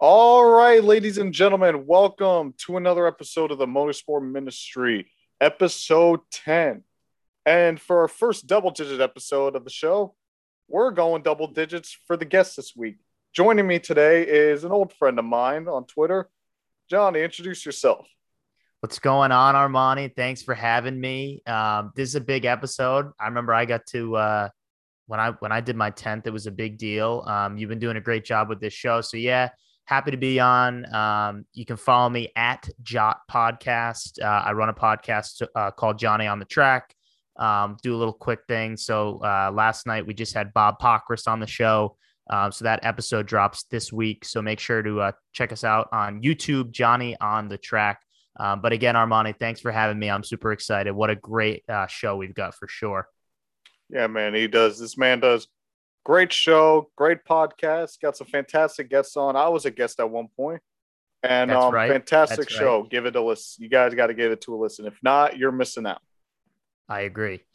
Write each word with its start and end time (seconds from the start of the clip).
All 0.00 0.44
right, 0.44 0.84
ladies 0.84 1.18
and 1.18 1.32
gentlemen, 1.32 1.84
welcome 1.84 2.54
to 2.58 2.76
another 2.76 3.08
episode 3.08 3.50
of 3.50 3.58
the 3.58 3.66
Motorsport 3.66 4.22
Ministry, 4.30 5.10
episode 5.40 6.20
10. 6.30 6.84
And 7.44 7.80
for 7.80 8.02
our 8.02 8.06
first 8.06 8.46
double 8.46 8.70
digit 8.70 9.00
episode 9.00 9.56
of 9.56 9.64
the 9.64 9.70
show, 9.70 10.14
we're 10.68 10.92
going 10.92 11.22
double 11.22 11.48
digits 11.48 11.98
for 12.06 12.16
the 12.16 12.24
guests 12.24 12.54
this 12.54 12.76
week. 12.76 12.98
Joining 13.32 13.66
me 13.66 13.80
today 13.80 14.22
is 14.22 14.62
an 14.62 14.70
old 14.70 14.92
friend 14.92 15.18
of 15.18 15.24
mine 15.24 15.66
on 15.66 15.84
Twitter. 15.84 16.30
Johnny, 16.88 17.22
introduce 17.22 17.66
yourself. 17.66 18.06
What's 18.78 19.00
going 19.00 19.32
on, 19.32 19.56
Armany? 19.56 20.14
Thanks 20.14 20.44
for 20.44 20.54
having 20.54 21.00
me. 21.00 21.42
Um, 21.44 21.90
this 21.96 22.10
is 22.10 22.14
a 22.14 22.20
big 22.20 22.44
episode. 22.44 23.10
I 23.18 23.26
remember 23.26 23.52
I 23.52 23.64
got 23.64 23.84
to 23.86 24.14
uh, 24.14 24.48
when 25.08 25.18
I 25.18 25.32
when 25.40 25.50
I 25.50 25.60
did 25.60 25.74
my 25.74 25.90
tenth. 25.90 26.28
It 26.28 26.32
was 26.32 26.46
a 26.46 26.52
big 26.52 26.78
deal. 26.78 27.24
Um, 27.26 27.58
you've 27.58 27.68
been 27.68 27.80
doing 27.80 27.96
a 27.96 28.00
great 28.00 28.24
job 28.24 28.48
with 28.48 28.60
this 28.60 28.72
show, 28.72 29.00
so 29.00 29.16
yeah, 29.16 29.48
happy 29.88 30.10
to 30.10 30.18
be 30.18 30.38
on. 30.38 30.94
Um, 30.94 31.46
you 31.54 31.64
can 31.64 31.78
follow 31.78 32.10
me 32.10 32.30
at 32.36 32.68
Jot 32.82 33.20
Podcast. 33.30 34.22
Uh, 34.22 34.26
I 34.26 34.52
run 34.52 34.68
a 34.68 34.74
podcast 34.74 35.42
uh, 35.54 35.70
called 35.70 35.98
Johnny 35.98 36.26
on 36.26 36.38
the 36.38 36.44
Track. 36.44 36.94
Um, 37.36 37.78
do 37.82 37.94
a 37.94 37.96
little 37.96 38.12
quick 38.12 38.40
thing. 38.46 38.76
So 38.76 39.18
uh, 39.24 39.50
last 39.50 39.86
night 39.86 40.06
we 40.06 40.12
just 40.12 40.34
had 40.34 40.52
Bob 40.52 40.78
Pockrass 40.78 41.26
on 41.26 41.40
the 41.40 41.46
show. 41.46 41.96
Um, 42.28 42.52
so 42.52 42.64
that 42.66 42.80
episode 42.82 43.26
drops 43.26 43.64
this 43.70 43.90
week. 43.90 44.26
So 44.26 44.42
make 44.42 44.60
sure 44.60 44.82
to 44.82 45.00
uh, 45.00 45.12
check 45.32 45.52
us 45.52 45.64
out 45.64 45.88
on 45.90 46.20
YouTube, 46.20 46.70
Johnny 46.70 47.16
on 47.18 47.48
the 47.48 47.56
Track. 47.56 48.02
Um, 48.38 48.60
but 48.60 48.74
again, 48.74 48.94
Armany, 48.94 49.34
thanks 49.38 49.60
for 49.62 49.72
having 49.72 49.98
me. 49.98 50.10
I'm 50.10 50.22
super 50.22 50.52
excited. 50.52 50.92
What 50.92 51.08
a 51.08 51.16
great 51.16 51.64
uh, 51.66 51.86
show 51.86 52.14
we've 52.16 52.34
got 52.34 52.54
for 52.54 52.68
sure. 52.68 53.08
Yeah, 53.88 54.06
man, 54.06 54.34
he 54.34 54.48
does. 54.48 54.78
This 54.78 54.98
man 54.98 55.20
does 55.20 55.48
great 56.08 56.32
show, 56.32 56.90
great 56.96 57.18
podcast. 57.28 58.00
Got 58.00 58.16
some 58.16 58.26
fantastic 58.26 58.88
guests 58.88 59.14
on. 59.16 59.36
I 59.36 59.48
was 59.50 59.66
a 59.66 59.70
guest 59.70 60.00
at 60.00 60.08
one 60.08 60.28
point, 60.34 60.62
and 61.22 61.50
um, 61.50 61.72
right. 61.72 61.92
fantastic 61.92 62.48
That's 62.48 62.52
show. 62.52 62.80
Right. 62.80 62.90
Give 62.90 63.04
it 63.04 63.14
a 63.14 63.22
listen. 63.22 63.62
You 63.62 63.68
guys 63.68 63.92
got 63.92 64.06
to 64.06 64.14
give 64.14 64.32
it 64.32 64.40
to 64.42 64.54
a 64.54 64.56
listen. 64.56 64.86
If 64.86 64.98
not, 65.02 65.36
you're 65.36 65.52
missing 65.52 65.86
out. 65.86 66.00
I 66.88 67.00
agree. 67.00 67.42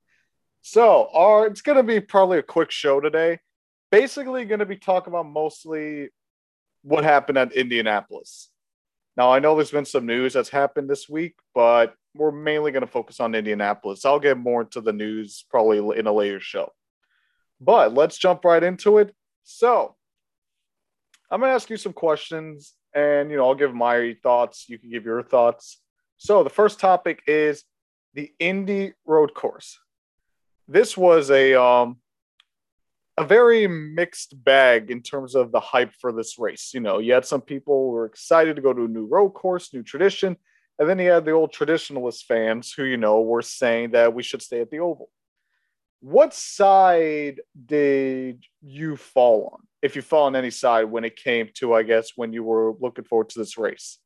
so, 0.62 1.10
our 1.12 1.46
it's 1.46 1.60
going 1.60 1.76
to 1.76 1.82
be 1.82 2.00
probably 2.00 2.38
a 2.38 2.42
quick 2.42 2.70
show 2.70 3.00
today. 3.00 3.38
Basically, 3.90 4.46
going 4.46 4.60
to 4.60 4.66
be 4.66 4.78
talking 4.78 5.12
about 5.12 5.26
mostly 5.26 6.08
what 6.80 7.04
happened 7.04 7.36
at 7.36 7.52
Indianapolis. 7.52 8.48
Now, 9.14 9.30
I 9.30 9.40
know 9.40 9.54
there's 9.54 9.70
been 9.70 9.84
some 9.84 10.06
news 10.06 10.32
that's 10.32 10.48
happened 10.48 10.88
this 10.88 11.06
week, 11.06 11.34
but 11.54 11.94
we're 12.14 12.32
mainly 12.32 12.72
going 12.72 12.80
to 12.80 12.90
focus 12.90 13.20
on 13.20 13.34
Indianapolis. 13.34 14.06
I'll 14.06 14.18
get 14.18 14.38
more 14.38 14.62
into 14.62 14.80
the 14.80 14.94
news 14.94 15.44
probably 15.50 15.98
in 15.98 16.06
a 16.06 16.12
later 16.12 16.40
show. 16.40 16.72
But 17.62 17.94
let's 17.94 18.18
jump 18.18 18.44
right 18.44 18.62
into 18.62 18.98
it. 18.98 19.14
So, 19.44 19.94
I'm 21.30 21.40
to 21.40 21.46
ask 21.46 21.70
you 21.70 21.76
some 21.76 21.92
questions 21.92 22.74
and, 22.94 23.30
you 23.30 23.36
know, 23.36 23.46
I'll 23.46 23.54
give 23.54 23.74
my 23.74 24.16
thoughts. 24.22 24.68
You 24.68 24.78
can 24.78 24.90
give 24.90 25.04
your 25.04 25.22
thoughts. 25.22 25.80
So, 26.16 26.42
the 26.42 26.50
first 26.50 26.80
topic 26.80 27.22
is 27.26 27.64
the 28.14 28.32
Indy 28.38 28.94
Road 29.06 29.34
Course. 29.34 29.78
This 30.66 30.96
was 30.96 31.30
a 31.30 31.60
um, 31.60 31.98
a 33.18 33.24
very 33.24 33.66
mixed 33.66 34.42
bag 34.42 34.90
in 34.90 35.02
terms 35.02 35.34
of 35.34 35.52
the 35.52 35.60
hype 35.60 35.92
for 36.00 36.12
this 36.12 36.38
race. 36.38 36.72
You 36.74 36.80
know, 36.80 36.98
you 36.98 37.12
had 37.12 37.24
some 37.24 37.42
people 37.42 37.74
who 37.74 37.90
were 37.90 38.06
excited 38.06 38.56
to 38.56 38.62
go 38.62 38.72
to 38.72 38.84
a 38.84 38.88
new 38.88 39.06
road 39.06 39.30
course, 39.30 39.72
new 39.72 39.82
tradition, 39.82 40.36
and 40.78 40.88
then 40.88 40.98
you 40.98 41.10
had 41.10 41.24
the 41.24 41.32
old 41.32 41.52
traditionalist 41.52 42.24
fans 42.24 42.72
who, 42.72 42.84
you 42.84 42.96
know, 42.96 43.20
were 43.20 43.42
saying 43.42 43.90
that 43.92 44.14
we 44.14 44.22
should 44.22 44.42
stay 44.42 44.60
at 44.60 44.70
the 44.70 44.80
Oval. 44.80 45.10
What 46.02 46.34
side 46.34 47.40
did 47.66 48.44
you 48.60 48.96
fall 48.96 49.50
on, 49.52 49.60
if 49.82 49.94
you 49.94 50.02
fall 50.02 50.24
on 50.26 50.34
any 50.34 50.50
side, 50.50 50.84
when 50.84 51.04
it 51.04 51.14
came 51.14 51.48
to, 51.54 51.74
I 51.74 51.84
guess, 51.84 52.10
when 52.16 52.32
you 52.32 52.42
were 52.42 52.74
looking 52.80 53.04
forward 53.04 53.28
to 53.30 53.38
this 53.38 53.56
race? 53.56 53.98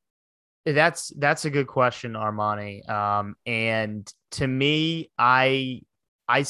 That's 0.67 1.11
that's 1.17 1.47
a 1.47 1.51
good 1.51 1.67
question, 1.67 2.13
Armany. 2.13 2.87
Um, 2.87 3.35
and 3.47 4.07
to 4.33 4.47
me, 4.47 5.11
I 5.17 5.81
I 6.29 6.45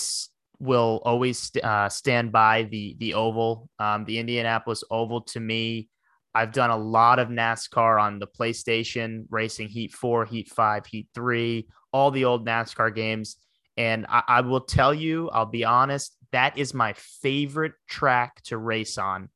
will 0.59 1.01
always 1.05 1.53
uh, 1.63 1.91
stand 1.91 2.33
by 2.33 2.65
the 2.65 2.97
the 2.99 3.15
oval, 3.15 3.69
um, 3.79 4.05
the 4.05 4.19
Indianapolis 4.19 4.83
Oval. 4.91 5.21
To 5.21 5.39
me, 5.39 5.89
I've 6.35 6.51
done 6.51 6.71
a 6.71 6.77
lot 6.77 7.21
of 7.21 7.29
NASCAR 7.29 8.03
on 8.03 8.19
the 8.19 8.27
PlayStation, 8.27 9.27
racing 9.31 9.69
Heat 9.69 9.93
Four, 9.93 10.25
Heat 10.25 10.49
Five, 10.49 10.87
Heat 10.87 11.07
Three, 11.15 11.69
all 11.93 12.11
the 12.11 12.25
old 12.25 12.45
NASCAR 12.45 12.93
games. 12.93 13.37
And 13.77 14.07
I, 14.09 14.23
I 14.29 14.41
will 14.41 14.63
tell 14.63 14.95
you, 14.95 15.29
I'll 15.31 15.47
be 15.47 15.65
honest, 15.65 16.17
that 16.33 16.59
is 16.59 16.75
my 16.75 16.95
favorite 16.95 17.73
track 17.89 18.43
to 18.45 18.57
race 18.57 18.99
on. 18.99 19.29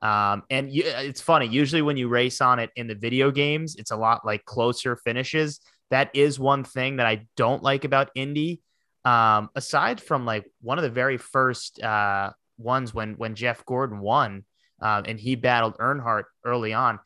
Um, 0.00 0.44
and 0.50 0.70
you, 0.70 0.84
it's 0.86 1.20
funny. 1.20 1.46
Usually, 1.46 1.82
when 1.82 1.96
you 1.96 2.08
race 2.08 2.40
on 2.40 2.58
it 2.58 2.70
in 2.76 2.86
the 2.86 2.94
video 2.94 3.30
games, 3.30 3.76
it's 3.76 3.90
a 3.90 3.96
lot 3.96 4.24
like 4.24 4.44
closer 4.44 4.96
finishes. 4.96 5.60
That 5.90 6.10
is 6.14 6.38
one 6.38 6.64
thing 6.64 6.96
that 6.96 7.06
I 7.06 7.26
don't 7.36 7.62
like 7.62 7.84
about 7.84 8.10
Indy 8.14 8.60
um, 9.04 9.48
aside 9.54 10.00
from 10.00 10.26
like 10.26 10.50
one 10.60 10.78
of 10.78 10.82
the 10.82 10.90
very 10.90 11.16
first 11.16 11.82
uh, 11.82 12.30
ones 12.58 12.92
when 12.92 13.14
when 13.14 13.34
Jeff 13.34 13.64
Gordon 13.64 14.00
won 14.00 14.44
um, 14.80 15.04
and 15.06 15.18
he 15.18 15.34
battled 15.34 15.78
Earnhardt 15.78 16.24
early 16.44 16.72
on, 16.72 16.98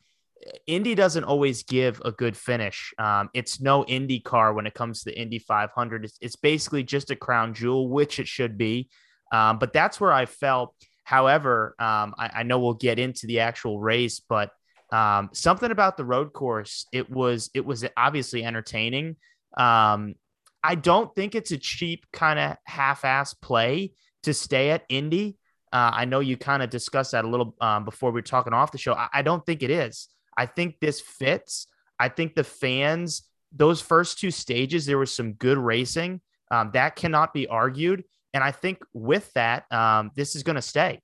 Indy 0.67 0.95
doesn't 0.95 1.23
always 1.23 1.63
give 1.63 2.01
a 2.05 2.11
good 2.11 2.35
finish. 2.35 2.93
Um, 2.97 3.29
it's 3.33 3.59
no 3.59 3.85
Indy 3.85 4.19
car 4.19 4.53
when 4.53 4.65
it 4.65 4.73
comes 4.73 5.03
to 5.03 5.11
the 5.11 5.19
Indy 5.19 5.39
500. 5.39 6.05
It's, 6.05 6.17
it's 6.21 6.35
basically 6.35 6.83
just 6.83 7.11
a 7.11 7.15
crown 7.15 7.53
jewel, 7.53 7.89
which 7.89 8.19
it 8.19 8.27
should 8.27 8.57
be. 8.57 8.89
Um, 9.31 9.59
but 9.59 9.73
that's 9.73 9.99
where 9.99 10.13
I 10.13 10.25
felt. 10.25 10.75
However, 11.03 11.75
um, 11.79 12.15
I, 12.17 12.29
I, 12.35 12.43
know 12.43 12.59
we'll 12.59 12.75
get 12.75 12.97
into 12.97 13.27
the 13.27 13.41
actual 13.41 13.79
race, 13.79 14.21
but 14.21 14.51
um, 14.91 15.29
something 15.33 15.69
about 15.69 15.97
the 15.97 16.05
road 16.05 16.31
course, 16.31 16.85
it 16.93 17.09
was 17.09 17.49
it 17.53 17.65
was 17.65 17.83
obviously 17.97 18.45
entertaining. 18.45 19.17
Um, 19.57 20.15
I 20.63 20.75
don't 20.75 21.13
think 21.13 21.35
it's 21.35 21.51
a 21.51 21.57
cheap 21.57 22.05
kind 22.13 22.39
of 22.39 22.57
half-ass 22.65 23.33
play 23.33 23.91
to 24.23 24.33
stay 24.33 24.69
at 24.69 24.83
Indy. 24.87 25.37
Uh, 25.73 25.91
I 25.93 26.05
know 26.05 26.19
you 26.19 26.37
kind 26.37 26.63
of 26.63 26.69
discussed 26.69 27.11
that 27.11 27.25
a 27.25 27.27
little 27.27 27.55
um, 27.59 27.83
before 27.83 28.11
we 28.11 28.15
were 28.15 28.21
talking 28.21 28.53
off 28.53 28.71
the 28.71 28.77
show. 28.77 28.93
I, 28.93 29.09
I 29.11 29.21
don't 29.23 29.45
think 29.45 29.61
it 29.63 29.71
is. 29.71 30.07
I 30.37 30.45
think 30.45 30.79
this 30.79 31.01
fits. 31.01 31.67
I 31.99 32.09
think 32.09 32.35
the 32.35 32.43
fans, 32.43 33.23
those 33.51 33.81
first 33.81 34.19
two 34.19 34.31
stages, 34.31 34.85
there 34.85 34.97
was 34.97 35.13
some 35.13 35.33
good 35.33 35.57
racing. 35.57 36.21
Um, 36.51 36.71
that 36.73 36.95
cannot 36.95 37.33
be 37.33 37.47
argued. 37.47 38.03
And 38.33 38.43
I 38.43 38.51
think 38.51 38.79
with 38.93 39.31
that, 39.33 39.71
um, 39.71 40.11
this 40.15 40.35
is 40.35 40.43
going 40.43 40.55
to 40.55 40.61
stay. 40.61 41.01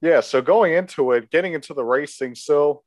Yeah. 0.00 0.20
So 0.20 0.42
going 0.42 0.72
into 0.72 1.12
it, 1.12 1.30
getting 1.30 1.52
into 1.52 1.74
the 1.74 1.84
racing. 1.84 2.34
So 2.34 2.82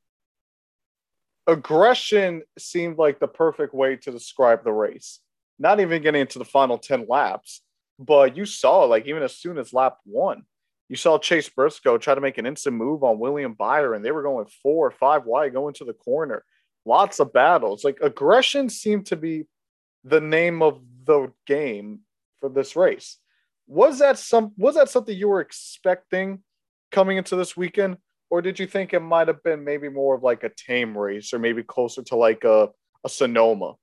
aggression 1.48 2.44
seemed 2.58 2.98
like 2.98 3.20
the 3.20 3.28
perfect 3.28 3.74
way 3.74 3.96
to 3.98 4.12
describe 4.12 4.64
the 4.64 4.74
race. 4.74 5.20
Not 5.58 5.80
even 5.80 6.02
getting 6.02 6.22
into 6.22 6.40
the 6.40 6.46
final 6.46 6.78
10 6.78 7.06
laps, 7.08 7.62
but 7.98 8.36
you 8.36 8.46
saw, 8.46 8.84
like, 8.84 9.08
even 9.08 9.24
as 9.24 9.38
soon 9.38 9.58
as 9.58 9.74
lap 9.74 9.98
one, 10.04 10.44
you 10.90 10.96
saw 10.96 11.18
Chase 11.18 11.50
Briscoe 11.50 11.98
try 11.98 12.16
to 12.16 12.22
make 12.22 12.38
an 12.38 12.46
instant 12.46 12.76
move 12.76 13.04
on 13.04 13.20
William 13.20 13.54
Byron. 13.54 14.02
they 14.02 14.12
were 14.12 14.24
going 14.24 14.46
four 14.62 14.88
or 14.88 14.92
five 14.92 15.26
wide 15.26 15.54
going 15.54 15.74
to 15.76 15.86
the 15.86 15.94
corner. 15.94 16.44
Lots 16.86 17.20
of 17.20 17.34
battles. 17.34 17.84
Like, 17.84 17.98
aggression 18.02 18.70
seemed 18.70 19.08
to 19.08 19.16
be 19.16 19.46
the 20.04 20.22
name 20.22 20.62
of 20.62 20.80
the 21.06 21.32
game 21.48 22.02
for 22.40 22.50
this 22.50 22.76
race. 22.76 23.18
Was 23.68 24.00
that 24.00 24.20
some 24.20 24.54
was 24.58 24.76
that 24.76 24.90
something 24.90 25.18
you 25.18 25.28
were 25.28 25.42
expecting 25.42 26.44
coming 26.92 27.18
into 27.18 27.36
this 27.36 27.58
weekend? 27.58 27.98
or 28.30 28.42
did 28.42 28.60
you 28.60 28.68
think 28.68 28.94
it 28.94 29.00
might 29.00 29.28
have 29.28 29.42
been 29.44 29.64
maybe 29.64 29.90
more 29.90 30.16
of 30.16 30.24
like 30.24 30.44
a 30.44 30.50
tame 30.50 30.98
race 30.98 31.34
or 31.34 31.40
maybe 31.40 31.64
closer 31.64 32.02
to 32.04 32.16
like 32.16 32.44
a, 32.44 32.70
a 33.04 33.10
Sonoma? 33.10 33.76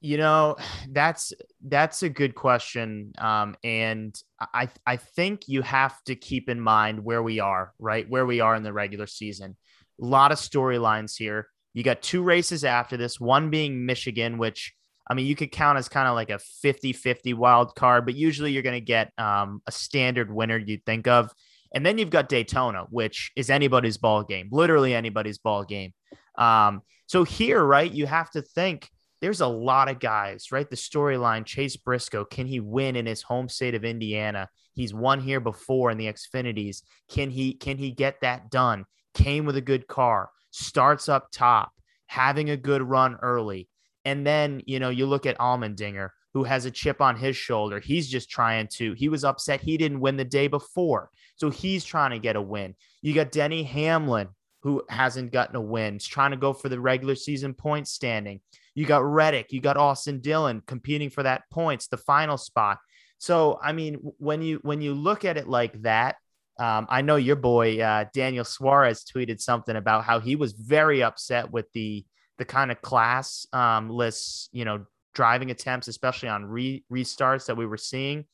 You 0.00 0.16
know, 0.16 0.56
that's 0.88 1.32
that's 1.64 2.02
a 2.02 2.08
good 2.08 2.34
question. 2.34 3.12
Um, 3.18 3.56
and 3.64 4.14
I 4.40 4.68
I 4.86 4.96
think 4.96 5.42
you 5.46 5.62
have 5.62 6.02
to 6.04 6.14
keep 6.14 6.48
in 6.48 6.60
mind 6.60 7.04
where 7.04 7.22
we 7.22 7.40
are, 7.40 7.72
right? 7.78 8.08
Where 8.08 8.26
we 8.26 8.40
are 8.40 8.54
in 8.54 8.62
the 8.62 8.72
regular 8.72 9.06
season. 9.06 9.56
A 10.00 10.04
lot 10.04 10.32
of 10.32 10.38
storylines 10.38 11.16
here. 11.16 11.48
You 11.72 11.84
got 11.84 12.02
two 12.02 12.22
races 12.22 12.64
after 12.64 12.96
this, 12.96 13.20
one 13.20 13.50
being 13.50 13.86
Michigan, 13.86 14.38
which 14.38 14.74
I 15.10 15.14
mean, 15.14 15.26
you 15.26 15.34
could 15.34 15.50
count 15.50 15.76
as 15.76 15.88
kind 15.88 16.06
of 16.06 16.14
like 16.14 16.30
a 16.30 16.38
50 16.38 16.92
50 16.92 17.34
wild 17.34 17.74
card, 17.74 18.06
but 18.06 18.14
usually 18.14 18.52
you're 18.52 18.62
going 18.62 18.80
to 18.80 18.80
get 18.80 19.12
um, 19.18 19.60
a 19.66 19.72
standard 19.72 20.32
winner 20.32 20.56
you'd 20.56 20.86
think 20.86 21.08
of. 21.08 21.32
And 21.74 21.84
then 21.84 21.98
you've 21.98 22.10
got 22.10 22.28
Daytona, 22.28 22.86
which 22.90 23.32
is 23.34 23.50
anybody's 23.50 23.98
ball 23.98 24.22
game, 24.22 24.48
literally 24.52 24.94
anybody's 24.94 25.38
ball 25.38 25.64
game. 25.64 25.92
Um, 26.36 26.82
so 27.06 27.24
here, 27.24 27.62
right, 27.62 27.90
you 27.90 28.06
have 28.06 28.30
to 28.32 28.42
think 28.42 28.88
there's 29.20 29.40
a 29.40 29.46
lot 29.46 29.90
of 29.90 30.00
guys, 30.00 30.50
right? 30.50 30.68
The 30.68 30.76
storyline 30.76 31.44
Chase 31.44 31.76
Briscoe, 31.76 32.24
can 32.24 32.46
he 32.46 32.60
win 32.60 32.96
in 32.96 33.06
his 33.06 33.22
home 33.22 33.48
state 33.48 33.74
of 33.74 33.84
Indiana? 33.84 34.48
He's 34.72 34.94
won 34.94 35.20
here 35.20 35.40
before 35.40 35.90
in 35.90 35.98
the 35.98 36.06
Xfinities. 36.06 36.82
Can 37.10 37.30
he 37.30 37.52
can 37.54 37.76
he 37.76 37.90
get 37.90 38.20
that 38.22 38.50
done? 38.50 38.86
Came 39.14 39.44
with 39.44 39.56
a 39.56 39.62
good 39.62 39.86
car, 39.86 40.30
starts 40.50 41.08
up 41.08 41.30
top, 41.32 41.72
having 42.06 42.50
a 42.50 42.56
good 42.56 42.82
run 42.82 43.16
early. 43.20 43.68
And 44.04 44.26
then, 44.26 44.62
you 44.66 44.78
know, 44.78 44.88
you 44.88 45.06
look 45.06 45.26
at 45.26 45.38
Allmendinger, 45.38 46.10
who 46.32 46.44
has 46.44 46.64
a 46.64 46.70
chip 46.70 47.00
on 47.00 47.16
his 47.16 47.36
shoulder. 47.36 47.80
He's 47.80 48.08
just 48.08 48.30
trying 48.30 48.68
to, 48.74 48.94
he 48.94 49.08
was 49.08 49.24
upset 49.24 49.60
he 49.60 49.76
didn't 49.76 50.00
win 50.00 50.16
the 50.16 50.24
day 50.24 50.48
before. 50.48 51.10
So 51.36 51.50
he's 51.50 51.84
trying 51.84 52.12
to 52.12 52.18
get 52.18 52.36
a 52.36 52.42
win. 52.42 52.74
You 53.02 53.14
got 53.14 53.32
Denny 53.32 53.62
Hamlin, 53.64 54.28
who 54.62 54.82
hasn't 54.88 55.32
gotten 55.32 55.56
a 55.56 55.60
win. 55.60 55.94
He's 55.94 56.06
trying 56.06 56.30
to 56.30 56.36
go 56.36 56.52
for 56.52 56.68
the 56.68 56.80
regular 56.80 57.14
season 57.14 57.54
point 57.54 57.88
standing. 57.88 58.40
You 58.74 58.86
got 58.86 59.04
Reddick, 59.04 59.52
you 59.52 59.60
got 59.60 59.76
Austin 59.76 60.20
Dillon 60.20 60.62
competing 60.66 61.10
for 61.10 61.22
that 61.22 61.42
points, 61.50 61.88
the 61.88 61.96
final 61.96 62.36
spot. 62.36 62.78
So 63.18 63.58
I 63.62 63.72
mean, 63.72 63.94
when 64.18 64.42
you 64.42 64.60
when 64.62 64.80
you 64.80 64.94
look 64.94 65.24
at 65.24 65.36
it 65.36 65.48
like 65.48 65.80
that, 65.82 66.16
um, 66.58 66.86
I 66.88 67.02
know 67.02 67.16
your 67.16 67.36
boy 67.36 67.80
uh, 67.80 68.04
Daniel 68.14 68.44
Suarez 68.44 69.04
tweeted 69.04 69.40
something 69.40 69.76
about 69.76 70.04
how 70.04 70.20
he 70.20 70.36
was 70.36 70.52
very 70.52 71.02
upset 71.02 71.50
with 71.50 71.70
the 71.72 72.04
the 72.38 72.44
kind 72.46 72.70
of 72.70 72.80
class 72.80 73.46
um, 73.52 73.90
lists, 73.90 74.48
you 74.50 74.64
know, 74.64 74.86
driving 75.14 75.50
attempts, 75.50 75.88
especially 75.88 76.30
on 76.30 76.46
re- 76.46 76.82
restarts 76.90 77.46
that 77.46 77.56
we 77.56 77.66
were 77.66 77.76
seeing. 77.76 78.24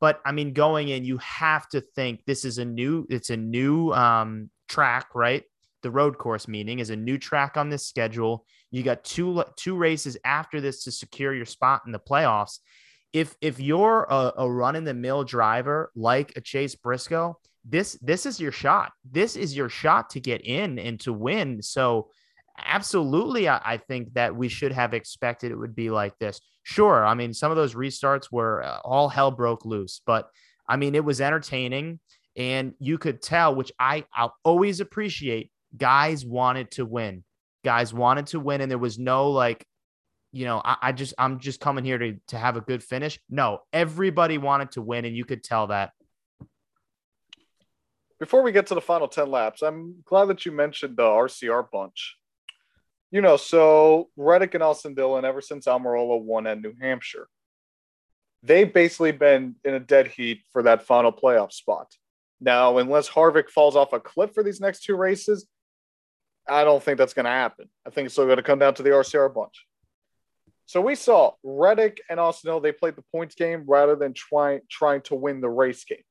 But 0.00 0.20
I 0.24 0.32
mean, 0.32 0.54
going 0.54 0.88
in, 0.88 1.04
you 1.04 1.18
have 1.18 1.68
to 1.68 1.80
think 1.80 2.24
this 2.24 2.44
is 2.44 2.58
a 2.58 2.64
new, 2.64 3.06
it's 3.10 3.30
a 3.30 3.36
new 3.36 3.92
um, 3.92 4.50
track, 4.68 5.14
right? 5.14 5.44
The 5.82 5.90
road 5.90 6.16
course 6.16 6.48
meaning 6.48 6.78
is 6.78 6.90
a 6.90 6.96
new 6.96 7.18
track 7.18 7.56
on 7.56 7.68
this 7.68 7.86
schedule. 7.86 8.46
You 8.72 8.82
got 8.82 9.04
two 9.04 9.44
two 9.56 9.76
races 9.76 10.16
after 10.24 10.60
this 10.60 10.84
to 10.84 10.92
secure 10.92 11.32
your 11.32 11.44
spot 11.44 11.82
in 11.86 11.92
the 11.92 12.00
playoffs. 12.00 12.58
If 13.12 13.36
if 13.42 13.60
you're 13.60 14.06
a, 14.08 14.32
a 14.38 14.50
run 14.50 14.74
in 14.74 14.84
the 14.84 14.94
mill 14.94 15.24
driver 15.24 15.92
like 15.94 16.32
a 16.36 16.40
Chase 16.40 16.74
Briscoe, 16.74 17.38
this 17.66 17.98
this 18.00 18.24
is 18.24 18.40
your 18.40 18.50
shot. 18.50 18.92
This 19.08 19.36
is 19.36 19.54
your 19.54 19.68
shot 19.68 20.10
to 20.10 20.20
get 20.20 20.44
in 20.44 20.78
and 20.78 20.98
to 21.00 21.12
win. 21.12 21.60
So 21.62 22.08
absolutely, 22.58 23.46
I, 23.46 23.60
I, 23.62 23.76
think 23.76 24.14
that 24.14 24.34
we 24.34 24.48
should 24.48 24.72
have 24.72 24.94
expected 24.94 25.52
it 25.52 25.56
would 25.56 25.74
be 25.74 25.90
like 25.90 26.18
this. 26.18 26.40
Sure, 26.62 27.04
I 27.04 27.12
mean 27.12 27.34
some 27.34 27.50
of 27.50 27.58
those 27.58 27.74
restarts 27.74 28.32
were 28.32 28.62
uh, 28.62 28.78
all 28.84 29.10
hell 29.10 29.30
broke 29.30 29.66
loose, 29.66 30.00
but 30.06 30.28
I 30.66 30.76
mean 30.76 30.94
it 30.94 31.04
was 31.04 31.20
entertaining, 31.20 32.00
and 32.38 32.72
you 32.78 32.96
could 32.96 33.20
tell, 33.20 33.54
which 33.54 33.72
I 33.78 34.06
I'll 34.14 34.34
always 34.44 34.80
appreciate. 34.80 35.50
Guys 35.76 36.24
wanted 36.24 36.70
to 36.72 36.84
win. 36.86 37.24
Guys 37.64 37.94
wanted 37.94 38.26
to 38.28 38.40
win, 38.40 38.60
and 38.60 38.70
there 38.70 38.78
was 38.78 38.98
no 38.98 39.30
like, 39.30 39.64
you 40.32 40.44
know, 40.44 40.60
I, 40.64 40.76
I 40.82 40.92
just 40.92 41.14
I'm 41.18 41.38
just 41.38 41.60
coming 41.60 41.84
here 41.84 41.98
to 41.98 42.16
to 42.28 42.38
have 42.38 42.56
a 42.56 42.60
good 42.60 42.82
finish. 42.82 43.18
No, 43.30 43.60
everybody 43.72 44.38
wanted 44.38 44.72
to 44.72 44.82
win, 44.82 45.04
and 45.04 45.16
you 45.16 45.24
could 45.24 45.42
tell 45.44 45.68
that 45.68 45.92
before 48.18 48.42
we 48.42 48.52
get 48.52 48.68
to 48.68 48.74
the 48.74 48.80
final 48.80 49.08
10 49.08 49.32
laps, 49.32 49.62
I'm 49.62 49.96
glad 50.04 50.26
that 50.26 50.46
you 50.46 50.52
mentioned 50.52 50.96
the 50.96 51.02
RCR 51.02 51.68
bunch 51.72 52.16
you 53.12 53.20
know, 53.20 53.36
so 53.36 54.08
Reddick 54.16 54.54
and 54.54 54.62
Austin 54.62 54.94
Dillon, 54.94 55.26
ever 55.26 55.42
since 55.42 55.66
Almirola 55.66 56.20
won 56.20 56.46
at 56.46 56.60
New 56.60 56.72
Hampshire, 56.80 57.28
they've 58.42 58.72
basically 58.72 59.12
been 59.12 59.54
in 59.64 59.74
a 59.74 59.80
dead 59.80 60.08
heat 60.08 60.40
for 60.50 60.62
that 60.62 60.86
final 60.86 61.12
playoff 61.12 61.52
spot. 61.52 61.94
Now, 62.40 62.78
unless 62.78 63.08
Harvick 63.08 63.50
falls 63.50 63.76
off 63.76 63.92
a 63.92 64.00
cliff 64.00 64.32
for 64.32 64.42
these 64.42 64.60
next 64.60 64.84
two 64.84 64.96
races, 64.96 65.46
I 66.48 66.64
don't 66.64 66.82
think 66.82 66.98
that's 66.98 67.14
going 67.14 67.24
to 67.24 67.30
happen. 67.30 67.68
I 67.86 67.90
think 67.90 68.06
it's 68.06 68.14
still 68.14 68.26
going 68.26 68.36
to 68.36 68.42
come 68.42 68.58
down 68.58 68.74
to 68.74 68.82
the 68.82 68.90
RCR 68.90 69.32
bunch. 69.32 69.66
So 70.66 70.80
we 70.80 70.94
saw 70.94 71.32
Reddick 71.42 72.00
and 72.08 72.18
Austin 72.18 72.48
Dillon, 72.48 72.62
they 72.62 72.72
played 72.72 72.96
the 72.96 73.04
points 73.12 73.34
game 73.34 73.64
rather 73.66 73.96
than 73.96 74.14
trying 74.14 74.60
trying 74.70 75.02
to 75.02 75.14
win 75.14 75.40
the 75.40 75.48
race 75.48 75.84
game. 75.84 76.02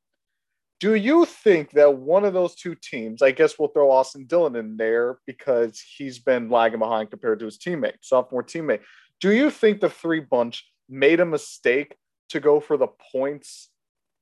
Do 0.80 0.96
you 0.96 1.26
think 1.26 1.72
that 1.72 1.96
one 1.96 2.26
of 2.26 2.34
those 2.34 2.56
two 2.56 2.76
teams, 2.76 3.22
I 3.22 3.32
guess 3.32 3.58
we'll 3.58 3.70
throw 3.70 3.92
Austin 3.92 4.26
Dillon 4.26 4.56
in 4.56 4.78
there 4.78 5.20
because 5.28 5.80
he's 5.80 6.20
been 6.20 6.50
lagging 6.50 6.80
behind 6.80 7.12
compared 7.12 7.40
to 7.40 7.46
his 7.46 7.60
teammate, 7.60 7.98
sophomore 8.02 8.44
teammate. 8.44 8.82
Do 9.20 9.32
you 9.32 9.52
think 9.52 9.80
the 9.80 9.92
three 9.92 10.22
bunch 10.22 10.68
made 10.90 11.20
a 11.20 11.26
mistake 11.26 11.96
to 12.30 12.40
go 12.40 12.60
for 12.60 12.78
the 12.78 12.88
points 13.12 13.70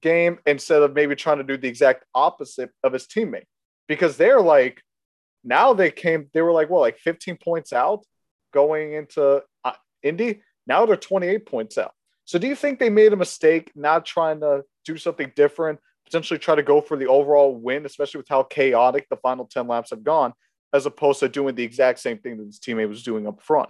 game 0.02 0.40
instead 0.46 0.82
of 0.82 0.94
maybe 0.94 1.16
trying 1.16 1.38
to 1.38 1.44
do 1.46 1.56
the 1.56 1.70
exact 1.70 2.04
opposite 2.14 2.72
of 2.84 2.92
his 2.92 3.08
teammate? 3.08 3.46
Because 3.88 4.18
they're 4.18 4.42
like, 4.42 4.82
now 5.44 5.74
they 5.74 5.91
came, 5.91 6.30
they 6.33 6.41
were 6.41 6.51
like, 6.51 6.69
well, 6.69 6.81
like 6.81 6.97
15 6.97 7.38
points 7.38 7.74
out 7.74 8.06
going 8.53 8.94
into 8.94 9.44
uh, 9.63 9.71
Indy. 10.03 10.41
Now 10.68 10.86
they're 10.86 10.95
28 10.95 11.45
points 11.45 11.77
out. 11.77 11.94
So 12.25 12.38
do 12.38 12.47
you 12.47 12.56
think 12.56 12.80
they 12.80 12.89
made 12.89 13.13
a 13.13 13.18
mistake 13.18 13.71
not 13.75 14.06
trying 14.06 14.41
to 14.41 14.63
do 14.86 14.97
something 14.97 15.31
different? 15.36 15.80
potentially 16.09 16.39
try 16.39 16.56
to 16.56 16.63
go 16.63 16.81
for 16.81 16.97
the 16.97 17.07
overall 17.07 17.56
win, 17.56 17.86
especially 17.86 18.18
with 18.18 18.27
how 18.27 18.41
chaotic 18.41 19.07
the 19.09 19.18
final 19.18 19.45
10 19.45 19.68
laps 19.68 19.91
have 19.91 20.03
gone, 20.03 20.33
as 20.74 20.88
opposed 20.88 21.19
to 21.19 21.30
doing 21.30 21.53
the 21.53 21.63
exact 21.63 22.00
same 22.00 22.18
thing 22.18 22.38
that 22.38 22.45
his 22.45 22.59
teammate 22.59 22.89
was 22.89 23.03
doing 23.03 23.27
up 23.27 23.41
front. 23.41 23.69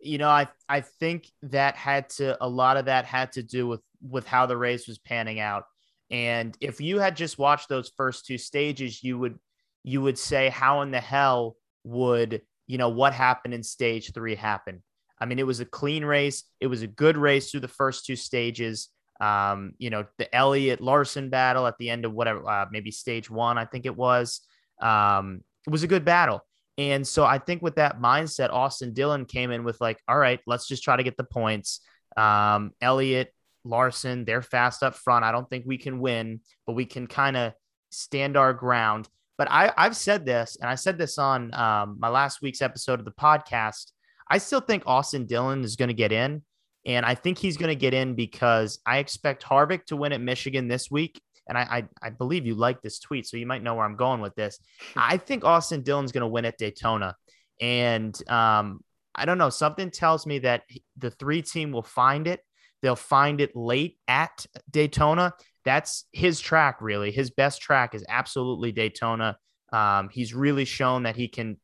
You 0.00 0.18
know, 0.18 0.28
I 0.28 0.48
I 0.68 0.82
think 0.82 1.28
that 1.42 1.76
had 1.76 2.10
to 2.10 2.36
a 2.44 2.48
lot 2.48 2.76
of 2.76 2.84
that 2.84 3.06
had 3.06 3.32
to 3.32 3.42
do 3.42 3.66
with 3.66 3.80
with 4.02 4.26
how 4.26 4.46
the 4.46 4.56
race 4.56 4.86
was 4.86 4.98
panning 4.98 5.40
out. 5.40 5.64
And 6.10 6.56
if 6.60 6.80
you 6.80 6.98
had 6.98 7.16
just 7.16 7.38
watched 7.38 7.70
those 7.70 7.90
first 7.96 8.26
two 8.26 8.36
stages, 8.36 9.02
you 9.02 9.18
would 9.18 9.38
you 9.84 10.02
would 10.02 10.18
say, 10.18 10.48
how 10.48 10.80
in 10.80 10.90
the 10.90 11.00
hell 11.00 11.56
would 11.84 12.42
you 12.66 12.78
know 12.78 12.88
what 12.88 13.12
happened 13.12 13.54
in 13.54 13.62
stage 13.62 14.12
three 14.12 14.34
happen? 14.34 14.82
I 15.20 15.26
mean, 15.26 15.38
it 15.38 15.46
was 15.46 15.60
a 15.60 15.64
clean 15.64 16.04
race. 16.04 16.44
It 16.60 16.66
was 16.66 16.82
a 16.82 16.86
good 16.86 17.16
race 17.16 17.50
through 17.50 17.60
the 17.60 17.68
first 17.68 18.04
two 18.04 18.16
stages. 18.16 18.88
Um, 19.20 19.74
you 19.78 19.90
know, 19.90 20.06
the 20.18 20.34
Elliott 20.34 20.80
Larson 20.80 21.30
battle 21.30 21.66
at 21.66 21.78
the 21.78 21.88
end 21.88 22.04
of 22.04 22.12
whatever, 22.12 22.48
uh, 22.48 22.66
maybe 22.70 22.90
stage 22.90 23.30
one, 23.30 23.58
I 23.58 23.64
think 23.64 23.86
it 23.86 23.96
was. 23.96 24.40
Um, 24.82 25.42
it 25.66 25.70
was 25.70 25.84
a 25.84 25.88
good 25.88 26.04
battle. 26.04 26.44
And 26.76 27.06
so 27.06 27.24
I 27.24 27.38
think 27.38 27.62
with 27.62 27.76
that 27.76 28.00
mindset, 28.00 28.50
Austin 28.50 28.92
Dillon 28.92 29.24
came 29.24 29.52
in 29.52 29.62
with 29.62 29.80
like, 29.80 29.98
all 30.08 30.18
right, 30.18 30.40
let's 30.46 30.66
just 30.66 30.82
try 30.82 30.96
to 30.96 31.04
get 31.04 31.16
the 31.16 31.24
points. 31.24 31.80
Um, 32.16 32.72
Elliott, 32.80 33.32
Larson, 33.64 34.24
they're 34.24 34.42
fast 34.42 34.82
up 34.82 34.94
front. 34.94 35.24
I 35.24 35.32
don't 35.32 35.48
think 35.48 35.64
we 35.66 35.78
can 35.78 36.00
win, 36.00 36.40
but 36.66 36.72
we 36.74 36.84
can 36.84 37.06
kind 37.06 37.36
of 37.36 37.52
stand 37.90 38.36
our 38.36 38.52
ground. 38.52 39.08
But 39.36 39.50
I, 39.50 39.72
I've 39.76 39.96
said 39.96 40.24
this, 40.24 40.56
and 40.60 40.70
I 40.70 40.76
said 40.76 40.98
this 40.98 41.18
on 41.18 41.52
um, 41.54 41.96
my 41.98 42.08
last 42.08 42.40
week's 42.40 42.62
episode 42.62 42.98
of 42.98 43.04
the 43.04 43.12
podcast. 43.12 43.92
I 44.30 44.38
still 44.38 44.60
think 44.60 44.84
Austin 44.86 45.26
Dillon 45.26 45.64
is 45.64 45.76
going 45.76 45.88
to 45.88 45.94
get 45.94 46.12
in. 46.12 46.42
And 46.86 47.06
I 47.06 47.14
think 47.14 47.38
he's 47.38 47.56
going 47.56 47.70
to 47.70 47.74
get 47.74 47.94
in 47.94 48.14
because 48.14 48.78
I 48.86 48.98
expect 48.98 49.42
Harvick 49.42 49.86
to 49.86 49.96
win 49.96 50.12
at 50.12 50.20
Michigan 50.20 50.68
this 50.68 50.90
week. 50.90 51.20
And 51.48 51.58
I, 51.58 51.62
I, 52.02 52.06
I 52.06 52.10
believe 52.10 52.46
you 52.46 52.54
like 52.54 52.80
this 52.82 52.98
tweet, 52.98 53.26
so 53.26 53.36
you 53.36 53.46
might 53.46 53.62
know 53.62 53.74
where 53.74 53.84
I'm 53.84 53.96
going 53.96 54.20
with 54.20 54.34
this. 54.34 54.58
I 54.96 55.16
think 55.16 55.44
Austin 55.44 55.82
Dillon's 55.82 56.12
going 56.12 56.22
to 56.22 56.28
win 56.28 56.44
at 56.44 56.58
Daytona. 56.58 57.16
And 57.60 58.16
um, 58.30 58.80
I 59.14 59.24
don't 59.24 59.38
know, 59.38 59.50
something 59.50 59.90
tells 59.90 60.26
me 60.26 60.40
that 60.40 60.62
the 60.98 61.10
three 61.10 61.42
team 61.42 61.72
will 61.72 61.82
find 61.82 62.26
it. 62.26 62.40
They'll 62.82 62.96
find 62.96 63.40
it 63.40 63.56
late 63.56 63.98
at 64.08 64.46
Daytona. 64.70 65.32
That's 65.64 66.04
his 66.12 66.40
track, 66.40 66.78
really. 66.80 67.10
His 67.10 67.30
best 67.30 67.62
track 67.62 67.94
is 67.94 68.04
absolutely 68.08 68.72
Daytona. 68.72 69.38
Um, 69.72 70.08
he's 70.10 70.34
really 70.34 70.64
shown 70.64 71.04
that 71.04 71.16
he 71.16 71.28
can 71.28 71.58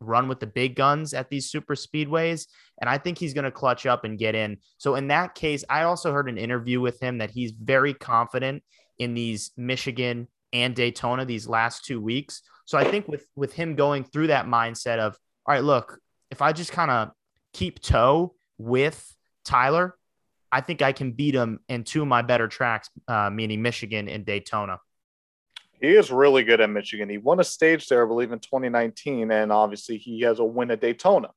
run 0.00 0.28
with 0.28 0.40
the 0.40 0.46
big 0.46 0.76
guns 0.76 1.14
at 1.14 1.28
these 1.28 1.50
super 1.50 1.74
speedways. 1.74 2.46
And 2.80 2.88
I 2.88 2.98
think 2.98 3.18
he's 3.18 3.34
going 3.34 3.44
to 3.44 3.50
clutch 3.50 3.86
up 3.86 4.04
and 4.04 4.18
get 4.18 4.34
in. 4.34 4.58
So, 4.78 4.94
in 4.94 5.08
that 5.08 5.34
case, 5.34 5.64
I 5.68 5.82
also 5.82 6.12
heard 6.12 6.28
an 6.28 6.38
interview 6.38 6.80
with 6.80 7.00
him 7.00 7.18
that 7.18 7.30
he's 7.30 7.52
very 7.52 7.94
confident 7.94 8.62
in 8.98 9.14
these 9.14 9.50
Michigan 9.56 10.28
and 10.52 10.74
Daytona 10.74 11.24
these 11.24 11.48
last 11.48 11.84
two 11.84 12.00
weeks. 12.00 12.42
So, 12.64 12.78
I 12.78 12.84
think 12.84 13.08
with, 13.08 13.26
with 13.34 13.52
him 13.52 13.74
going 13.74 14.04
through 14.04 14.28
that 14.28 14.46
mindset 14.46 14.98
of, 14.98 15.16
all 15.46 15.54
right, 15.54 15.64
look, 15.64 15.98
if 16.30 16.42
I 16.42 16.52
just 16.52 16.72
kind 16.72 16.90
of 16.90 17.10
keep 17.52 17.80
toe 17.80 18.34
with 18.58 19.14
Tyler, 19.44 19.96
I 20.50 20.60
think 20.60 20.82
I 20.82 20.92
can 20.92 21.12
beat 21.12 21.34
him 21.34 21.60
in 21.68 21.84
two 21.84 22.02
of 22.02 22.08
my 22.08 22.22
better 22.22 22.48
tracks, 22.48 22.90
uh, 23.06 23.30
meaning 23.30 23.62
Michigan 23.62 24.08
and 24.08 24.24
Daytona. 24.24 24.80
He 25.80 25.94
is 25.94 26.10
really 26.10 26.42
good 26.42 26.60
at 26.60 26.70
Michigan. 26.70 27.08
He 27.08 27.18
won 27.18 27.38
a 27.38 27.44
stage 27.44 27.86
there, 27.88 28.04
I 28.04 28.08
believe, 28.08 28.32
in 28.32 28.40
2019, 28.40 29.30
and 29.30 29.52
obviously 29.52 29.96
he 29.96 30.22
has 30.22 30.38
a 30.40 30.44
win 30.44 30.70
at 30.70 30.80
Daytona. 30.80 31.28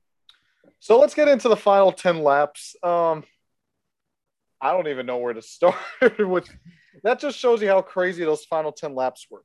So 0.80 1.00
let's 1.00 1.14
get 1.14 1.28
into 1.28 1.48
the 1.48 1.56
final 1.56 1.92
10 1.92 2.24
laps. 2.24 2.76
Um, 2.82 3.24
I 4.60 4.72
don't 4.72 4.88
even 4.88 5.06
know 5.06 5.18
where 5.18 5.34
to 5.34 5.42
start 5.44 5.76
with. 6.18 6.50
That 7.04 7.20
just 7.20 7.38
shows 7.38 7.62
you 7.62 7.68
how 7.68 7.82
crazy 7.82 8.24
those 8.24 8.46
final 8.46 8.72
10 8.72 8.96
laps 8.96 9.28
were. 9.30 9.44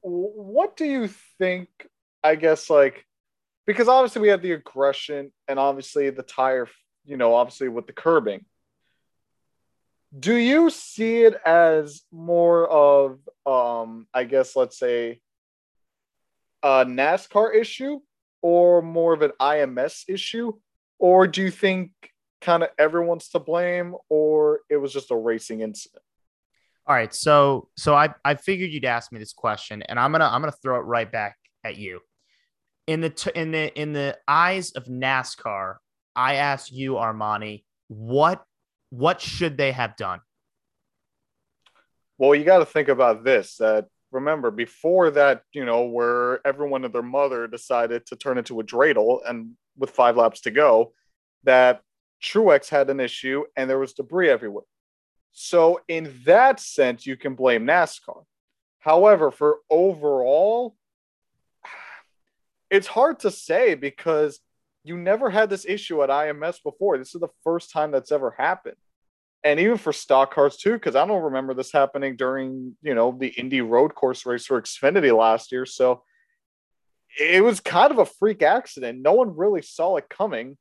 What 0.00 0.76
do 0.76 0.84
you 0.84 1.08
think? 1.38 1.68
I 2.24 2.34
guess, 2.36 2.70
like, 2.70 3.04
because 3.66 3.88
obviously 3.88 4.22
we 4.22 4.28
had 4.28 4.42
the 4.42 4.52
aggression 4.52 5.32
and 5.46 5.58
obviously 5.58 6.10
the 6.10 6.22
tire, 6.22 6.68
you 7.04 7.16
know, 7.16 7.34
obviously 7.34 7.68
with 7.68 7.86
the 7.86 7.92
curbing. 7.92 8.44
Do 10.18 10.34
you 10.34 10.70
see 10.70 11.22
it 11.22 11.40
as 11.46 12.02
more 12.12 12.68
of 12.68 13.18
um 13.46 14.06
i 14.12 14.22
guess 14.24 14.54
let's 14.54 14.78
say 14.78 15.20
a 16.62 16.84
nascar 16.84 17.52
issue 17.56 17.98
or 18.40 18.82
more 18.82 19.14
of 19.14 19.22
an 19.22 19.32
ims 19.40 20.04
issue? 20.08 20.52
Or 20.98 21.26
do 21.26 21.42
you 21.42 21.50
think 21.50 21.90
kind 22.40 22.62
of 22.62 22.68
everyone's 22.78 23.28
to 23.30 23.38
blame 23.40 23.96
or 24.08 24.60
it 24.68 24.76
was 24.76 24.92
just 24.92 25.10
a 25.10 25.16
racing 25.16 25.60
incident? 25.60 26.02
All 26.86 26.94
right 26.94 27.14
so 27.14 27.68
so 27.76 27.94
i 27.94 28.10
i 28.24 28.34
figured 28.34 28.70
you'd 28.70 28.84
ask 28.84 29.12
me 29.12 29.18
this 29.18 29.32
question 29.32 29.82
and 29.82 29.98
i'm 29.98 30.12
gonna 30.12 30.26
i'm 30.26 30.42
gonna 30.42 30.52
throw 30.52 30.76
it 30.76 30.84
right 30.84 31.10
back 31.10 31.36
at 31.64 31.78
you. 31.78 32.00
In 32.86 33.00
the 33.00 33.10
t- 33.10 33.30
in 33.34 33.52
the 33.52 33.72
in 33.80 33.92
the 33.92 34.18
eyes 34.28 34.72
of 34.72 34.84
nascar 34.86 35.76
I 36.14 36.34
ask 36.36 36.70
you, 36.72 36.94
Armany, 36.94 37.64
what 37.88 38.44
what 38.90 39.20
should 39.20 39.56
they 39.56 39.72
have 39.72 39.96
done? 39.96 40.20
Well, 42.18 42.34
you 42.34 42.44
got 42.44 42.58
to 42.58 42.66
think 42.66 42.88
about 42.88 43.24
this. 43.24 43.60
Remember 44.10 44.50
before 44.50 45.10
that, 45.12 45.42
you 45.54 45.64
know, 45.64 45.84
where 45.84 46.46
everyone 46.46 46.84
and 46.84 46.92
their 46.92 47.02
mother 47.02 47.46
decided 47.46 48.04
to 48.06 48.16
turn 48.16 48.36
into 48.36 48.60
a 48.60 48.64
dreidel, 48.64 49.20
and 49.26 49.52
with 49.78 49.90
five 49.90 50.16
laps 50.16 50.42
to 50.42 50.50
go, 50.50 50.92
that 51.44 51.80
Truex 52.22 52.68
had 52.68 52.90
an 52.90 53.00
issue 53.00 53.44
and 53.56 53.68
there 53.68 53.78
was 53.78 53.94
debris 53.94 54.30
everywhere. 54.30 54.64
So 55.32 55.80
in 55.88 56.14
that 56.24 56.60
sense, 56.60 57.06
you 57.06 57.16
can 57.16 57.34
blame 57.34 57.66
NASCAR. 57.66 58.24
However, 58.78 59.30
for 59.30 59.58
overall, 59.70 60.76
it's 62.70 62.86
hard 62.86 63.20
to 63.20 63.30
say 63.30 63.74
because 63.74 64.40
you 64.84 64.96
never 64.96 65.30
had 65.30 65.50
this 65.50 65.64
issue 65.64 66.02
at 66.02 66.10
IMS 66.10 66.62
before. 66.62 66.98
This 66.98 67.14
is 67.14 67.20
the 67.20 67.28
first 67.44 67.70
time 67.70 67.90
that's 67.90 68.12
ever 68.12 68.34
happened. 68.36 68.76
And 69.44 69.58
even 69.58 69.76
for 69.76 69.92
stock 69.92 70.34
cars 70.34 70.56
too, 70.56 70.74
because 70.74 70.96
I 70.96 71.06
don't 71.06 71.22
remember 71.22 71.54
this 71.54 71.72
happening 71.72 72.16
during, 72.16 72.76
you 72.82 72.94
know, 72.94 73.16
the 73.18 73.28
Indy 73.28 73.60
road 73.60 73.94
course 73.94 74.24
race 74.24 74.46
for 74.46 74.60
Xfinity 74.60 75.16
last 75.16 75.50
year. 75.50 75.66
So 75.66 76.02
it 77.18 77.42
was 77.42 77.60
kind 77.60 77.90
of 77.90 77.98
a 77.98 78.06
freak 78.06 78.42
accident. 78.42 79.02
No 79.02 79.12
one 79.12 79.36
really 79.36 79.62
saw 79.62 79.96
it 79.96 80.08
coming. 80.08 80.56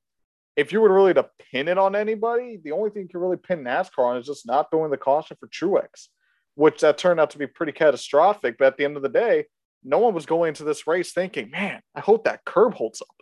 If 0.55 0.71
you 0.71 0.81
were 0.81 0.93
really 0.93 1.13
to 1.13 1.29
pin 1.51 1.67
it 1.67 1.77
on 1.77 1.95
anybody, 1.95 2.59
the 2.61 2.71
only 2.71 2.89
thing 2.89 3.03
you 3.03 3.09
can 3.09 3.21
really 3.21 3.37
pin 3.37 3.63
NASCAR 3.63 3.99
on 3.99 4.17
is 4.17 4.25
just 4.25 4.47
not 4.47 4.69
throwing 4.69 4.91
the 4.91 4.97
caution 4.97 5.37
for 5.39 5.47
Truex, 5.47 6.07
which 6.55 6.81
that 6.81 6.97
turned 6.97 7.19
out 7.19 7.29
to 7.31 7.37
be 7.37 7.47
pretty 7.47 7.71
catastrophic. 7.71 8.57
But 8.57 8.67
at 8.67 8.77
the 8.77 8.85
end 8.85 8.97
of 8.97 9.03
the 9.03 9.09
day, 9.09 9.45
no 9.83 9.99
one 9.99 10.13
was 10.13 10.25
going 10.25 10.49
into 10.49 10.63
this 10.63 10.87
race 10.87 11.13
thinking, 11.13 11.51
man, 11.51 11.81
I 11.95 12.01
hope 12.01 12.25
that 12.25 12.45
curb 12.45 12.73
holds 12.73 13.01
up 13.01 13.20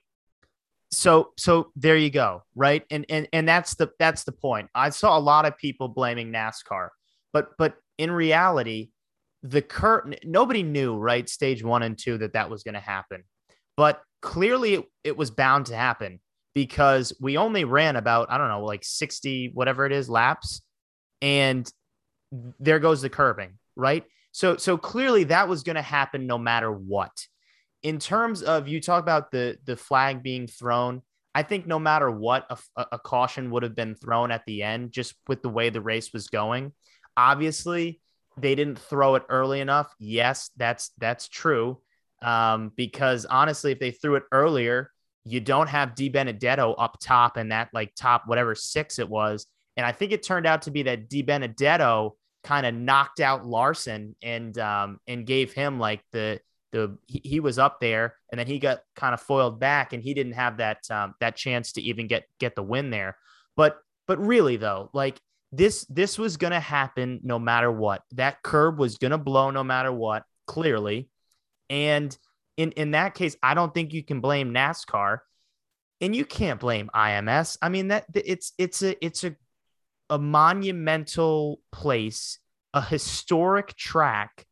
so 0.92 1.32
so 1.38 1.72
there 1.76 1.98
you 1.98 2.10
go 2.10 2.44
right? 2.56 2.84
And 2.90 3.06
and 3.10 3.28
and 3.34 3.48
that's 3.48 3.76
the 3.76 3.90
that's 4.00 4.24
the 4.24 4.32
point. 4.32 4.70
I 4.74 4.90
saw 4.90 5.18
a 5.18 5.20
lot 5.20 5.46
of 5.46 5.58
people 5.58 5.88
blaming 5.88 6.32
nascar 6.32 6.90
but 7.34 7.50
but 7.58 7.76
in 7.98 8.12
reality 8.12 8.90
the 9.44 9.62
curtain 9.62 10.16
nobody 10.24 10.64
knew 10.64 10.96
right 10.96 11.30
stage 11.30 11.64
one 11.64 11.84
and 11.84 11.98
two 11.98 12.18
that 12.18 12.34
that 12.34 12.50
was 12.50 12.64
going 12.64 12.74
to 12.74 12.80
happen. 12.80 13.24
But 13.78 14.02
clearly 14.22 14.74
it, 14.76 14.86
it 15.04 15.18
was 15.18 15.32
bound 15.32 15.68
to 15.68 15.76
happen 15.76 16.20
because 16.54 17.14
we 17.22 17.38
only 17.38 17.64
ran 17.64 17.96
about 17.96 18.30
i 18.32 18.38
don't 18.38 18.50
know 18.50 18.66
like 18.66 18.84
60 18.84 19.52
whatever 19.54 19.86
it 19.86 19.92
is 19.92 20.10
laps 20.10 20.62
and 21.22 21.72
there 22.60 22.80
goes 22.80 23.02
the 23.02 23.10
curbing 23.10 23.60
right? 23.80 24.04
So 24.32 24.58
so 24.58 24.78
clearly 24.78 25.24
that 25.26 25.48
was 25.48 25.64
going 25.64 25.78
to 25.78 25.82
happen 25.82 26.28
no 26.28 26.38
matter 26.38 26.72
what 26.72 27.12
in 27.84 28.00
terms 28.00 28.42
of 28.42 28.68
you 28.68 28.82
talk 28.82 29.02
about 29.02 29.32
the 29.32 29.58
the 29.66 29.76
flag 29.76 30.24
being 30.24 30.48
thrown, 30.48 31.02
I 31.34 31.44
think 31.44 31.68
no 31.68 31.80
matter 31.80 32.10
what, 32.10 32.46
a, 32.50 32.86
a, 32.92 33.00
caution 33.00 33.52
would 33.52 33.64
have 33.64 33.76
been 33.76 33.96
thrown 33.96 34.32
at 34.32 34.46
the 34.46 34.64
end, 34.64 34.92
just 34.92 35.14
with 35.28 35.42
the 35.42 35.50
way 35.50 35.70
the 35.70 35.82
race 35.82 36.12
was 36.12 36.28
going. 36.28 36.74
Obviously, 37.16 38.02
they 38.38 38.56
didn't 38.56 38.80
throw 38.80 39.16
it 39.16 39.24
early 39.30 39.60
enough. 39.60 39.94
Yes, 40.00 40.50
that's 40.58 40.92
that's 40.98 41.28
true. 41.28 41.82
Um, 42.22 42.72
because 42.76 43.26
honestly, 43.26 43.72
if 43.72 43.80
they 43.80 43.92
threw 43.92 44.16
it 44.16 44.24
earlier, 44.32 44.92
you 45.24 45.40
don't 45.40 45.70
have 45.70 45.96
DiBenedetto 45.96 46.76
up 46.78 46.98
top 47.00 47.38
and 47.38 47.52
that 47.52 47.70
like 47.74 47.94
top 47.96 48.24
whatever 48.26 48.56
six 48.56 49.00
it 49.00 49.08
was. 49.08 49.46
And 49.78 49.86
I 49.86 49.92
think 49.92 50.12
it 50.12 50.24
turned 50.24 50.46
out 50.46 50.64
to 50.64 50.72
be 50.72 50.84
that 50.84 51.10
DiBenedetto 51.10 52.12
kind 52.44 52.66
of 52.66 52.74
knocked 52.74 53.20
out 53.20 53.46
Larson 53.46 54.16
and 54.22 54.58
um, 54.58 55.00
and 55.08 55.26
gave 55.26 55.54
him 55.54 55.80
like 55.80 56.02
the 56.12 56.40
the 56.72 56.98
he, 57.08 57.22
he, 57.24 57.40
was 57.40 57.60
up 57.60 57.80
there 57.80 58.16
and 58.32 58.40
then 58.40 58.48
he 58.48 58.60
got 58.60 58.82
kind 58.96 59.14
of 59.14 59.22
foiled 59.22 59.60
back 59.60 59.94
and 59.94 60.04
he 60.04 60.14
didn't 60.14 60.34
have 60.34 60.58
that 60.58 60.90
um, 60.92 61.16
that 61.20 61.36
chance 61.36 61.74
to 61.74 61.82
even 61.82 62.08
get 62.08 62.26
get 62.40 62.56
the 62.56 62.64
win 62.64 62.90
there. 62.90 63.18
But 63.56 63.80
but 64.08 64.20
really 64.26 64.58
though 64.58 64.90
like 64.94 65.20
this 65.52 65.86
this 65.90 66.18
was 66.18 66.38
going 66.38 66.54
to 66.54 66.60
happen 66.60 67.22
no 67.24 67.40
matter 67.40 67.72
what. 67.72 68.04
That 68.14 68.44
curb 68.44 68.78
was 68.78 68.98
going 68.98 69.12
to 69.12 69.18
blow 69.18 69.52
no 69.52 69.64
matter 69.64 69.92
what 69.92 70.24
clearly. 70.46 71.10
And 71.70 72.18
in 72.60 72.74
in 72.74 72.92
that 72.92 73.16
case 73.16 73.38
i 73.42 73.54
don't 73.54 73.74
think 73.74 73.94
you 73.94 74.04
can 74.04 74.20
blame 74.20 74.54
nascar 74.54 75.20
and 76.02 76.14
you 76.14 76.26
can't 76.26 76.60
blame 76.60 76.90
ims 76.94 77.58
i 77.62 77.70
mean 77.70 77.88
that 77.88 78.06
it's 78.14 78.52
it's 78.58 78.84
a 78.84 79.04
it's 79.04 79.24
a 79.24 79.34
a 80.10 80.20
monumental 80.20 81.62
place 81.72 82.40
a 82.74 82.82
historic 82.82 83.76
track 83.76 84.46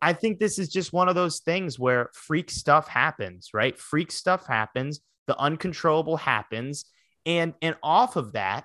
I 0.00 0.12
think 0.12 0.38
this 0.38 0.58
is 0.58 0.68
just 0.68 0.92
one 0.92 1.08
of 1.08 1.14
those 1.14 1.40
things 1.40 1.78
where 1.78 2.10
freak 2.14 2.50
stuff 2.50 2.88
happens, 2.88 3.50
right? 3.52 3.78
Freak 3.78 4.12
stuff 4.12 4.46
happens, 4.46 5.00
the 5.26 5.38
uncontrollable 5.38 6.16
happens, 6.16 6.84
and 7.26 7.54
and 7.62 7.76
off 7.82 8.16
of 8.16 8.32
that, 8.32 8.64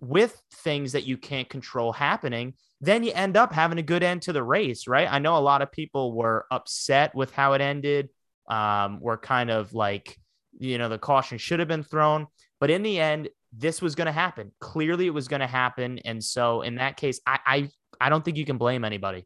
with 0.00 0.40
things 0.52 0.92
that 0.92 1.06
you 1.06 1.16
can't 1.16 1.48
control 1.48 1.92
happening, 1.92 2.54
then 2.80 3.04
you 3.04 3.12
end 3.12 3.36
up 3.36 3.52
having 3.52 3.78
a 3.78 3.82
good 3.82 4.02
end 4.02 4.22
to 4.22 4.32
the 4.32 4.42
race, 4.42 4.86
right? 4.86 5.10
I 5.10 5.18
know 5.18 5.36
a 5.36 5.40
lot 5.40 5.62
of 5.62 5.72
people 5.72 6.14
were 6.14 6.46
upset 6.50 7.14
with 7.14 7.32
how 7.32 7.52
it 7.54 7.60
ended. 7.60 8.08
Um, 8.48 8.98
were 9.00 9.16
kind 9.16 9.48
of 9.48 9.74
like, 9.74 10.18
you 10.58 10.76
know, 10.76 10.88
the 10.88 10.98
caution 10.98 11.38
should 11.38 11.60
have 11.60 11.68
been 11.68 11.84
thrown, 11.84 12.26
but 12.58 12.68
in 12.68 12.82
the 12.82 12.98
end, 12.98 13.28
this 13.52 13.80
was 13.80 13.94
going 13.94 14.06
to 14.06 14.12
happen. 14.12 14.50
Clearly, 14.58 15.06
it 15.06 15.14
was 15.14 15.28
going 15.28 15.40
to 15.40 15.46
happen, 15.46 16.00
and 16.00 16.22
so 16.22 16.62
in 16.62 16.76
that 16.76 16.96
case, 16.96 17.20
I, 17.26 17.38
I 17.46 17.70
I 18.00 18.08
don't 18.08 18.24
think 18.24 18.36
you 18.36 18.44
can 18.44 18.58
blame 18.58 18.84
anybody. 18.84 19.24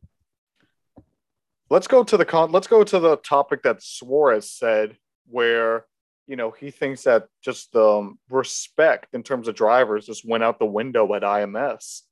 Let's 1.75 1.89
go 1.89 2.05
to 2.05 2.17
the 2.17 2.25
con. 2.25 2.53
Let's 2.53 2.69
go 2.69 2.85
to 2.85 3.01
the 3.01 3.17
topic 3.17 3.65
that 3.65 3.83
Suarez 3.83 4.49
said, 4.49 4.97
where 5.27 5.87
you 6.29 6.37
know 6.37 6.53
he 6.53 6.71
thinks 6.71 7.03
that 7.03 7.25
just 7.43 7.73
the 7.73 7.85
um, 7.85 8.21
respect 8.31 9.13
in 9.13 9.25
terms 9.25 9.49
of 9.49 9.57
drivers 9.57 10.07
just 10.07 10.25
went 10.25 10.45
out 10.45 10.61
the 10.61 10.67
window 10.67 11.13
at 11.15 11.23
IMS. 11.23 12.03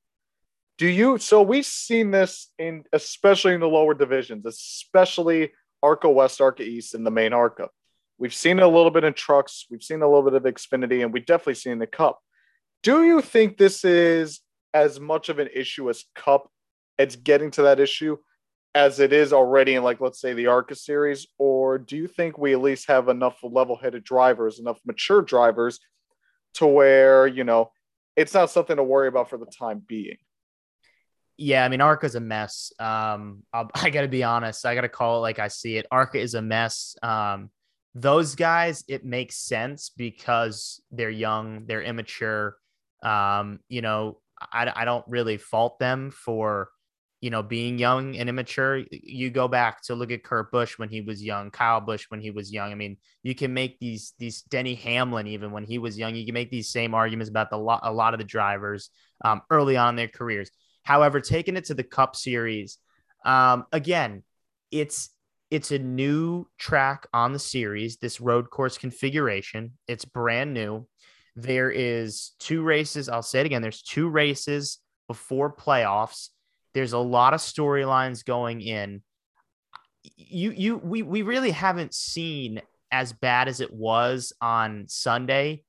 Do 0.78 0.88
you? 0.88 1.16
So 1.18 1.42
we've 1.42 1.64
seen 1.64 2.10
this 2.10 2.48
in, 2.58 2.82
especially 2.92 3.54
in 3.54 3.60
the 3.60 3.68
lower 3.68 3.94
divisions, 3.94 4.46
especially 4.46 5.52
ARCA 5.80 6.10
West, 6.10 6.40
ARCA 6.40 6.64
East, 6.64 6.94
and 6.94 7.06
the 7.06 7.12
main 7.12 7.32
ARCA. 7.32 7.68
We've 8.18 8.34
seen 8.34 8.58
a 8.58 8.66
little 8.66 8.90
bit 8.90 9.04
in 9.04 9.12
trucks. 9.12 9.66
We've 9.70 9.80
seen 9.80 10.02
a 10.02 10.08
little 10.08 10.28
bit 10.28 10.34
of 10.34 10.42
Xfinity, 10.42 11.04
and 11.04 11.12
we 11.12 11.20
definitely 11.20 11.54
seen 11.54 11.78
the 11.78 11.86
Cup. 11.86 12.18
Do 12.82 13.04
you 13.04 13.20
think 13.20 13.58
this 13.58 13.84
is 13.84 14.40
as 14.74 14.98
much 14.98 15.28
of 15.28 15.38
an 15.38 15.50
issue 15.54 15.88
as 15.88 16.04
Cup? 16.16 16.50
It's 16.98 17.14
getting 17.14 17.52
to 17.52 17.62
that 17.62 17.78
issue 17.78 18.16
as 18.74 19.00
it 19.00 19.12
is 19.12 19.32
already 19.32 19.74
in 19.74 19.82
like 19.82 20.00
let's 20.00 20.20
say 20.20 20.32
the 20.32 20.46
ARCA 20.46 20.74
series, 20.74 21.26
or 21.38 21.78
do 21.78 21.96
you 21.96 22.06
think 22.06 22.38
we 22.38 22.52
at 22.52 22.60
least 22.60 22.88
have 22.88 23.08
enough 23.08 23.38
level-headed 23.42 24.04
drivers, 24.04 24.58
enough 24.58 24.80
mature 24.84 25.22
drivers, 25.22 25.80
to 26.54 26.66
where 26.66 27.26
you 27.26 27.44
know 27.44 27.70
it's 28.16 28.34
not 28.34 28.50
something 28.50 28.76
to 28.76 28.82
worry 28.82 29.08
about 29.08 29.30
for 29.30 29.38
the 29.38 29.46
time 29.46 29.82
being? 29.86 30.16
Yeah, 31.36 31.64
I 31.64 31.68
mean 31.68 31.80
ARCA's 31.80 32.14
a 32.14 32.20
mess. 32.20 32.72
Um, 32.78 33.42
I'll, 33.52 33.70
I 33.74 33.90
got 33.90 34.02
to 34.02 34.08
be 34.08 34.22
honest. 34.22 34.64
I 34.64 34.74
got 34.74 34.82
to 34.82 34.88
call 34.88 35.18
it 35.18 35.20
like 35.20 35.38
I 35.38 35.48
see 35.48 35.76
it. 35.76 35.86
ARCA 35.90 36.18
is 36.18 36.34
a 36.34 36.42
mess. 36.42 36.96
Um, 37.02 37.50
those 37.94 38.34
guys, 38.36 38.84
it 38.88 39.04
makes 39.04 39.36
sense 39.36 39.90
because 39.94 40.80
they're 40.90 41.10
young, 41.10 41.66
they're 41.66 41.82
immature. 41.82 42.56
Um, 43.02 43.60
you 43.68 43.82
know, 43.82 44.18
I, 44.40 44.72
I 44.74 44.84
don't 44.84 45.04
really 45.08 45.36
fault 45.36 45.78
them 45.78 46.10
for 46.10 46.70
you 47.22 47.30
know, 47.30 47.40
being 47.40 47.78
young 47.78 48.16
and 48.16 48.28
immature, 48.28 48.82
you 48.90 49.30
go 49.30 49.46
back 49.46 49.80
to 49.82 49.94
look 49.94 50.10
at 50.10 50.24
Kurt 50.24 50.50
Busch 50.50 50.76
when 50.76 50.88
he 50.88 51.02
was 51.02 51.22
young, 51.22 51.52
Kyle 51.52 51.80
Busch 51.80 52.06
when 52.08 52.20
he 52.20 52.32
was 52.32 52.52
young. 52.52 52.72
I 52.72 52.74
mean, 52.74 52.96
you 53.22 53.32
can 53.36 53.54
make 53.54 53.78
these 53.78 54.12
these 54.18 54.42
Denny 54.42 54.74
Hamlin 54.74 55.28
even 55.28 55.52
when 55.52 55.62
he 55.62 55.78
was 55.78 55.96
young. 55.96 56.16
You 56.16 56.26
can 56.26 56.34
make 56.34 56.50
these 56.50 56.68
same 56.68 56.94
arguments 56.94 57.30
about 57.30 57.48
the 57.48 57.56
lot 57.56 57.82
a 57.84 57.92
lot 57.92 58.12
of 58.12 58.18
the 58.18 58.24
drivers 58.24 58.90
um, 59.24 59.40
early 59.50 59.76
on 59.76 59.90
in 59.90 59.96
their 59.96 60.08
careers. 60.08 60.50
However, 60.82 61.20
taking 61.20 61.56
it 61.56 61.66
to 61.66 61.74
the 61.74 61.84
Cup 61.84 62.16
Series, 62.16 62.78
um, 63.24 63.66
again, 63.70 64.24
it's 64.72 65.10
it's 65.52 65.70
a 65.70 65.78
new 65.78 66.48
track 66.58 67.06
on 67.14 67.32
the 67.32 67.38
series. 67.38 67.98
This 67.98 68.20
road 68.20 68.50
course 68.50 68.76
configuration, 68.78 69.78
it's 69.86 70.04
brand 70.04 70.54
new. 70.54 70.88
There 71.36 71.70
is 71.70 72.32
two 72.40 72.64
races. 72.64 73.08
I'll 73.08 73.22
say 73.22 73.38
it 73.38 73.46
again. 73.46 73.62
There's 73.62 73.82
two 73.82 74.08
races 74.08 74.78
before 75.06 75.54
playoffs 75.54 76.30
there's 76.74 76.92
a 76.92 76.98
lot 76.98 77.34
of 77.34 77.40
storylines 77.40 78.24
going 78.24 78.60
in. 78.60 79.02
You 80.02 80.50
you 80.50 80.76
we 80.78 81.02
we 81.02 81.22
really 81.22 81.50
haven't 81.50 81.94
seen 81.94 82.60
as 82.90 83.12
bad 83.12 83.48
as 83.48 83.60
it 83.60 83.72
was 83.72 84.32
on 84.40 84.86
Sunday 84.88 85.64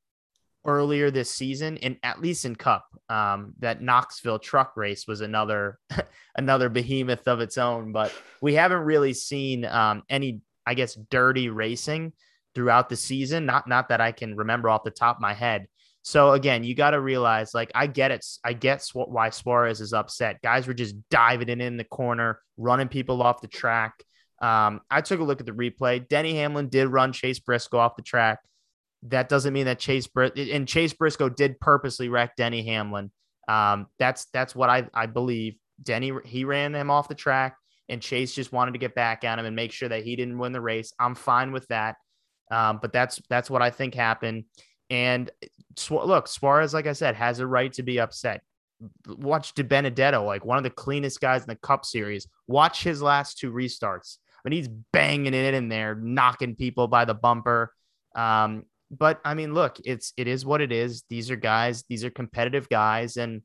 earlier 0.65 1.11
this 1.11 1.29
season, 1.29 1.77
and 1.77 1.97
at 2.03 2.21
least 2.21 2.45
in 2.45 2.55
Cup. 2.55 2.87
Um, 3.09 3.53
that 3.59 3.81
Knoxville 3.81 4.39
truck 4.39 4.75
race 4.75 5.07
was 5.07 5.21
another 5.21 5.79
another 6.35 6.69
behemoth 6.69 7.27
of 7.27 7.41
its 7.41 7.57
own, 7.57 7.91
but 7.91 8.13
we 8.41 8.55
haven't 8.55 8.79
really 8.81 9.13
seen 9.13 9.65
um, 9.65 10.03
any, 10.09 10.41
I 10.65 10.73
guess, 10.73 10.95
dirty 10.95 11.49
racing 11.49 12.13
throughout 12.55 12.89
the 12.89 12.95
season. 12.95 13.45
Not 13.45 13.67
not 13.67 13.89
that 13.89 14.01
I 14.01 14.11
can 14.11 14.35
remember 14.35 14.69
off 14.69 14.83
the 14.83 14.91
top 14.91 15.17
of 15.17 15.21
my 15.21 15.33
head. 15.33 15.67
So 16.03 16.33
again, 16.33 16.63
you 16.63 16.75
got 16.75 16.91
to 16.91 16.99
realize, 17.01 17.53
like, 17.53 17.71
I 17.73 17.87
get 17.87 18.11
it. 18.11 18.25
I 18.43 18.53
get 18.53 18.85
why 18.93 19.29
Suarez 19.29 19.81
is 19.81 19.93
upset. 19.93 20.41
Guys 20.41 20.67
were 20.67 20.73
just 20.73 20.95
diving 21.09 21.49
in 21.49 21.61
in 21.61 21.77
the 21.77 21.85
corner, 21.85 22.39
running 22.57 22.89
people 22.89 23.21
off 23.23 23.41
the 23.41 23.47
track. 23.47 23.93
Um, 24.41 24.81
I 24.91 25.01
took 25.01 25.21
a 25.21 25.23
look 25.23 25.39
at 25.39 25.45
the 25.45 25.53
replay. 25.53 26.05
Denny 26.07 26.35
Hamlin 26.35 26.67
did 26.67 26.87
run 26.87 27.13
Chase 27.13 27.39
Briscoe 27.39 27.77
off 27.77 27.95
the 27.95 28.01
track. 28.01 28.39
that 29.03 29.29
doesn't 29.29 29.53
mean 29.53 29.65
that 29.65 29.79
Chase 29.79 30.07
Br- 30.07 30.27
and 30.35 30.67
Chase 30.67 30.93
Briscoe 30.93 31.29
did 31.29 31.59
purposely 31.59 32.09
wreck 32.09 32.35
Denny 32.35 32.63
Hamlin. 32.65 33.11
Um, 33.47 33.87
that's 33.99 34.25
that's 34.33 34.55
what 34.55 34.69
I 34.69 34.87
I 34.93 35.05
believe. 35.07 35.55
Denny 35.81 36.13
he 36.25 36.45
ran 36.45 36.73
him 36.73 36.89
off 36.89 37.09
the 37.09 37.15
track, 37.15 37.57
and 37.89 38.01
Chase 38.01 38.33
just 38.33 38.53
wanted 38.53 38.71
to 38.73 38.77
get 38.77 38.95
back 38.95 39.23
at 39.23 39.39
him 39.39 39.45
and 39.45 39.55
make 39.55 39.71
sure 39.71 39.89
that 39.89 40.03
he 40.03 40.15
didn't 40.15 40.37
win 40.37 40.53
the 40.53 40.61
race. 40.61 40.93
I'm 40.99 41.15
fine 41.15 41.51
with 41.51 41.67
that, 41.67 41.95
um, 42.51 42.79
but 42.81 42.93
that's 42.93 43.21
that's 43.29 43.49
what 43.49 43.61
I 43.61 43.69
think 43.69 43.95
happened. 43.95 44.45
And 44.89 45.29
look, 45.89 46.27
Suarez, 46.27 46.73
like 46.73 46.87
I 46.87 46.93
said, 46.93 47.15
has 47.15 47.39
a 47.39 47.47
right 47.47 47.71
to 47.73 47.83
be 47.83 47.99
upset. 47.99 48.41
Watch 49.07 49.53
DiBenedetto, 49.53 50.25
like 50.25 50.45
one 50.45 50.57
of 50.57 50.63
the 50.63 50.69
cleanest 50.69 51.21
guys 51.21 51.41
in 51.41 51.47
the 51.47 51.55
Cup 51.55 51.85
Series. 51.85 52.27
Watch 52.47 52.83
his 52.83 53.01
last 53.01 53.37
two 53.37 53.51
restarts. 53.51 54.17
I 54.45 54.49
mean, 54.49 54.57
he's 54.57 54.67
banging 54.67 55.33
it 55.33 55.53
in 55.53 55.69
there, 55.69 55.95
knocking 55.95 56.55
people 56.55 56.87
by 56.87 57.05
the 57.05 57.13
bumper. 57.13 57.73
Um, 58.15 58.65
but 58.91 59.21
I 59.23 59.33
mean, 59.33 59.53
look, 59.53 59.77
it's 59.85 60.13
it 60.17 60.27
is 60.27 60.45
what 60.45 60.61
it 60.61 60.71
is. 60.71 61.03
These 61.09 61.31
are 61.31 61.35
guys, 61.35 61.83
these 61.89 62.03
are 62.03 62.09
competitive 62.09 62.69
guys, 62.69 63.17
and 63.17 63.41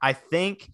I 0.00 0.12
think 0.12 0.70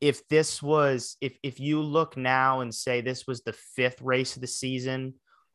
if 0.00 0.26
this 0.28 0.62
was 0.62 1.16
if 1.20 1.36
if 1.42 1.58
you 1.60 1.82
look 1.82 2.16
now 2.16 2.60
and 2.60 2.74
say 2.74 3.00
this 3.00 3.26
was 3.26 3.42
the 3.42 3.52
fifth 3.52 4.00
race 4.00 4.36
of 4.36 4.40
the 4.40 4.46
season, 4.46 5.14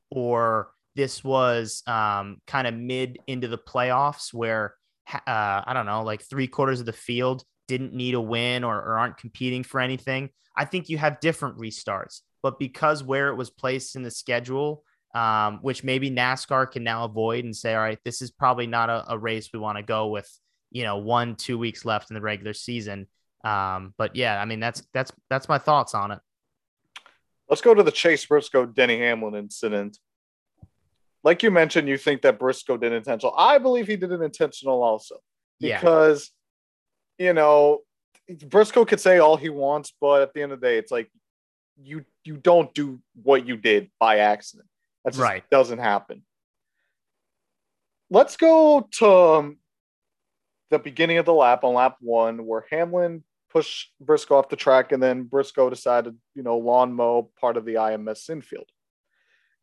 or 0.10 0.72
this 0.96 1.24
was 1.24 1.84
um, 1.88 2.38
kind 2.48 2.68
of 2.68 2.74
mid 2.74 3.18
into 3.28 3.48
the 3.48 3.58
playoffs 3.58 4.34
where 4.34 4.76
uh, 5.14 5.20
I 5.66 5.74
don't 5.74 5.86
know, 5.86 6.04
like 6.04 6.22
three 6.22 6.48
quarters 6.48 6.80
of 6.80 6.86
the 6.86 6.94
field 6.94 7.44
didn't 7.68 7.94
need 7.94 8.14
a 8.14 8.22
win 8.22 8.64
or, 8.64 8.78
or 8.78 8.98
aren't 8.98 9.18
competing 9.18 9.64
for 9.64 9.80
anything. 9.80 10.30
I 10.56 10.66
think 10.66 10.90
you 10.90 10.98
have 10.98 11.20
different 11.20 11.58
restarts, 11.58 12.22
but 12.44 12.60
because 12.60 13.04
where 13.04 13.30
it 13.30 13.36
was 13.36 13.50
placed 13.50 13.96
in 13.96 14.04
the 14.04 14.12
schedule, 14.12 14.84
um, 15.16 15.60
which 15.62 15.84
maybe 15.84 16.10
NASCAR 16.10 16.70
can 16.72 16.84
now 16.84 17.06
avoid 17.06 17.44
and 17.44 17.56
say, 17.56 17.74
all 17.74 17.82
right, 17.82 18.00
this 18.04 18.22
is 18.22 18.32
probably 18.32 18.68
not 18.68 18.90
a, 18.90 19.14
a 19.14 19.18
race 19.18 19.50
we 19.54 19.60
want 19.60 19.78
to 19.78 19.84
go 19.84 20.08
with, 20.08 20.30
you 20.72 20.84
know, 20.84 20.98
one, 20.98 21.36
two 21.36 21.58
weeks 21.58 21.86
left 21.86 22.10
in 22.10 22.14
the 22.14 22.22
regular 22.22 22.54
season. 22.54 23.08
Um, 23.44 23.94
but 23.98 24.16
yeah, 24.16 24.40
I 24.40 24.46
mean, 24.46 24.60
that's, 24.60 24.84
that's, 24.94 25.12
that's 25.30 25.50
my 25.50 25.58
thoughts 25.58 25.96
on 25.96 26.12
it. 26.12 26.20
Let's 27.50 27.62
go 27.62 27.74
to 27.74 27.84
the 27.84 27.92
Chase 27.92 28.26
Briscoe 28.26 28.66
Denny 28.66 29.00
Hamlin 29.00 29.36
incident. 29.36 29.98
Like 31.24 31.44
you 31.44 31.52
mentioned, 31.52 31.88
you 31.88 31.98
think 31.98 32.24
that 32.24 32.40
Briscoe 32.40 32.78
did 32.78 32.94
intentional. 32.94 33.34
I 33.38 33.58
believe 33.60 33.88
he 33.88 33.96
did 33.96 34.12
it 34.12 34.22
intentional 34.22 34.82
also 34.82 35.18
because, 35.60 36.32
yeah. 37.18 37.28
you 37.28 37.34
know, 37.34 37.80
Briscoe 38.48 38.86
could 38.86 39.00
say 39.00 39.20
all 39.20 39.38
he 39.38 39.50
wants, 39.50 39.94
but 40.00 40.22
at 40.22 40.34
the 40.34 40.42
end 40.42 40.52
of 40.52 40.62
the 40.62 40.68
day, 40.68 40.78
it's 40.78 40.92
like 40.92 41.12
you 41.82 42.06
you 42.24 42.38
don't 42.38 42.74
do 42.74 43.00
what 43.22 43.46
you 43.46 43.58
did 43.58 43.90
by 44.00 44.20
accident. 44.20 44.68
That 45.04 45.12
just 45.12 45.22
right. 45.22 45.44
doesn't 45.50 45.80
happen. 45.80 46.24
Let's 48.10 48.38
go 48.38 48.88
to 49.00 49.08
um, 49.08 49.58
the 50.70 50.80
beginning 50.80 51.18
of 51.18 51.26
the 51.26 51.34
lap 51.34 51.64
on 51.64 51.74
lap 51.74 51.98
one, 52.02 52.46
where 52.46 52.66
Hamlin 52.70 53.24
pushed 53.50 53.92
Briscoe 54.00 54.38
off 54.38 54.50
the 54.50 54.56
track, 54.56 54.92
and 54.92 55.02
then 55.02 55.24
Briscoe 55.24 55.70
decided, 55.70 56.18
you 56.36 56.44
know, 56.44 56.58
lawn 56.58 56.94
mow 56.94 57.32
part 57.40 57.58
of 57.58 57.66
the 57.66 57.76
IMS 57.76 58.30
infield. 58.30 58.70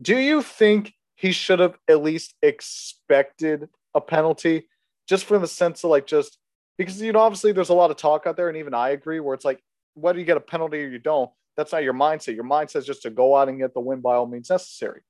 Do 0.00 0.16
you 0.16 0.42
think 0.42 0.92
he 1.18 1.32
should 1.32 1.58
have 1.58 1.76
at 1.88 2.00
least 2.00 2.34
expected 2.42 3.68
a 3.92 4.00
penalty, 4.00 4.68
just 5.08 5.24
from 5.24 5.42
the 5.42 5.48
sense 5.48 5.82
of 5.82 5.90
like 5.90 6.06
just 6.06 6.38
because 6.78 7.02
you 7.02 7.12
know 7.12 7.18
obviously 7.18 7.50
there's 7.50 7.70
a 7.70 7.74
lot 7.74 7.90
of 7.90 7.96
talk 7.96 8.24
out 8.26 8.36
there, 8.36 8.48
and 8.48 8.56
even 8.56 8.72
I 8.72 8.90
agree 8.90 9.18
where 9.18 9.34
it's 9.34 9.44
like 9.44 9.60
whether 9.94 10.20
you 10.20 10.24
get 10.24 10.36
a 10.36 10.40
penalty 10.40 10.78
or 10.84 10.88
you 10.88 11.00
don't, 11.00 11.28
that's 11.56 11.72
not 11.72 11.82
your 11.82 11.92
mindset. 11.92 12.36
Your 12.36 12.44
mindset 12.44 12.76
is 12.76 12.86
just 12.86 13.02
to 13.02 13.10
go 13.10 13.36
out 13.36 13.48
and 13.48 13.58
get 13.58 13.74
the 13.74 13.80
win 13.80 14.00
by 14.00 14.14
all 14.14 14.28
means 14.28 14.48
necessary. 14.48 15.00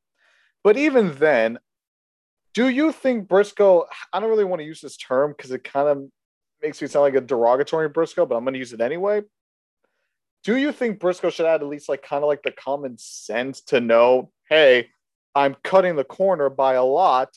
But 0.64 0.78
even 0.78 1.14
then, 1.16 1.58
do 2.54 2.68
you 2.68 2.90
think 2.90 3.28
Briscoe? 3.28 3.84
I 4.10 4.18
don't 4.18 4.30
really 4.30 4.44
want 4.44 4.60
to 4.60 4.66
use 4.66 4.80
this 4.80 4.96
term 4.96 5.34
because 5.36 5.50
it 5.50 5.62
kind 5.62 5.88
of 5.88 6.04
makes 6.62 6.80
me 6.80 6.88
sound 6.88 7.02
like 7.02 7.22
a 7.22 7.26
derogatory 7.26 7.90
Briscoe, 7.90 8.24
but 8.24 8.34
I'm 8.34 8.44
going 8.44 8.54
to 8.54 8.58
use 8.58 8.72
it 8.72 8.80
anyway. 8.80 9.20
Do 10.42 10.56
you 10.56 10.72
think 10.72 11.00
Briscoe 11.00 11.28
should 11.28 11.44
add 11.44 11.60
at 11.60 11.68
least 11.68 11.90
like 11.90 12.02
kind 12.02 12.24
of 12.24 12.28
like 12.28 12.42
the 12.42 12.52
common 12.52 12.96
sense 12.96 13.60
to 13.64 13.80
know, 13.80 14.30
hey, 14.48 14.88
I'm 15.38 15.56
cutting 15.62 15.94
the 15.94 16.02
corner 16.02 16.50
by 16.50 16.74
a 16.74 16.82
lot, 16.82 17.28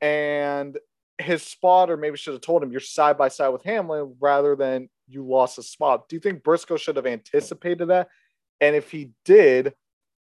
and 0.00 0.78
his 1.18 1.42
spotter 1.42 1.96
maybe 1.96 2.16
should 2.16 2.34
have 2.34 2.40
told 2.40 2.62
him 2.62 2.70
you're 2.70 2.80
side 2.80 3.18
by 3.18 3.28
side 3.28 3.48
with 3.48 3.64
Hamlin 3.64 4.14
rather 4.20 4.54
than 4.54 4.88
you 5.08 5.26
lost 5.26 5.58
a 5.58 5.62
spot. 5.64 6.08
Do 6.08 6.14
you 6.14 6.20
think 6.20 6.44
Briscoe 6.44 6.76
should 6.76 6.94
have 6.94 7.06
anticipated 7.06 7.86
that? 7.86 8.06
And 8.60 8.76
if 8.76 8.92
he 8.92 9.10
did, 9.24 9.74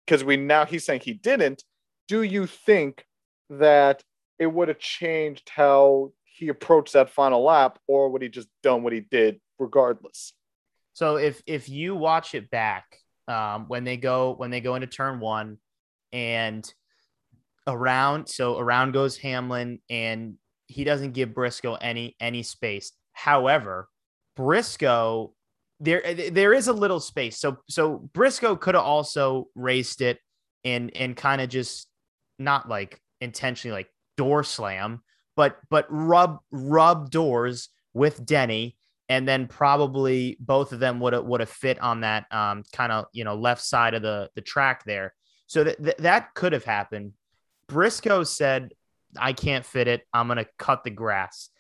because 0.05 0.23
we 0.25 0.37
now 0.37 0.67
he's 0.67 0.85
saying 0.85 1.01
he 1.01 1.15
didn't, 1.15 1.65
do 2.07 2.23
you 2.23 2.47
think 2.47 3.07
that 3.49 4.03
it 4.39 4.49
would 4.49 4.69
have 4.69 4.79
changed 4.79 5.49
how 5.49 6.13
he 6.25 6.49
approached 6.49 6.93
that 6.93 7.09
final 7.09 7.43
lap, 7.43 7.79
or 7.87 8.11
would 8.11 8.21
he 8.21 8.29
just 8.29 8.49
done 8.63 8.83
what 8.83 8.93
he 8.93 9.01
did 9.01 9.41
regardless? 9.59 10.35
So 10.93 11.17
if 11.17 11.43
if 11.47 11.67
you 11.71 11.95
watch 11.95 12.35
it 12.35 12.51
back, 12.51 12.85
um, 13.27 13.69
when 13.69 13.85
they 13.85 13.97
go 13.97 14.35
when 14.37 14.51
they 14.51 14.61
go 14.61 14.75
into 14.75 14.87
turn 14.87 15.19
one, 15.19 15.57
and 16.13 16.71
around 17.71 18.29
so 18.29 18.59
around 18.59 18.93
goes 18.93 19.17
Hamlin, 19.17 19.81
and 19.89 20.35
he 20.67 20.85
doesn't 20.85 21.13
give 21.13 21.35
Briscoe 21.35 21.75
any 21.75 22.17
any 22.21 22.43
space. 22.43 22.93
However, 23.13 23.89
Briscoe 24.37 25.35
there 25.81 26.03
there 26.31 26.53
is 26.53 26.69
a 26.69 26.73
little 26.73 27.01
space. 27.01 27.39
So 27.39 27.59
so 27.69 28.11
Briscoe 28.13 28.57
could 28.57 28.75
have 28.75 28.85
also 28.85 29.49
raced 29.55 30.01
it 30.03 30.19
and 30.65 30.95
and 30.95 31.17
kind 31.17 31.41
of 31.41 31.49
just 31.49 31.89
not 32.39 32.69
like 32.69 33.01
intentionally 33.21 33.75
like 33.75 33.89
door 34.17 34.45
slam, 34.45 35.03
but 35.37 35.57
but 35.71 35.87
rub 35.89 36.39
rub 36.51 37.11
doors 37.11 37.71
with 37.95 38.25
Denny, 38.25 38.77
and 39.09 39.27
then 39.27 39.47
probably 39.47 40.37
both 40.39 40.73
of 40.73 40.81
them 40.81 41.01
would 41.01 41.15
have 41.15 41.25
would 41.25 41.41
have 41.41 41.51
fit 41.51 41.81
on 41.81 42.03
that 42.03 42.27
um, 42.31 42.63
kind 42.73 42.93
of 42.93 43.07
you 43.13 43.25
know 43.25 43.35
left 43.35 43.63
side 43.63 43.95
of 43.95 44.03
the 44.03 44.29
the 44.35 44.43
track 44.43 44.85
there. 44.85 45.15
So 45.47 45.65
that 45.65 45.83
th- 45.83 45.97
that 45.99 46.35
could 46.35 46.53
have 46.53 46.65
happened. 46.65 47.13
Briscoe 47.71 48.25
said, 48.25 48.73
"I 49.19 49.33
can't 49.33 49.65
fit 49.65 49.89
it. 49.89 50.07
I'm 50.13 50.29
gonna 50.29 50.47
cut 50.59 50.85
the 50.85 50.91
grass." 50.91 51.51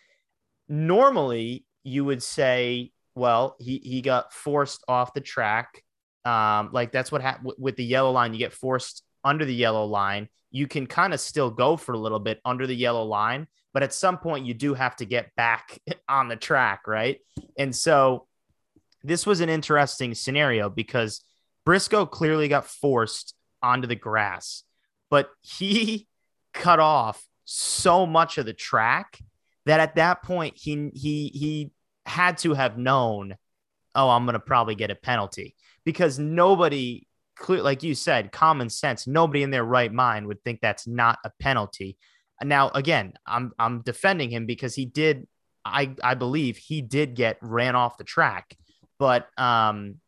Normally, 0.68 1.64
you 1.82 2.04
would 2.04 2.22
say, 2.22 2.92
"Well, 3.14 3.56
he 3.58 3.78
he 3.78 4.02
got 4.02 4.32
forced 4.32 4.84
off 4.88 5.14
the 5.14 5.20
track." 5.20 5.82
Um, 6.24 6.70
like 6.72 6.92
that's 6.92 7.10
what 7.10 7.22
happened 7.22 7.54
with 7.58 7.76
the 7.76 7.84
yellow 7.84 8.10
line. 8.10 8.34
You 8.34 8.38
get 8.38 8.52
forced 8.52 9.02
under 9.24 9.44
the 9.44 9.54
yellow 9.54 9.86
line 9.86 10.28
you 10.50 10.66
can 10.66 10.86
kind 10.86 11.14
of 11.14 11.20
still 11.20 11.50
go 11.50 11.76
for 11.76 11.92
a 11.92 11.98
little 11.98 12.18
bit 12.18 12.40
under 12.44 12.66
the 12.66 12.74
yellow 12.74 13.04
line, 13.04 13.46
but 13.72 13.82
at 13.82 13.94
some 13.94 14.18
point 14.18 14.46
you 14.46 14.54
do 14.54 14.74
have 14.74 14.96
to 14.96 15.04
get 15.04 15.34
back 15.36 15.78
on 16.08 16.28
the 16.28 16.36
track, 16.36 16.86
right? 16.86 17.18
And 17.58 17.74
so 17.74 18.26
this 19.02 19.26
was 19.26 19.40
an 19.40 19.48
interesting 19.48 20.14
scenario 20.14 20.68
because 20.68 21.24
Briscoe 21.64 22.06
clearly 22.06 22.48
got 22.48 22.66
forced 22.66 23.34
onto 23.62 23.86
the 23.86 23.94
grass, 23.94 24.64
but 25.10 25.30
he 25.42 26.06
cut 26.54 26.80
off 26.80 27.22
so 27.44 28.06
much 28.06 28.38
of 28.38 28.46
the 28.46 28.52
track 28.52 29.18
that 29.66 29.80
at 29.80 29.96
that 29.96 30.22
point 30.22 30.54
he 30.56 30.90
he 30.94 31.28
he 31.28 31.70
had 32.06 32.38
to 32.38 32.54
have 32.54 32.78
known, 32.78 33.36
oh, 33.94 34.08
I'm 34.08 34.24
going 34.24 34.34
to 34.34 34.40
probably 34.40 34.74
get 34.74 34.90
a 34.90 34.94
penalty 34.94 35.54
because 35.84 36.18
nobody 36.18 37.06
clear, 37.36 37.62
like 37.62 37.82
you 37.82 37.94
said, 37.94 38.32
common 38.32 38.68
sense. 38.70 39.06
Nobody 39.06 39.42
in 39.42 39.50
their 39.50 39.64
right 39.64 39.92
mind 39.92 40.26
would 40.26 40.42
think 40.42 40.60
that's 40.60 40.86
not 40.86 41.18
a 41.24 41.30
penalty. 41.40 41.98
Now, 42.42 42.70
again, 42.70 43.14
I'm 43.26 43.52
I'm 43.58 43.82
defending 43.82 44.30
him 44.30 44.46
because 44.46 44.74
he 44.74 44.86
did. 44.86 45.26
I 45.64 45.94
I 46.02 46.14
believe 46.14 46.56
he 46.56 46.80
did 46.80 47.14
get 47.14 47.38
ran 47.42 47.76
off 47.76 47.98
the 47.98 48.04
track, 48.04 48.56
but 48.98 49.28
um, 49.38 49.99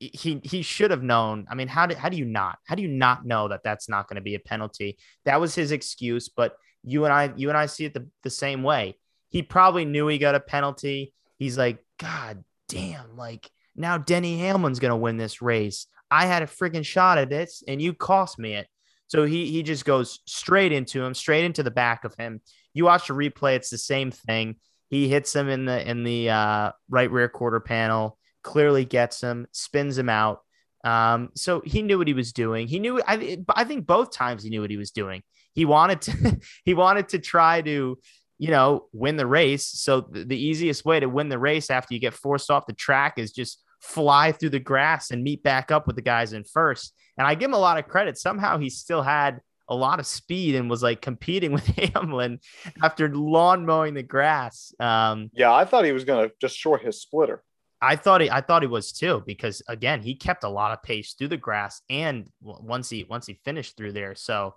he 0.00 0.40
he 0.42 0.62
should 0.62 0.90
have 0.90 1.02
known. 1.02 1.46
I 1.50 1.54
mean, 1.54 1.68
how 1.68 1.86
do 1.86 1.94
how 1.94 2.08
do 2.08 2.16
you 2.16 2.24
not? 2.24 2.58
How 2.66 2.74
do 2.74 2.82
you 2.82 2.88
not 2.88 3.26
know 3.26 3.48
that 3.48 3.62
that's 3.62 3.88
not 3.88 4.08
going 4.08 4.16
to 4.16 4.22
be 4.22 4.34
a 4.34 4.40
penalty? 4.40 4.98
That 5.26 5.40
was 5.40 5.54
his 5.54 5.70
excuse, 5.70 6.28
but 6.28 6.56
you 6.82 7.04
and 7.04 7.12
I 7.12 7.32
you 7.36 7.50
and 7.50 7.58
I 7.58 7.66
see 7.66 7.84
it 7.84 7.94
the, 7.94 8.08
the 8.22 8.30
same 8.30 8.62
way. 8.62 8.96
He 9.28 9.42
probably 9.42 9.84
knew 9.84 10.08
he 10.08 10.18
got 10.18 10.34
a 10.34 10.40
penalty. 10.40 11.12
He's 11.38 11.56
like, 11.56 11.84
God 11.98 12.42
damn, 12.68 13.16
like 13.16 13.50
now 13.76 13.98
Denny 13.98 14.38
Hamlin's 14.38 14.80
going 14.80 14.90
to 14.90 14.96
win 14.96 15.18
this 15.18 15.42
race. 15.42 15.86
I 16.10 16.26
had 16.26 16.42
a 16.42 16.46
freaking 16.46 16.84
shot 16.84 17.18
at 17.18 17.30
this 17.30 17.62
and 17.68 17.80
you 17.80 17.94
cost 17.94 18.38
me 18.38 18.54
it. 18.54 18.66
So 19.08 19.24
he 19.24 19.50
he 19.50 19.62
just 19.62 19.84
goes 19.84 20.20
straight 20.24 20.72
into 20.72 21.02
him, 21.02 21.14
straight 21.14 21.44
into 21.44 21.62
the 21.62 21.70
back 21.70 22.04
of 22.04 22.14
him. 22.14 22.40
You 22.72 22.84
watch 22.84 23.08
the 23.08 23.14
replay, 23.14 23.56
it's 23.56 23.70
the 23.70 23.78
same 23.78 24.10
thing. 24.10 24.56
He 24.88 25.08
hits 25.08 25.34
him 25.34 25.48
in 25.48 25.66
the 25.66 25.88
in 25.88 26.04
the 26.04 26.30
uh, 26.30 26.72
right 26.88 27.10
rear 27.10 27.28
quarter 27.28 27.60
panel, 27.60 28.18
clearly 28.42 28.84
gets 28.84 29.20
him, 29.20 29.46
spins 29.52 29.98
him 29.98 30.08
out. 30.08 30.40
Um, 30.84 31.30
so 31.34 31.60
he 31.64 31.82
knew 31.82 31.98
what 31.98 32.08
he 32.08 32.14
was 32.14 32.32
doing. 32.32 32.66
He 32.66 32.78
knew 32.78 33.00
I 33.06 33.38
I 33.54 33.64
think 33.64 33.86
both 33.86 34.12
times 34.12 34.42
he 34.42 34.50
knew 34.50 34.62
what 34.62 34.70
he 34.70 34.76
was 34.76 34.90
doing. 34.90 35.22
He 35.52 35.64
wanted 35.64 36.02
to 36.02 36.40
he 36.64 36.74
wanted 36.74 37.08
to 37.10 37.18
try 37.18 37.60
to 37.62 37.98
you 38.38 38.50
know 38.50 38.86
win 38.92 39.16
the 39.16 39.26
race. 39.26 39.66
So 39.66 40.00
the, 40.00 40.24
the 40.24 40.42
easiest 40.42 40.84
way 40.84 41.00
to 41.00 41.08
win 41.08 41.28
the 41.28 41.38
race 41.38 41.70
after 41.70 41.94
you 41.94 42.00
get 42.00 42.14
forced 42.14 42.50
off 42.50 42.66
the 42.66 42.72
track 42.72 43.18
is 43.18 43.32
just 43.32 43.62
fly 43.80 44.32
through 44.32 44.50
the 44.50 44.60
grass 44.60 45.10
and 45.10 45.22
meet 45.22 45.42
back 45.42 45.70
up 45.70 45.86
with 45.86 45.96
the 45.96 46.02
guys 46.02 46.32
in 46.32 46.44
first. 46.44 46.94
And 47.18 47.26
I 47.26 47.34
give 47.34 47.48
him 47.48 47.54
a 47.54 47.58
lot 47.58 47.78
of 47.78 47.88
credit. 47.88 48.18
Somehow 48.18 48.58
he 48.58 48.70
still 48.70 49.02
had 49.02 49.40
a 49.68 49.74
lot 49.74 50.00
of 50.00 50.06
speed 50.06 50.56
and 50.56 50.68
was 50.68 50.82
like 50.82 51.00
competing 51.00 51.52
with 51.54 51.66
Hamlin 51.66 52.40
after 52.82 53.14
lawn 53.14 53.64
mowing 53.64 53.94
the 53.94 54.02
grass. 54.02 54.74
Um, 54.80 55.30
yeah, 55.32 55.52
I 55.52 55.64
thought 55.64 55.84
he 55.84 55.92
was 55.92 56.04
going 56.04 56.28
to 56.28 56.34
just 56.40 56.56
short 56.56 56.82
his 56.82 57.00
splitter. 57.00 57.42
I 57.82 57.96
thought 57.96 58.20
he, 58.20 58.30
I 58.30 58.40
thought 58.40 58.62
he 58.62 58.68
was 58.68 58.92
too, 58.92 59.22
because 59.26 59.62
again, 59.68 60.02
he 60.02 60.14
kept 60.14 60.44
a 60.44 60.48
lot 60.48 60.72
of 60.72 60.82
pace 60.82 61.14
through 61.14 61.28
the 61.28 61.36
grass 61.36 61.82
and 61.88 62.28
once 62.40 62.90
he, 62.90 63.04
once 63.04 63.26
he 63.26 63.40
finished 63.44 63.76
through 63.76 63.92
there. 63.92 64.14
So, 64.14 64.54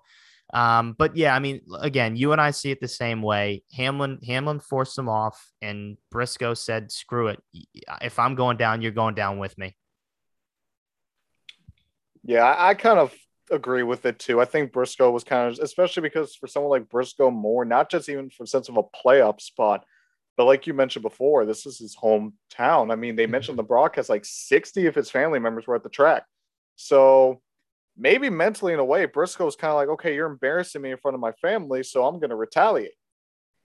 um, 0.54 0.94
but 0.98 1.16
yeah, 1.16 1.34
I 1.34 1.40
mean, 1.40 1.62
again, 1.80 2.16
you 2.16 2.32
and 2.32 2.42
I 2.42 2.52
see 2.52 2.70
it 2.70 2.82
the 2.82 2.88
same 2.88 3.22
way. 3.22 3.64
Hamlin, 3.74 4.20
Hamlin 4.28 4.60
forced 4.60 4.98
him 4.98 5.10
off, 5.10 5.52
and 5.62 5.98
Briscoe 6.12 6.54
said, 6.54 6.92
"Screw 6.92 7.30
it. 7.30 7.42
If 8.02 8.20
I'm 8.20 8.36
going 8.36 8.58
down, 8.58 8.82
you're 8.82 8.92
going 8.92 9.16
down 9.16 9.40
with 9.40 9.58
me." 9.58 9.76
Yeah, 12.24 12.44
I, 12.44 12.70
I 12.70 12.74
kind 12.76 13.00
of 13.00 13.14
agree 13.50 13.84
with 13.84 14.06
it 14.06 14.20
too. 14.20 14.42
I 14.42 14.46
think 14.46 14.72
Briscoe 14.72 15.12
was 15.12 15.24
kind 15.24 15.52
of, 15.52 15.60
especially 15.60 16.02
because 16.02 16.36
for 16.36 16.48
someone 16.48 16.70
like 16.70 16.90
Briscoe 16.90 17.32
more, 17.32 17.66
not 17.66 17.90
just 17.90 18.10
even 18.10 18.30
for 18.30 18.46
sense 18.46 18.70
of 18.70 18.78
a 18.78 18.84
playoff 18.84 19.42
spot, 19.42 19.86
but 20.38 20.46
like 20.46 20.68
you 20.68 20.74
mentioned 20.74 21.04
before, 21.04 21.46
this 21.46 21.66
is 21.66 21.80
his 21.80 21.96
hometown. 21.96 22.92
I 22.92 22.96
mean, 22.96 23.16
they 23.16 23.24
mm-hmm. 23.24 23.32
mentioned 23.32 23.58
the 23.58 23.64
broadcast 23.64 24.10
like 24.10 24.26
60 24.26 24.88
of 24.88 24.96
his 24.96 25.10
family 25.10 25.40
members 25.40 25.68
were 25.68 25.76
at 25.76 25.84
the 25.84 25.90
track. 25.90 26.24
So 26.76 27.42
maybe 27.98 28.30
mentally 28.30 28.74
in 28.74 28.80
a 28.80 28.86
way, 28.86 29.06
Briscoe's 29.06 29.56
kind 29.56 29.72
of 29.72 29.78
like, 29.78 29.90
okay, 29.90 30.16
you're 30.16 30.30
embarrassing 30.30 30.82
me 30.82 30.92
in 30.92 30.98
front 30.98 31.16
of 31.16 31.22
my 31.22 31.32
family, 31.34 31.84
so 31.84 32.06
I'm 32.06 32.20
gonna 32.20 32.36
retaliate. 32.36 32.94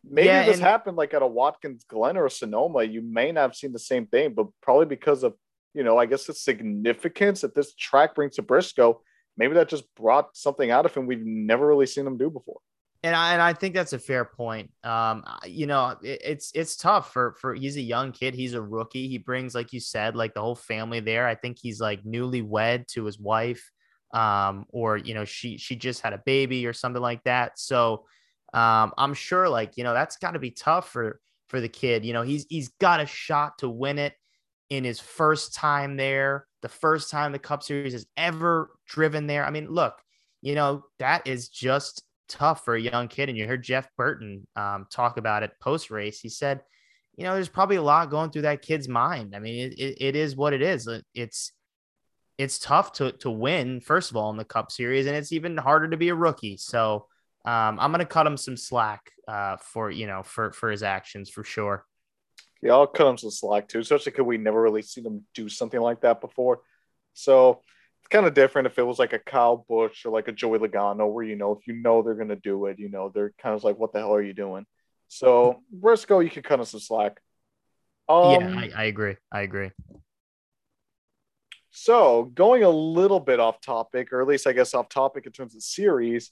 Maybe 0.05 0.27
yeah, 0.27 0.45
this 0.45 0.57
and- 0.57 0.65
happened 0.65 0.97
like 0.97 1.15
at 1.15 1.23
a 1.23 1.27
Watkins 1.27 1.85
Glen 1.85 2.17
or 2.17 2.27
a 2.27 2.31
Sonoma. 2.31 2.85
You 2.85 3.03
may 3.03 3.33
not 3.33 3.43
have 3.43 3.57
seen 3.57 3.73
the 3.73 3.79
same 3.79 4.07
thing, 4.07 4.35
but 4.35 4.47
probably 4.63 4.87
because 4.87 5.23
of 5.23 5.35
you 5.75 5.85
know, 5.85 5.99
I 5.99 6.07
guess 6.07 6.25
the 6.25 6.35
significance 6.35 7.43
that 7.43 7.55
this 7.55 7.75
track 7.75 8.15
brings 8.15 8.37
to 8.37 8.43
Briscoe, 8.43 9.01
maybe 9.37 9.55
that 9.55 9.69
just 9.69 9.85
brought 9.95 10.37
something 10.37 10.71
out 10.71 10.87
of 10.87 10.95
him 10.95 11.07
we've 11.07 11.25
never 11.25 11.67
really 11.67 11.87
seen 11.87 12.07
him 12.07 12.19
do 12.19 12.31
before. 12.31 12.59
And 13.09 13.17
I, 13.17 13.33
and 13.33 13.41
I 13.41 13.55
think 13.55 13.75
that's 13.75 13.95
a 13.95 13.99
fair 13.99 14.27
point. 14.27 14.71
Um, 14.85 15.25
you 15.47 15.67
know, 15.67 15.97
it, 16.03 16.21
it's 16.23 16.53
it's 16.55 16.77
tough 16.77 17.11
for 17.11 17.35
for 17.41 17.55
he's 17.55 17.79
a 17.79 17.81
young 17.81 18.13
kid, 18.13 18.35
he's 18.35 18.53
a 18.53 18.61
rookie. 18.61 19.09
He 19.09 19.17
brings, 19.17 19.55
like 19.55 19.73
you 19.73 19.81
said, 19.81 20.15
like 20.15 20.35
the 20.35 20.43
whole 20.43 20.55
family 20.55 21.01
there. 21.01 21.27
I 21.27 21.35
think 21.35 21.57
he's 21.59 21.81
like 21.81 22.05
newly 22.05 22.43
wed 22.43 22.87
to 22.89 23.07
his 23.07 23.19
wife, 23.19 23.73
um, 24.13 24.67
or 24.69 24.99
you 24.99 25.15
know, 25.15 25.25
she 25.25 25.57
she 25.57 25.75
just 25.75 26.03
had 26.03 26.13
a 26.13 26.23
baby 26.27 26.67
or 26.67 26.75
something 26.75 27.01
like 27.01 27.25
that. 27.25 27.59
So 27.59 28.05
um, 28.53 28.93
I'm 28.99 29.15
sure, 29.15 29.49
like 29.49 29.79
you 29.79 29.85
know, 29.85 29.95
that's 29.95 30.19
got 30.19 30.33
to 30.33 30.39
be 30.39 30.51
tough 30.51 30.91
for 30.91 31.19
for 31.49 31.63
the 31.63 31.69
kid. 31.71 32.05
You 32.05 32.13
know, 32.13 32.23
he's 32.23 32.45
he's 32.51 32.69
got 32.79 33.01
a 33.01 33.07
shot 33.07 33.57
to 33.61 33.71
win 33.71 33.99
it 33.99 34.13
in 34.69 34.85
his 34.85 35.01
first 35.01 35.55
time 35.55 35.97
there, 35.97 36.47
the 36.61 36.69
first 36.69 37.11
time 37.11 37.33
the 37.33 37.39
Cup 37.39 37.63
Series 37.63 37.95
has 37.95 38.07
ever 38.19 38.71
driven 38.87 39.27
there. 39.27 39.47
I 39.47 39.51
mean, 39.51 39.71
look, 39.71 39.95
you 40.43 40.55
know, 40.55 40.85
that 40.99 41.27
is 41.27 41.49
just 41.49 42.03
tough 42.29 42.65
for 42.65 42.75
a 42.75 42.81
young 42.81 43.09
kid. 43.09 43.29
And 43.29 43.39
you 43.39 43.47
heard 43.47 43.63
Jeff 43.63 43.89
Burton 43.97 44.47
um, 44.57 44.87
talk 44.91 45.17
about 45.17 45.43
it 45.43 45.53
post 45.61 45.91
race. 45.91 46.21
He 46.21 46.29
said, 46.29 46.61
you 47.17 47.25
know, 47.25 47.35
there's 47.35 47.49
probably 47.49 47.77
a 47.77 47.83
lot 47.83 48.11
going 48.11 48.31
through 48.31 48.43
that 48.43 48.63
kid's 48.63 48.89
mind. 48.89 49.35
I 49.35 49.41
mean, 49.41 49.73
it, 49.73 49.79
it, 49.79 50.03
it 50.03 50.17
is 50.17 50.37
what 50.37 50.53
it 50.53 50.63
is. 50.63 50.89
It's 51.15 51.53
it's 52.39 52.61
tough 52.61 52.93
to 52.93 53.13
to 53.13 53.31
win 53.31 53.81
first 53.81 54.11
of 54.11 54.17
all 54.17 54.31
in 54.31 54.37
the 54.37 54.45
Cup 54.45 54.71
Series, 54.71 55.07
and 55.07 55.17
it's 55.17 55.33
even 55.33 55.57
harder 55.57 55.89
to 55.89 55.97
be 55.97 56.11
a 56.11 56.15
rookie. 56.15 56.57
So 56.57 57.07
um, 57.45 57.79
I'm 57.81 57.91
gonna 57.91 58.07
cut 58.07 58.27
him 58.27 58.37
some 58.37 58.57
slack 58.57 59.11
uh, 59.27 59.57
for 59.57 59.91
you 59.91 60.07
know 60.07 60.23
for 60.23 60.53
for 60.53 60.71
his 60.71 60.85
actions 60.85 61.29
for 61.29 61.43
sure. 61.43 61.85
Yeah, 62.63 62.73
I'll 62.73 62.87
cut 62.87 63.09
him 63.09 63.19
some 63.19 63.31
slack 63.31 63.69
too, 63.69 63.81
especially 63.81 64.13
because 64.13 64.27
we 64.27 64.39
never 64.39 64.61
really 64.61 64.83
seen 64.83 65.05
him 65.05 65.25
do 65.35 65.49
something 65.49 65.81
like 65.81 66.03
that 66.03 66.21
before. 66.21 66.61
So 67.15 67.63
it's 68.09 68.15
kind 68.15 68.27
of 68.27 68.33
different 68.33 68.67
if 68.67 68.79
it 68.79 68.87
was 68.87 68.99
like 68.99 69.13
a 69.13 69.19
Kyle 69.19 69.67
Busch 69.69 70.07
or 70.07 70.11
like 70.11 70.29
a 70.29 70.33
Joey 70.33 70.59
Logano, 70.59 71.13
where 71.13 71.25
you 71.25 71.37
know 71.37 71.53
if 71.53 71.67
you 71.67 71.75
know 71.75 72.03
they're 72.03 72.15
gonna 72.15 72.37
do 72.37 72.67
it, 72.67 72.79
you 72.79 72.89
know 72.89 73.11
they're 73.15 73.35
kind 73.39 73.55
of 73.55 73.65
like, 73.65 73.79
what 73.79 73.93
the 73.93 73.99
hell 73.99 74.15
are 74.15 74.23
you 74.23 74.33
doing? 74.33 74.65
So 75.09 75.63
Briscoe, 75.71 76.21
you 76.21 76.31
can 76.31 76.43
cut 76.43 76.61
us 76.61 76.71
some 76.71 76.81
slack. 76.81 77.21
Um, 78.09 78.41
yeah, 78.41 78.55
I, 78.57 78.71
I 78.75 78.85
agree. 78.85 79.17
I 79.31 79.43
agree. 79.43 79.71
So 81.71 82.25
going 82.25 82.63
a 82.63 82.71
little 82.71 83.21
bit 83.21 83.41
off 83.41 83.61
topic, 83.61 84.13
or 84.13 84.23
at 84.23 84.29
least 84.29 84.47
I 84.47 84.53
guess 84.53 84.73
off 84.73 84.89
topic 84.89 85.27
in 85.27 85.33
terms 85.33 85.55
of 85.55 85.63
series, 85.63 86.31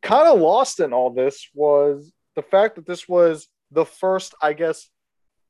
kind 0.00 0.26
of 0.26 0.40
lost 0.40 0.80
in 0.80 0.94
all 0.94 1.10
this 1.10 1.48
was 1.54 2.10
the 2.34 2.42
fact 2.42 2.76
that 2.76 2.86
this 2.86 3.06
was 3.06 3.46
the 3.70 3.84
first, 3.84 4.34
I 4.40 4.54
guess, 4.54 4.88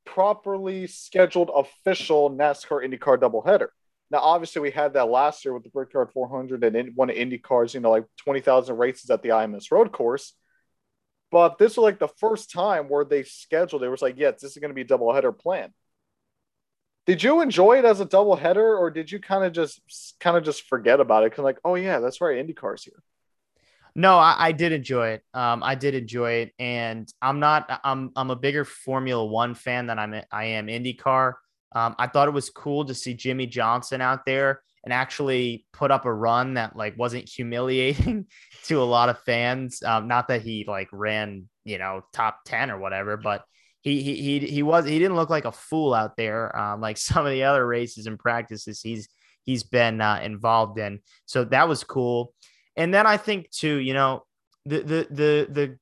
properly 0.05 0.87
scheduled 0.87 1.49
official 1.55 2.29
NASCAR 2.29 2.85
IndyCar 2.85 3.17
doubleheader. 3.17 3.67
Now, 4.11 4.19
obviously, 4.19 4.61
we 4.61 4.71
had 4.71 4.93
that 4.93 5.09
last 5.09 5.43
year 5.45 5.53
with 5.53 5.63
the 5.63 5.69
Brickyard 5.69 6.11
400 6.11 6.63
and 6.63 6.95
one 6.95 7.09
of 7.09 7.15
IndyCars, 7.15 7.73
you 7.73 7.79
know, 7.79 7.89
like 7.89 8.05
20,000 8.17 8.77
races 8.77 9.09
at 9.09 9.23
the 9.23 9.29
IMS 9.29 9.71
road 9.71 9.91
course. 9.91 10.33
But 11.31 11.57
this 11.57 11.75
was 11.75 11.83
like 11.83 11.99
the 11.99 12.07
first 12.07 12.51
time 12.51 12.87
where 12.87 13.03
they 13.03 13.23
scheduled 13.23 13.83
it 13.83 13.89
was 13.89 14.01
like, 14.01 14.15
yes, 14.17 14.41
this 14.41 14.51
is 14.51 14.57
going 14.57 14.69
to 14.69 14.75
be 14.75 14.81
a 14.81 14.85
doubleheader 14.85 15.37
plan. 15.37 15.73
Did 17.05 17.23
you 17.23 17.41
enjoy 17.41 17.79
it 17.79 17.85
as 17.85 17.99
a 17.99 18.05
doubleheader, 18.05 18.79
or 18.79 18.89
did 18.89 19.11
you 19.11 19.19
kind 19.19 19.43
of 19.43 19.53
just 19.53 19.81
kind 20.19 20.37
of 20.37 20.43
just 20.43 20.63
forget 20.63 20.99
about 20.99 21.23
it? 21.23 21.31
Because 21.31 21.43
like, 21.43 21.59
oh 21.63 21.75
yeah, 21.75 21.99
that's 21.99 22.19
right, 22.19 22.37
IndyCar's 22.37 22.83
here. 22.83 23.03
No, 23.97 24.17
I, 24.17 24.35
I, 24.39 24.51
did 24.51 24.71
enjoy 24.71 25.09
it. 25.09 25.23
Um, 25.33 25.63
I 25.63 25.75
did 25.75 25.95
enjoy 25.95 26.31
it, 26.33 26.53
and 26.59 27.07
I'm 27.21 27.39
not. 27.39 27.79
I'm 27.83 28.11
I'm 28.15 28.29
a 28.29 28.35
bigger 28.35 28.65
Formula 28.65 29.23
One 29.23 29.53
fan 29.53 29.87
than 29.87 29.99
I'm. 29.99 30.21
I 30.31 30.45
am 30.45 30.67
IndyCar. 30.67 31.33
Um, 31.75 31.95
I 31.99 32.07
thought 32.07 32.27
it 32.27 32.31
was 32.31 32.49
cool 32.49 32.85
to 32.85 32.95
see 32.95 33.13
Jimmie 33.13 33.47
Johnson 33.47 34.01
out 34.01 34.25
there 34.25 34.61
and 34.83 34.93
actually 34.93 35.65
put 35.73 35.91
up 35.91 36.05
a 36.05 36.13
run 36.13 36.53
that 36.53 36.75
like 36.75 36.97
wasn't 36.97 37.27
humiliating 37.27 38.27
to 38.65 38.81
a 38.81 38.83
lot 38.83 39.09
of 39.09 39.19
fans. 39.19 39.83
Um, 39.83 40.07
not 40.07 40.29
that 40.29 40.41
he 40.41 40.63
like 40.67 40.87
ran, 40.91 41.49
you 41.65 41.77
know, 41.77 42.05
top 42.13 42.39
ten 42.45 42.71
or 42.71 42.79
whatever, 42.79 43.17
but 43.17 43.43
he 43.81 44.01
he 44.01 44.15
he 44.15 44.39
he 44.39 44.63
was 44.63 44.85
he 44.85 44.97
didn't 44.97 45.17
look 45.17 45.29
like 45.29 45.45
a 45.45 45.51
fool 45.51 45.93
out 45.93 46.15
there. 46.15 46.57
Um, 46.57 46.81
like 46.81 46.97
some 46.97 47.25
of 47.25 47.31
the 47.31 47.43
other 47.43 47.65
races 47.65 48.07
and 48.07 48.17
practices 48.17 48.81
he's 48.81 49.09
he's 49.43 49.63
been 49.63 50.01
uh, 50.01 50.21
involved 50.23 50.79
in. 50.79 51.01
So 51.25 51.43
that 51.45 51.67
was 51.67 51.83
cool. 51.83 52.33
And 52.77 52.93
then 52.93 53.05
I 53.05 53.17
think 53.17 53.49
too, 53.51 53.75
you 53.77 53.93
know, 53.93 54.23
the 54.65 54.79
the 54.79 55.07
the 55.09 55.47
the 55.49 55.79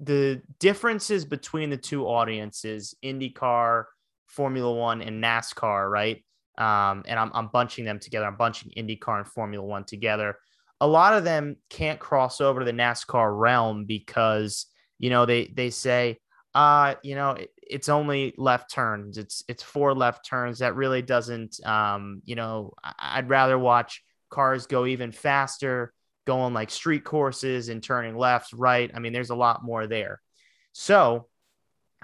the 0.00 0.42
differences 0.58 1.24
between 1.24 1.70
the 1.70 1.76
two 1.76 2.06
audiences, 2.06 2.94
IndyCar, 3.04 3.84
Formula 4.32 4.72
One, 4.72 5.02
and 5.02 5.22
NASCAR, 5.22 5.90
right? 5.90 6.24
Um, 6.58 7.04
and 7.06 7.18
I'm 7.18 7.30
I'm 7.34 7.48
bunching 7.48 7.84
them 7.84 7.98
together. 7.98 8.26
I'm 8.26 8.36
bunching 8.36 8.72
IndyCar 8.76 9.18
and 9.18 9.26
Formula 9.26 9.64
One 9.64 9.84
together. 9.84 10.36
A 10.80 10.86
lot 10.86 11.14
of 11.14 11.24
them 11.24 11.56
can't 11.70 12.00
cross 12.00 12.40
over 12.40 12.60
to 12.60 12.66
the 12.66 12.72
NASCAR 12.72 13.38
realm 13.38 13.84
because 13.84 14.66
you 14.98 15.10
know 15.10 15.26
they 15.26 15.46
they 15.46 15.70
say, 15.70 16.18
uh, 16.54 16.94
you 17.02 17.14
know, 17.14 17.32
it, 17.32 17.50
it's 17.56 17.88
only 17.88 18.34
left 18.36 18.70
turns. 18.70 19.18
It's 19.18 19.44
it's 19.48 19.62
four 19.62 19.94
left 19.94 20.26
turns. 20.26 20.58
That 20.58 20.74
really 20.74 21.02
doesn't, 21.02 21.64
um, 21.64 22.22
you 22.24 22.34
know, 22.34 22.74
I'd 22.98 23.28
rather 23.28 23.58
watch 23.58 24.02
cars 24.30 24.66
go 24.66 24.86
even 24.86 25.12
faster 25.12 25.92
going 26.24 26.54
like 26.54 26.70
street 26.70 27.04
courses 27.04 27.68
and 27.68 27.82
turning 27.82 28.16
left, 28.16 28.52
right. 28.52 28.90
I 28.94 28.98
mean, 28.98 29.12
there's 29.12 29.30
a 29.30 29.36
lot 29.36 29.64
more 29.64 29.86
there. 29.86 30.20
So 30.72 31.28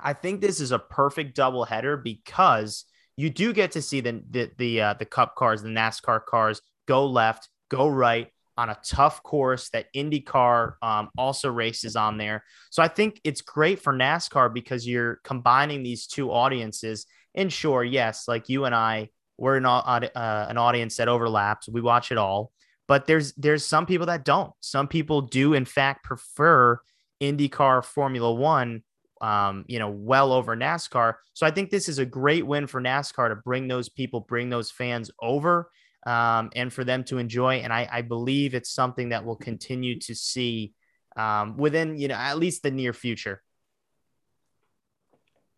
I 0.02 0.12
think 0.12 0.40
this 0.40 0.60
is 0.60 0.72
a 0.72 0.78
perfect 0.78 1.34
double 1.36 1.64
header 1.64 1.96
because 1.96 2.84
you 3.16 3.30
do 3.30 3.52
get 3.52 3.72
to 3.72 3.82
see 3.82 4.00
the 4.00 4.22
the 4.30 4.50
the, 4.58 4.80
uh, 4.80 4.94
the 4.94 5.04
Cup 5.04 5.34
cars, 5.34 5.62
the 5.62 5.68
NASCAR 5.68 6.24
cars 6.24 6.60
go 6.86 7.06
left, 7.06 7.48
go 7.68 7.88
right 7.88 8.28
on 8.56 8.70
a 8.70 8.78
tough 8.84 9.22
course 9.22 9.68
that 9.70 9.86
IndyCar 9.94 10.74
um, 10.82 11.10
also 11.16 11.48
races 11.48 11.94
on 11.94 12.18
there. 12.18 12.42
So 12.70 12.82
I 12.82 12.88
think 12.88 13.20
it's 13.22 13.40
great 13.40 13.78
for 13.80 13.92
NASCAR 13.92 14.52
because 14.52 14.86
you're 14.86 15.20
combining 15.22 15.84
these 15.84 16.08
two 16.08 16.32
audiences. 16.32 17.06
And 17.36 17.52
sure, 17.52 17.84
yes, 17.84 18.26
like 18.26 18.48
you 18.48 18.64
and 18.64 18.74
I, 18.74 19.10
we're 19.36 19.58
an, 19.58 19.64
uh, 19.64 20.08
an 20.48 20.58
audience 20.58 20.96
that 20.96 21.06
overlaps. 21.06 21.68
We 21.68 21.80
watch 21.80 22.10
it 22.10 22.18
all 22.18 22.50
but 22.88 23.06
there's 23.06 23.34
there's 23.34 23.64
some 23.64 23.86
people 23.86 24.06
that 24.06 24.24
don't. 24.24 24.52
Some 24.60 24.88
people 24.88 25.20
do 25.20 25.54
in 25.54 25.66
fact 25.66 26.02
prefer 26.02 26.80
IndyCar 27.20 27.84
Formula 27.84 28.32
1 28.32 28.82
um, 29.20 29.64
you 29.68 29.78
know, 29.78 29.90
well 29.90 30.32
over 30.32 30.56
NASCAR. 30.56 31.14
So 31.34 31.46
I 31.46 31.50
think 31.50 31.70
this 31.70 31.88
is 31.88 31.98
a 31.98 32.06
great 32.06 32.46
win 32.46 32.66
for 32.66 32.80
NASCAR 32.80 33.28
to 33.28 33.36
bring 33.36 33.68
those 33.68 33.88
people, 33.88 34.20
bring 34.20 34.50
those 34.50 34.70
fans 34.70 35.10
over, 35.20 35.70
um, 36.06 36.50
and 36.54 36.72
for 36.72 36.84
them 36.84 37.04
to 37.04 37.18
enjoy. 37.18 37.56
And 37.56 37.72
I, 37.72 37.88
I 37.90 38.02
believe 38.02 38.54
it's 38.54 38.70
something 38.70 39.10
that 39.10 39.24
we'll 39.24 39.36
continue 39.36 39.98
to 40.00 40.14
see 40.14 40.74
um, 41.16 41.56
within, 41.56 41.98
you 41.98 42.08
know, 42.08 42.14
at 42.14 42.38
least 42.38 42.62
the 42.62 42.70
near 42.70 42.92
future. 42.92 43.42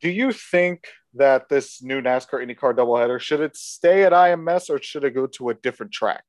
Do 0.00 0.08
you 0.08 0.32
think 0.32 0.86
that 1.14 1.48
this 1.48 1.82
new 1.82 2.00
NASCAR 2.00 2.42
IndyCar 2.44 2.74
doubleheader 2.74 3.20
should 3.20 3.40
it 3.40 3.56
stay 3.56 4.04
at 4.04 4.12
IMS 4.12 4.70
or 4.70 4.80
should 4.80 5.04
it 5.04 5.10
go 5.10 5.26
to 5.26 5.50
a 5.50 5.54
different 5.54 5.92
track? 5.92 6.24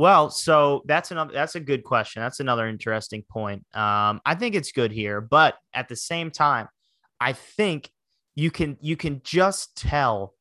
Well, 0.00 0.30
so 0.30 0.82
that's 0.86 1.10
another 1.10 1.34
that's 1.34 1.56
a 1.56 1.60
good 1.60 1.84
question. 1.84 2.22
That's 2.22 2.40
another 2.40 2.66
interesting 2.66 3.22
point. 3.30 3.66
Um, 3.74 4.22
I 4.24 4.34
think 4.34 4.54
it's 4.54 4.72
good 4.72 4.92
here, 4.92 5.20
but 5.20 5.56
at 5.74 5.90
the 5.90 5.94
same 5.94 6.30
time, 6.30 6.68
I 7.20 7.34
think 7.34 7.90
you 8.34 8.50
can 8.50 8.78
you 8.80 8.96
can 8.96 9.20
just 9.22 9.76
tell 9.76 10.32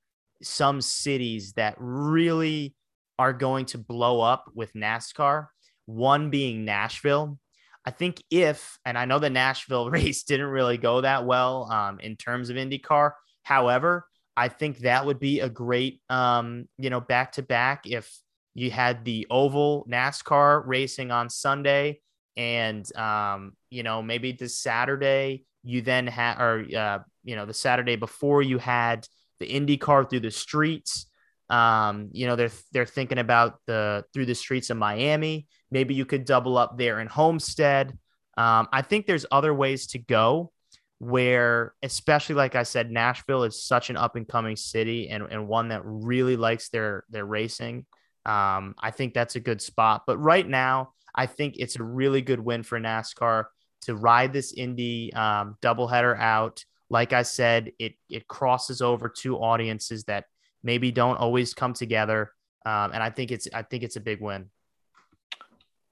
some 0.42 0.80
cities 0.80 1.52
that 1.58 1.76
really 1.78 2.74
are 3.18 3.34
going 3.34 3.66
to 3.66 3.78
blow 3.78 4.22
up 4.22 4.50
with 4.56 4.72
NASCAR 4.76 5.48
one 5.88 6.30
being 6.30 6.64
Nashville. 6.64 7.38
I 7.84 7.92
think 7.92 8.24
if, 8.32 8.80
and 8.86 8.98
I 8.98 9.04
know 9.04 9.20
the 9.20 9.30
Nashville 9.30 9.90
race 9.92 10.24
didn't 10.24 10.48
really 10.48 10.78
go 10.78 11.02
that 11.02 11.26
well 11.26 11.70
um, 11.70 12.00
in 12.00 12.16
terms 12.16 12.50
of 12.50 12.56
IndyCar. 12.56 13.12
However, 13.44 14.08
I 14.38 14.48
think 14.48 14.78
that 14.80 15.06
would 15.06 15.20
be 15.20 15.42
a 15.42 15.50
great, 15.50 16.00
um, 16.10 16.70
you 16.78 16.90
know, 16.90 17.02
back 17.02 17.34
to 17.34 17.42
back 17.42 17.82
if 17.86 18.10
you 18.54 18.72
had 18.72 19.06
the 19.06 19.28
oval 19.30 19.86
NASCAR 19.90 20.64
racing 20.66 21.12
on 21.12 21.30
Sunday 21.30 22.00
and, 22.36 22.86
um, 22.96 23.54
you 23.70 23.84
know, 23.84 24.02
maybe 24.02 24.32
this 24.32 24.58
Saturday 24.58 25.46
you 25.64 25.82
then 25.82 26.08
had, 26.08 26.40
or, 26.40 26.66
uh, 26.76 27.00
you 27.24 27.36
know, 27.36 27.46
the 27.46 27.54
Saturday 27.54 27.96
before 27.96 28.42
you 28.42 28.58
had 28.58 29.08
the 29.40 29.48
IndyCar 29.48 30.10
through 30.10 30.22
the 30.22 30.32
streets. 30.32 31.06
Um, 31.50 32.10
you 32.12 32.28
know, 32.28 32.36
they're 32.36 32.52
they're 32.72 32.86
thinking 32.86 33.18
about 33.18 33.60
the 33.66 34.06
through 34.14 34.28
the 34.28 34.36
streets 34.36 34.70
of 34.70 34.78
Miami. 34.78 35.48
Maybe 35.72 35.96
you 35.96 36.06
could 36.06 36.26
double 36.26 36.58
up 36.58 36.78
there 36.78 37.00
in 37.00 37.08
Homestead. 37.08 37.98
Um, 38.38 38.68
I 38.72 38.84
think 38.84 39.06
there's 39.06 39.26
other 39.32 39.54
ways 39.54 39.88
to 39.88 40.00
go 40.00 40.52
where, 41.00 41.74
especially 41.82 42.36
like 42.36 42.56
I 42.56 42.64
said, 42.64 42.92
Nashville 42.92 43.44
is 43.44 43.64
such 43.64 43.90
an 43.90 43.98
up 43.98 44.16
and 44.16 44.28
coming 44.28 44.56
city 44.56 45.10
and, 45.10 45.24
and 45.30 45.48
one 45.48 45.70
that 45.70 45.82
really 45.84 46.36
likes 46.36 46.70
their 46.70 47.04
their 47.10 47.26
racing. 47.26 47.86
Um, 48.26 48.76
I 48.80 48.92
think 48.92 49.14
that's 49.14 49.36
a 49.36 49.40
good 49.40 49.62
spot. 49.62 50.04
But 50.06 50.18
right 50.18 50.48
now, 50.48 50.94
I 51.16 51.26
think 51.26 51.56
it's 51.58 51.78
a 51.78 51.84
really 51.84 52.22
good 52.22 52.40
win 52.40 52.64
for 52.64 52.80
NASCAR 52.80 53.46
to 53.82 53.96
ride 53.96 54.34
this 54.34 54.54
Indy 54.54 55.14
um, 55.14 55.58
doubleheader 55.62 56.18
out. 56.20 56.64
Like 56.90 57.14
I 57.14 57.24
said, 57.24 57.72
it 57.80 57.94
it 58.10 58.28
crosses 58.28 58.82
over 58.82 59.10
two 59.10 59.38
audiences 59.38 60.04
that 60.06 60.26
maybe 60.64 60.92
don't 60.92 61.18
always 61.18 61.54
come 61.54 61.74
together, 61.74 62.32
um, 62.66 62.92
and 62.94 63.04
I 63.04 63.10
think 63.10 63.32
it's 63.32 63.48
I 63.54 63.62
think 63.62 63.84
it's 63.84 63.96
a 63.96 64.02
big 64.02 64.22
win. 64.22 64.50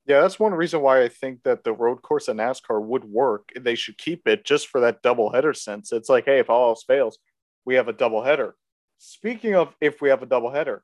Yeah, 0.07 0.21
that's 0.21 0.39
one 0.39 0.53
reason 0.53 0.81
why 0.81 1.03
I 1.03 1.09
think 1.09 1.43
that 1.43 1.65
the 1.65 1.73
road 1.73 2.01
course 2.01 2.29
at 2.29 2.37
NASCAR 2.37 2.81
would 2.81 3.03
work. 3.03 3.49
They 3.59 3.75
should 3.75 3.97
keep 3.97 4.25
it 4.25 4.45
just 4.45 4.67
for 4.67 4.79
that 4.79 5.01
double 5.01 5.31
header 5.31 5.53
sense. 5.53 5.91
It's 5.91 6.07
like, 6.07 6.25
hey, 6.25 6.39
if 6.39 6.49
all 6.49 6.69
else 6.69 6.83
fails, 6.83 7.19
we 7.65 7.75
have 7.75 7.89
a 7.89 7.93
double 7.93 8.23
header. 8.23 8.55
Speaking 8.97 9.53
of 9.53 9.75
if 9.81 10.01
we 10.01 10.07
have 10.09 10.23
a 10.23 10.25
double 10.25 10.49
header, 10.49 10.81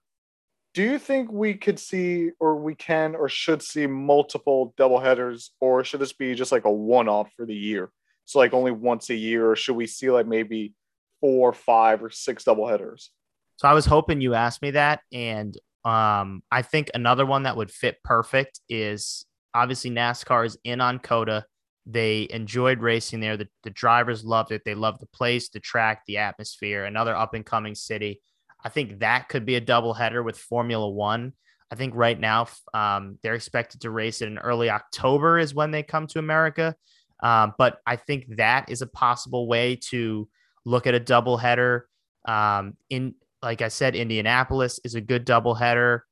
do 0.73 0.83
you 0.83 0.97
think 0.97 1.31
we 1.31 1.53
could 1.53 1.79
see 1.79 2.31
or 2.39 2.55
we 2.55 2.75
can 2.75 3.15
or 3.15 3.29
should 3.29 3.61
see 3.61 3.85
multiple 3.87 4.73
double 4.77 4.99
headers 4.99 5.51
or 5.59 5.83
should 5.83 5.99
this 5.99 6.13
be 6.13 6.33
just 6.33 6.51
like 6.51 6.65
a 6.65 6.71
one 6.71 7.07
off 7.07 7.31
for 7.35 7.45
the 7.45 7.55
year? 7.55 7.91
So 8.25 8.39
like 8.39 8.53
only 8.53 8.71
once 8.71 9.09
a 9.09 9.15
year, 9.15 9.51
or 9.51 9.55
should 9.55 9.75
we 9.75 9.87
see 9.87 10.09
like 10.09 10.27
maybe 10.27 10.73
four, 11.21 11.53
five, 11.53 12.03
or 12.03 12.09
six 12.09 12.43
double 12.43 12.67
headers? 12.67 13.09
So 13.57 13.67
I 13.67 13.73
was 13.73 13.85
hoping 13.85 14.21
you 14.21 14.33
asked 14.33 14.61
me 14.61 14.71
that, 14.71 15.01
and 15.11 15.55
um, 15.85 16.41
I 16.51 16.61
think 16.61 16.89
another 16.93 17.25
one 17.25 17.43
that 17.43 17.57
would 17.57 17.69
fit 17.69 18.01
perfect 18.03 18.59
is 18.69 19.25
obviously 19.53 19.91
NASCAR 19.91 20.45
is 20.45 20.57
in 20.63 20.81
on 20.81 20.99
COTA. 20.99 21.45
They 21.85 22.27
enjoyed 22.31 22.79
racing 22.79 23.19
there. 23.19 23.35
The, 23.35 23.49
the 23.63 23.69
drivers 23.69 24.23
loved 24.23 24.51
it. 24.51 24.61
They 24.65 24.73
loved 24.73 25.01
the 25.01 25.07
place, 25.07 25.49
the 25.49 25.59
track, 25.59 26.03
the 26.07 26.17
atmosphere, 26.17 26.85
another 26.85 27.15
up 27.15 27.33
and 27.33 27.45
coming 27.45 27.75
city. 27.75 28.21
I 28.63 28.69
think 28.69 28.99
that 28.99 29.29
could 29.29 29.45
be 29.45 29.55
a 29.55 29.61
double 29.61 29.93
header 29.93 30.23
with 30.23 30.37
Formula 30.37 30.89
One. 30.89 31.33
I 31.71 31.75
think 31.75 31.93
right 31.95 32.19
now 32.19 32.47
um, 32.73 33.17
they're 33.23 33.35
expected 33.35 33.81
to 33.81 33.89
race 33.89 34.21
it 34.21 34.27
in 34.27 34.37
early 34.37 34.69
October, 34.69 35.39
is 35.39 35.55
when 35.55 35.71
they 35.71 35.83
come 35.83 36.07
to 36.07 36.19
America. 36.19 36.75
Um, 37.21 37.53
but 37.57 37.79
I 37.85 37.95
think 37.95 38.35
that 38.37 38.69
is 38.69 38.81
a 38.81 38.87
possible 38.87 39.47
way 39.47 39.77
to 39.89 40.29
look 40.65 40.87
at 40.87 40.93
a 40.93 40.99
double 40.99 41.37
header. 41.37 41.87
Um, 42.25 42.77
in 42.89 43.15
like 43.41 43.61
I 43.61 43.67
said, 43.67 43.95
Indianapolis 43.95 44.79
is 44.83 44.95
a 44.95 45.01
good 45.01 45.25
double 45.25 45.55
header. 45.55 46.05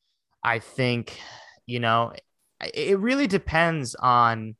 I 0.43 0.59
think, 0.59 1.17
you 1.65 1.79
know, 1.79 2.13
it 2.73 2.99
really 2.99 3.27
depends 3.27 3.95
on 3.95 4.55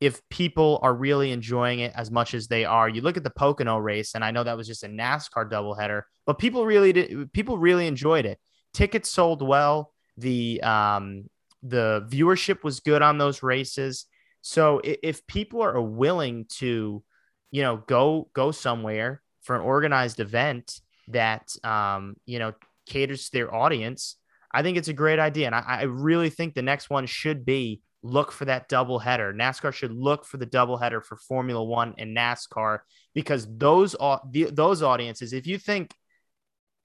if 0.00 0.20
people 0.28 0.78
are 0.82 0.94
really 0.94 1.32
enjoying 1.32 1.80
it 1.80 1.92
as 1.94 2.10
much 2.10 2.34
as 2.34 2.48
they 2.48 2.64
are. 2.64 2.88
You 2.88 3.00
look 3.00 3.16
at 3.16 3.24
the 3.24 3.30
Pocono 3.30 3.78
race, 3.78 4.14
and 4.14 4.24
I 4.24 4.30
know 4.30 4.44
that 4.44 4.56
was 4.56 4.66
just 4.66 4.84
a 4.84 4.88
NASCAR 4.88 5.50
doubleheader, 5.50 6.02
but 6.26 6.38
people 6.38 6.66
really 6.66 6.92
did, 6.92 7.32
people 7.32 7.58
really 7.58 7.86
enjoyed 7.86 8.26
it. 8.26 8.38
Tickets 8.74 9.10
sold 9.10 9.42
well. 9.42 9.92
The 10.18 10.62
um, 10.62 11.30
the 11.62 12.06
viewership 12.08 12.62
was 12.62 12.80
good 12.80 13.02
on 13.02 13.18
those 13.18 13.42
races. 13.42 14.06
So 14.42 14.80
if 14.84 15.26
people 15.26 15.62
are 15.62 15.80
willing 15.80 16.46
to, 16.58 17.02
you 17.50 17.62
know, 17.62 17.78
go 17.78 18.28
go 18.34 18.50
somewhere 18.50 19.22
for 19.42 19.56
an 19.56 19.62
organized 19.62 20.20
event 20.20 20.80
that 21.08 21.54
um, 21.64 22.16
you 22.26 22.38
know 22.38 22.52
caters 22.86 23.26
to 23.26 23.32
their 23.32 23.54
audience, 23.54 24.16
I 24.52 24.62
think 24.62 24.76
it's 24.76 24.88
a 24.88 24.92
great 24.92 25.18
idea, 25.18 25.46
and 25.46 25.54
I, 25.54 25.64
I 25.66 25.82
really 25.84 26.28
think 26.28 26.54
the 26.54 26.62
next 26.62 26.90
one 26.90 27.06
should 27.06 27.46
be 27.46 27.80
look 28.02 28.32
for 28.32 28.44
that 28.44 28.68
double 28.68 28.98
header. 28.98 29.32
NASCAR 29.32 29.72
should 29.72 29.92
look 29.92 30.24
for 30.24 30.36
the 30.36 30.46
double 30.46 30.76
header 30.76 31.00
for 31.00 31.16
Formula 31.16 31.62
One 31.62 31.94
and 31.98 32.16
NASCAR 32.16 32.80
because 33.14 33.46
those 33.56 33.96
those 34.32 34.82
audiences, 34.82 35.32
if 35.32 35.46
you 35.46 35.58
think 35.58 35.94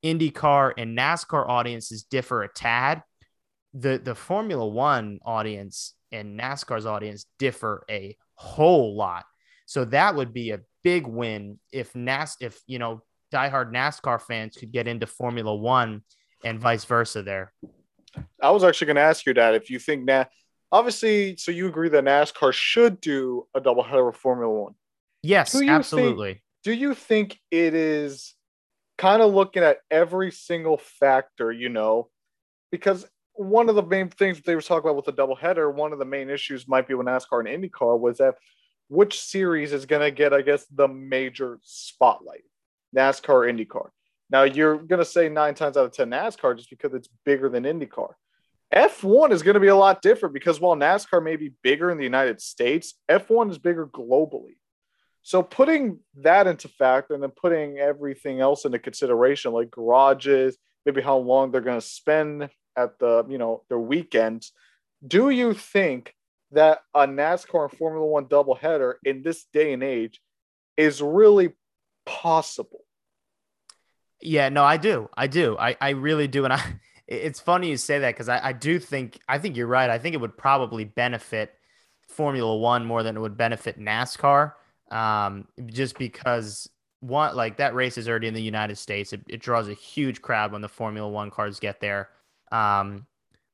IndyCar 0.03 0.73
and 0.77 0.97
NASCAR 0.97 1.47
audiences 1.47 2.03
differ 2.03 2.43
a 2.43 2.49
tad, 2.49 3.03
the 3.73 3.99
the 4.03 4.15
Formula 4.15 4.67
One 4.67 5.19
audience 5.25 5.93
and 6.11 6.39
NASCAR's 6.39 6.85
audience 6.85 7.25
differ 7.39 7.85
a 7.89 8.17
whole 8.35 8.95
lot. 8.95 9.25
So 9.65 9.85
that 9.85 10.15
would 10.15 10.33
be 10.33 10.51
a 10.51 10.59
big 10.83 11.07
win 11.07 11.59
if 11.71 11.95
NAS 11.95 12.37
if 12.41 12.59
you 12.67 12.79
know 12.79 13.03
diehard 13.33 13.71
NASCAR 13.71 14.21
fans 14.21 14.57
could 14.57 14.71
get 14.71 14.87
into 14.87 15.05
Formula 15.05 15.55
One 15.55 16.01
and 16.43 16.59
vice 16.59 16.85
versa 16.85 17.21
there. 17.21 17.53
I 18.41 18.51
was 18.51 18.63
actually 18.63 18.87
going 18.87 18.95
to 18.97 19.03
ask 19.03 19.25
you 19.25 19.33
that 19.35 19.55
if 19.55 19.69
you 19.69 19.79
think 19.79 20.07
that 20.07 20.31
obviously, 20.71 21.35
so 21.37 21.51
you 21.51 21.67
agree 21.67 21.89
that 21.89 22.03
NASCAR 22.03 22.53
should 22.53 23.01
do 23.01 23.47
a 23.55 23.61
double 23.61 23.83
header 23.83 24.05
with 24.05 24.15
Formula 24.15 24.53
One. 24.53 24.75
Yes, 25.23 25.55
absolutely. 25.55 26.33
Think, 26.33 26.41
do 26.63 26.73
you 26.73 26.93
think 26.93 27.39
it 27.51 27.73
is 27.73 28.35
kind 28.97 29.21
of 29.21 29.33
looking 29.33 29.63
at 29.63 29.77
every 29.89 30.31
single 30.31 30.77
factor, 30.77 31.51
you 31.51 31.69
know, 31.69 32.09
because 32.71 33.05
one 33.33 33.69
of 33.69 33.75
the 33.75 33.83
main 33.83 34.09
things 34.09 34.37
that 34.37 34.45
they 34.45 34.55
were 34.55 34.61
talking 34.61 34.89
about 34.89 34.95
with 34.95 35.05
the 35.05 35.11
double 35.11 35.35
header, 35.35 35.69
one 35.71 35.93
of 35.93 35.99
the 35.99 36.05
main 36.05 36.29
issues 36.29 36.67
might 36.67 36.87
be 36.87 36.93
with 36.93 37.07
NASCAR 37.07 37.45
and 37.45 37.63
IndyCar 37.63 37.99
was 37.99 38.17
that 38.17 38.35
which 38.89 39.19
series 39.19 39.73
is 39.73 39.85
going 39.85 40.01
to 40.01 40.11
get, 40.11 40.33
I 40.33 40.41
guess, 40.41 40.65
the 40.65 40.87
major 40.87 41.59
spotlight. 41.63 42.43
NASCAR 42.95 43.29
or 43.29 43.45
IndyCar. 43.45 43.89
Now 44.29 44.43
you're 44.43 44.77
going 44.77 44.99
to 44.99 45.05
say 45.05 45.29
nine 45.29 45.55
times 45.55 45.77
out 45.77 45.85
of 45.85 45.93
10 45.93 46.09
NASCAR 46.09 46.57
just 46.57 46.69
because 46.69 46.93
it's 46.93 47.09
bigger 47.25 47.49
than 47.49 47.63
IndyCar. 47.63 48.09
F1 48.73 49.31
is 49.31 49.43
going 49.43 49.55
to 49.55 49.59
be 49.59 49.67
a 49.67 49.75
lot 49.75 50.01
different 50.01 50.33
because 50.33 50.59
while 50.59 50.75
NASCAR 50.75 51.23
may 51.23 51.35
be 51.35 51.53
bigger 51.61 51.91
in 51.91 51.97
the 51.97 52.03
United 52.03 52.41
States, 52.41 52.93
F1 53.09 53.51
is 53.51 53.57
bigger 53.57 53.87
globally. 53.87 54.57
So 55.23 55.43
putting 55.43 55.99
that 56.21 56.47
into 56.47 56.67
fact 56.67 57.11
and 57.11 57.21
then 57.21 57.31
putting 57.31 57.77
everything 57.77 58.39
else 58.39 58.65
into 58.65 58.79
consideration, 58.79 59.51
like 59.51 59.71
garages, 59.71 60.57
maybe 60.85 61.01
how 61.01 61.17
long 61.17 61.51
they're 61.51 61.61
going 61.61 61.79
to 61.79 61.85
spend 61.85 62.49
at 62.75 62.97
the, 62.99 63.25
you 63.29 63.37
know, 63.37 63.63
their 63.69 63.79
weekends, 63.79 64.53
do 65.05 65.29
you 65.29 65.53
think 65.53 66.15
that 66.51 66.79
a 66.93 67.07
NASCAR 67.07 67.69
and 67.69 67.77
Formula 67.77 68.05
One 68.05 68.25
doubleheader 68.25 68.95
in 69.03 69.23
this 69.23 69.45
day 69.53 69.73
and 69.73 69.83
age 69.83 70.21
is 70.77 71.01
really 71.01 71.53
possible. 72.05 72.83
Yeah, 74.21 74.49
no, 74.49 74.63
I 74.63 74.77
do. 74.77 75.09
I 75.15 75.27
do. 75.27 75.57
I, 75.57 75.77
I 75.79 75.89
really 75.91 76.27
do. 76.27 76.45
And 76.45 76.53
I, 76.53 76.79
it's 77.11 77.39
funny 77.41 77.69
you 77.69 77.77
say 77.77 77.99
that 77.99 78.15
because 78.15 78.29
I, 78.29 78.47
I 78.47 78.53
do 78.53 78.79
think, 78.79 79.19
I 79.27 79.37
think 79.37 79.57
you're 79.57 79.67
right. 79.67 79.89
I 79.89 79.97
think 79.97 80.15
it 80.15 80.21
would 80.21 80.37
probably 80.37 80.85
benefit 80.85 81.53
Formula 82.07 82.55
One 82.55 82.85
more 82.85 83.03
than 83.03 83.17
it 83.17 83.19
would 83.19 83.35
benefit 83.35 83.77
NASCAR. 83.77 84.53
Um, 84.91 85.47
just 85.65 85.97
because 85.97 86.69
one, 87.01 87.35
like 87.35 87.57
that 87.57 87.75
race 87.75 87.97
is 87.97 88.07
already 88.07 88.27
in 88.27 88.33
the 88.33 88.41
United 88.41 88.77
States. 88.77 89.11
It, 89.11 89.21
it 89.27 89.41
draws 89.41 89.67
a 89.67 89.73
huge 89.73 90.21
crowd 90.21 90.53
when 90.53 90.61
the 90.61 90.69
Formula 90.69 91.09
One 91.09 91.31
cars 91.31 91.59
get 91.59 91.81
there. 91.81 92.09
Um, 92.51 93.05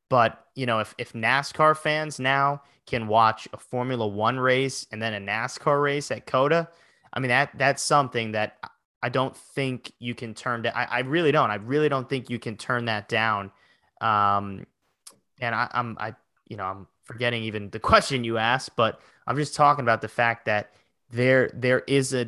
but 0.09 0.45
you 0.55 0.67
know, 0.67 0.79
if 0.79 0.93
if 0.99 1.13
NASCAR 1.13 1.75
fans 1.75 2.19
now 2.19 2.61
can 2.85 3.07
watch 3.07 3.47
a 3.53 3.57
Formula 3.57 4.07
One 4.07 4.39
race 4.39 4.85
and 4.91 5.01
then 5.01 5.13
a 5.13 5.31
NASCAR 5.31 5.81
race 5.81 6.11
at 6.11 6.27
COTA, 6.27 6.69
I 7.13 7.19
mean 7.19 7.29
that 7.29 7.51
that's 7.55 7.83
something 7.83 8.33
that 8.33 8.57
I 9.01 9.09
don't 9.09 9.35
think 9.35 9.91
you 9.99 10.15
can 10.15 10.33
turn 10.33 10.63
down. 10.63 10.73
I, 10.75 10.85
I 10.85 10.99
really 10.99 11.31
don't. 11.31 11.51
I 11.51 11.55
really 11.55 11.89
don't 11.89 12.09
think 12.09 12.29
you 12.29 12.39
can 12.39 12.57
turn 12.57 12.85
that 12.85 13.07
down. 13.07 13.51
Um, 14.01 14.65
and 15.39 15.53
I, 15.53 15.69
I'm 15.71 15.97
I 15.99 16.15
you 16.47 16.57
know 16.57 16.65
I'm 16.65 16.87
forgetting 17.03 17.43
even 17.43 17.69
the 17.69 17.79
question 17.91 18.23
you 18.23 18.37
asked, 18.37 18.75
but 18.75 18.99
I'm 19.25 19.35
just 19.35 19.55
talking 19.55 19.83
about 19.83 20.01
the 20.01 20.07
fact 20.07 20.45
that 20.45 20.71
there 21.11 21.49
there 21.53 21.79
is 21.87 22.13
a 22.13 22.27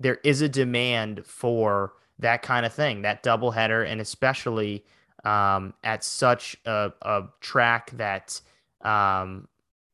there 0.00 0.18
is 0.24 0.42
a 0.42 0.48
demand 0.48 1.24
for 1.26 1.92
that 2.18 2.42
kind 2.42 2.66
of 2.66 2.72
thing, 2.72 3.02
that 3.02 3.22
double 3.22 3.50
header, 3.50 3.84
and 3.84 4.00
especially 4.00 4.84
um, 5.24 5.74
at 5.84 6.04
such 6.04 6.56
a, 6.64 6.92
a 7.02 7.24
track 7.40 7.90
that 7.92 8.40
um, 8.82 9.48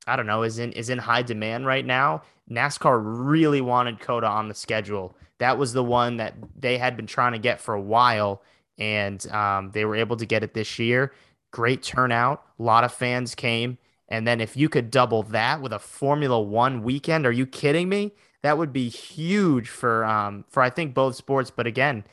I 0.07 0.17
don't 0.17 0.27
know 0.27 0.43
is 0.43 0.59
in 0.59 0.73
is 0.73 0.91
in 0.91 0.99
high 0.99 1.23
demand 1.23 1.67
right 1.67 1.85
now. 1.85 2.23
NASCAR 2.51 3.01
really 3.03 3.61
wanted 3.61 4.01
COTA 4.01 4.27
on 4.27 4.49
the 4.49 4.55
schedule. 4.55 5.17
That 5.45 5.59
was 5.59 5.75
the 5.75 5.85
one 5.85 6.17
that 6.17 6.35
they 6.59 6.79
had 6.79 6.97
been 6.97 7.07
trying 7.07 7.33
to 7.33 7.39
get 7.39 7.61
for 7.61 7.75
a 7.75 7.81
while, 7.81 8.41
and 8.79 9.31
um, 9.31 9.73
they 9.73 9.85
were 9.85 9.95
able 9.95 10.17
to 10.17 10.25
get 10.25 10.43
it 10.43 10.55
this 10.55 10.79
year. 10.79 11.13
Great 11.51 11.83
turnout. 11.83 12.43
A 12.59 12.63
lot 12.63 12.83
of 12.83 12.95
fans 12.95 13.35
came, 13.35 13.77
And 14.09 14.27
then 14.27 14.41
if 14.41 14.57
you 14.57 14.71
could 14.71 14.91
double 14.91 15.23
that 15.25 15.61
with 15.61 15.75
a 15.75 15.79
Formula 15.79 16.41
One 16.41 16.83
weekend, 16.83 17.27
are 17.27 17.31
you 17.31 17.45
kidding 17.45 17.91
me? 17.91 18.13
That 18.41 18.57
would 18.57 18.73
be 18.73 18.89
huge 18.89 19.69
for 19.69 20.07
um 20.07 20.47
for 20.49 20.63
I 20.63 20.71
think 20.71 20.95
both 20.95 21.15
sports. 21.15 21.51
But 21.51 21.67
again, 21.67 22.05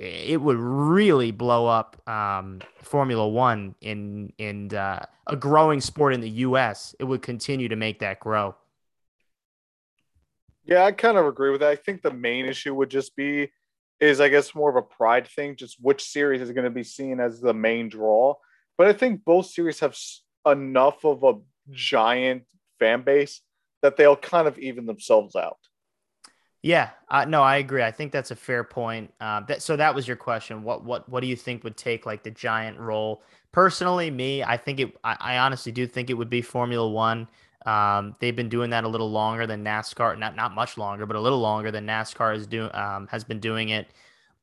it 0.00 0.40
would 0.40 0.58
really 0.58 1.30
blow 1.30 1.68
up 1.68 1.96
um, 2.08 2.60
Formula 2.82 3.28
One 3.28 3.76
in 3.80 4.32
in 4.38 4.74
uh, 4.74 5.06
a 5.28 5.36
growing 5.36 5.80
sport 5.80 6.12
in 6.12 6.22
the 6.22 6.30
U.S. 6.48 6.96
It 6.98 7.04
would 7.04 7.22
continue 7.22 7.68
to 7.68 7.76
make 7.76 8.00
that 8.00 8.18
grow. 8.18 8.56
Yeah, 10.70 10.84
I 10.84 10.92
kind 10.92 11.18
of 11.18 11.26
agree 11.26 11.50
with 11.50 11.60
that. 11.60 11.70
I 11.70 11.76
think 11.76 12.00
the 12.00 12.12
main 12.12 12.46
issue 12.46 12.74
would 12.74 12.90
just 12.90 13.16
be 13.16 13.50
is 13.98 14.20
I 14.20 14.28
guess 14.28 14.54
more 14.54 14.70
of 14.70 14.76
a 14.76 14.82
pride 14.82 15.26
thing, 15.26 15.56
just 15.56 15.76
which 15.80 16.02
series 16.02 16.40
is 16.40 16.52
going 16.52 16.64
to 16.64 16.70
be 16.70 16.84
seen 16.84 17.20
as 17.20 17.40
the 17.40 17.52
main 17.52 17.88
draw. 17.88 18.34
But 18.78 18.86
I 18.86 18.92
think 18.94 19.24
both 19.24 19.46
series 19.46 19.80
have 19.80 19.96
enough 20.46 21.04
of 21.04 21.22
a 21.22 21.34
giant 21.70 22.44
fan 22.78 23.02
base 23.02 23.42
that 23.82 23.96
they'll 23.96 24.16
kind 24.16 24.48
of 24.48 24.58
even 24.58 24.86
themselves 24.86 25.36
out. 25.36 25.58
Yeah, 26.62 26.90
uh, 27.08 27.24
no, 27.24 27.42
I 27.42 27.56
agree. 27.56 27.82
I 27.82 27.90
think 27.90 28.12
that's 28.12 28.30
a 28.30 28.36
fair 28.36 28.64
point. 28.64 29.12
Uh, 29.18 29.40
that, 29.46 29.62
so 29.62 29.76
that 29.76 29.94
was 29.94 30.06
your 30.06 30.16
question. 30.16 30.62
What 30.62 30.84
what 30.84 31.08
what 31.08 31.20
do 31.20 31.26
you 31.26 31.36
think 31.36 31.64
would 31.64 31.76
take 31.76 32.06
like 32.06 32.22
the 32.22 32.30
giant 32.30 32.78
role? 32.78 33.22
Personally, 33.50 34.10
me, 34.10 34.44
I 34.44 34.56
think 34.56 34.78
it. 34.78 34.94
I, 35.02 35.16
I 35.18 35.38
honestly 35.38 35.72
do 35.72 35.86
think 35.86 36.10
it 36.10 36.14
would 36.14 36.30
be 36.30 36.42
Formula 36.42 36.88
One. 36.88 37.28
Um, 37.66 38.16
they've 38.20 38.34
been 38.34 38.48
doing 38.48 38.70
that 38.70 38.84
a 38.84 38.88
little 38.88 39.10
longer 39.10 39.46
than 39.46 39.64
NASCAR. 39.64 40.18
Not 40.18 40.36
not 40.36 40.54
much 40.54 40.78
longer, 40.78 41.06
but 41.06 41.16
a 41.16 41.20
little 41.20 41.40
longer 41.40 41.70
than 41.70 41.86
NASCAR 41.86 42.34
is 42.34 42.46
doing. 42.46 42.70
Um, 42.74 43.06
has 43.08 43.24
been 43.24 43.40
doing 43.40 43.68
it. 43.70 43.88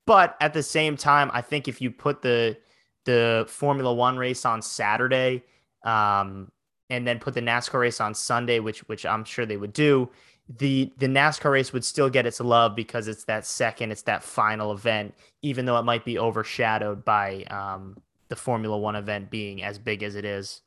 But 0.05 0.37
at 0.39 0.53
the 0.53 0.63
same 0.63 0.95
time, 0.95 1.29
I 1.33 1.41
think 1.41 1.67
if 1.67 1.81
you 1.81 1.91
put 1.91 2.21
the 2.21 2.57
the 3.05 3.45
Formula 3.47 3.93
One 3.93 4.17
race 4.17 4.45
on 4.45 4.61
Saturday, 4.61 5.43
um, 5.83 6.51
and 6.89 7.07
then 7.07 7.19
put 7.19 7.33
the 7.33 7.41
NASCAR 7.41 7.81
race 7.81 7.99
on 7.99 8.13
Sunday, 8.13 8.59
which 8.59 8.87
which 8.87 9.05
I'm 9.05 9.23
sure 9.23 9.45
they 9.45 9.57
would 9.57 9.73
do, 9.73 10.09
the 10.49 10.93
the 10.97 11.07
NASCAR 11.07 11.51
race 11.51 11.73
would 11.73 11.83
still 11.83 12.09
get 12.09 12.25
its 12.25 12.39
love 12.39 12.75
because 12.75 13.07
it's 13.07 13.25
that 13.25 13.45
second, 13.45 13.91
it's 13.91 14.03
that 14.03 14.23
final 14.23 14.71
event, 14.71 15.13
even 15.41 15.65
though 15.65 15.77
it 15.77 15.83
might 15.83 16.05
be 16.05 16.17
overshadowed 16.17 17.03
by 17.03 17.43
um, 17.45 17.97
the 18.29 18.35
Formula 18.35 18.77
One 18.77 18.95
event 18.95 19.29
being 19.29 19.63
as 19.63 19.77
big 19.79 20.03
as 20.03 20.15
it 20.15 20.25
is. 20.25 20.61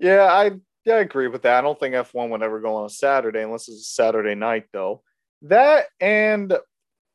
Yeah, 0.00 0.24
I 0.24 0.52
yeah 0.84 0.94
I 0.94 1.00
agree 1.00 1.28
with 1.28 1.42
that. 1.42 1.58
I 1.58 1.60
don't 1.60 1.78
think 1.78 1.94
F1 1.94 2.30
would 2.30 2.42
ever 2.42 2.60
go 2.60 2.76
on 2.76 2.86
a 2.86 2.90
Saturday 2.90 3.42
unless 3.42 3.68
it's 3.68 3.80
a 3.80 3.84
Saturday 3.84 4.34
night 4.34 4.66
though. 4.72 5.02
That 5.42 5.86
and 6.00 6.56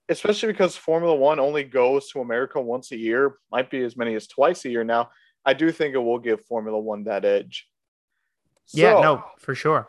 especially 0.09 0.51
because 0.51 0.75
Formula 0.75 1.15
One 1.15 1.39
only 1.39 1.63
goes 1.63 2.09
to 2.09 2.21
America 2.21 2.59
once 2.61 2.91
a 2.91 2.97
year, 2.97 3.35
might 3.51 3.69
be 3.69 3.83
as 3.83 3.95
many 3.95 4.13
as 4.15 4.27
twice 4.27 4.65
a 4.65 4.69
year 4.69 4.83
now. 4.83 5.09
I 5.45 5.53
do 5.53 5.71
think 5.71 5.95
it 5.95 5.99
will 5.99 6.19
give 6.19 6.45
Formula 6.45 6.79
One 6.79 7.05
that 7.05 7.25
edge. 7.25 7.67
Yeah, 8.73 8.93
no, 8.93 9.23
for 9.39 9.55
sure. 9.55 9.87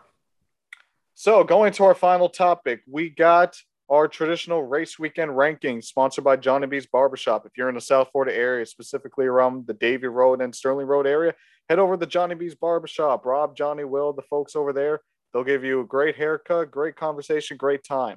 So, 1.15 1.45
going 1.45 1.73
to 1.75 1.85
our 1.85 1.95
final 1.95 2.29
topic, 2.29 2.81
we 2.91 3.11
got 3.11 3.57
our 3.93 4.09
traditional 4.09 4.63
race 4.63 4.99
weekend 4.99 5.31
rankings 5.31 5.85
sponsored 5.85 6.25
by 6.25 6.35
Johnny 6.35 6.67
B's 6.67 6.87
Barbershop. 6.87 7.45
If 7.45 7.53
you're 7.59 7.69
in 7.69 7.75
the 7.75 7.81
South 7.81 8.09
Florida 8.11 8.35
area, 8.35 8.65
specifically 8.65 9.27
around 9.27 9.67
the 9.67 9.75
Davie 9.75 10.07
Road 10.07 10.41
and 10.41 10.55
Sterling 10.55 10.87
Road 10.87 11.07
area, 11.07 11.35
head 11.69 11.79
over 11.79 11.99
to 11.99 12.07
Johnny 12.07 12.35
B's 12.35 12.55
Barbershop. 12.55 13.27
Rob, 13.27 13.55
Johnny, 13.55 13.85
Will, 13.85 14.15
the 14.15 14.23
folks 14.23 14.57
over 14.57 14.73
there, 14.73 15.03
they'll 15.33 15.45
give 15.45 15.63
you 15.63 15.81
a 15.81 15.85
great 15.85 16.17
haircut, 16.17 16.71
great 16.71 16.97
conversation, 16.97 17.59
great 17.59 17.85
time. 17.85 18.17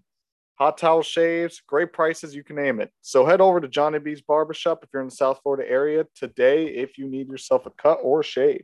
Hot 0.59 0.77
towel 0.77 1.03
shaves, 1.03 1.61
great 1.67 1.91
prices, 1.91 2.33
you 2.33 2.41
can 2.41 2.55
name 2.55 2.79
it. 2.79 2.89
So 3.01 3.25
head 3.25 3.41
over 3.41 3.59
to 3.59 3.67
Johnny 3.67 3.99
B's 3.99 4.21
Barbershop 4.21 4.79
if 4.81 4.89
you're 4.93 5.01
in 5.01 5.09
the 5.09 5.15
South 5.15 5.41
Florida 5.43 5.69
area 5.69 6.05
today 6.15 6.67
if 6.67 6.97
you 6.97 7.09
need 7.09 7.27
yourself 7.27 7.65
a 7.65 7.71
cut 7.71 7.99
or 8.01 8.21
a 8.21 8.23
shave. 8.23 8.63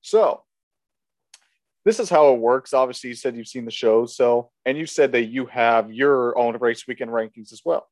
So 0.00 0.44
this 1.90 1.98
is 1.98 2.08
how 2.08 2.32
it 2.32 2.38
works. 2.38 2.72
Obviously, 2.72 3.08
you 3.08 3.16
said 3.16 3.36
you've 3.36 3.48
seen 3.48 3.64
the 3.64 3.70
show, 3.72 4.06
so 4.06 4.52
and 4.64 4.78
you 4.78 4.86
said 4.86 5.10
that 5.10 5.24
you 5.24 5.46
have 5.46 5.92
your 5.92 6.38
own 6.38 6.56
race 6.58 6.86
weekend 6.86 7.10
rankings 7.10 7.52
as 7.52 7.62
well. 7.64 7.88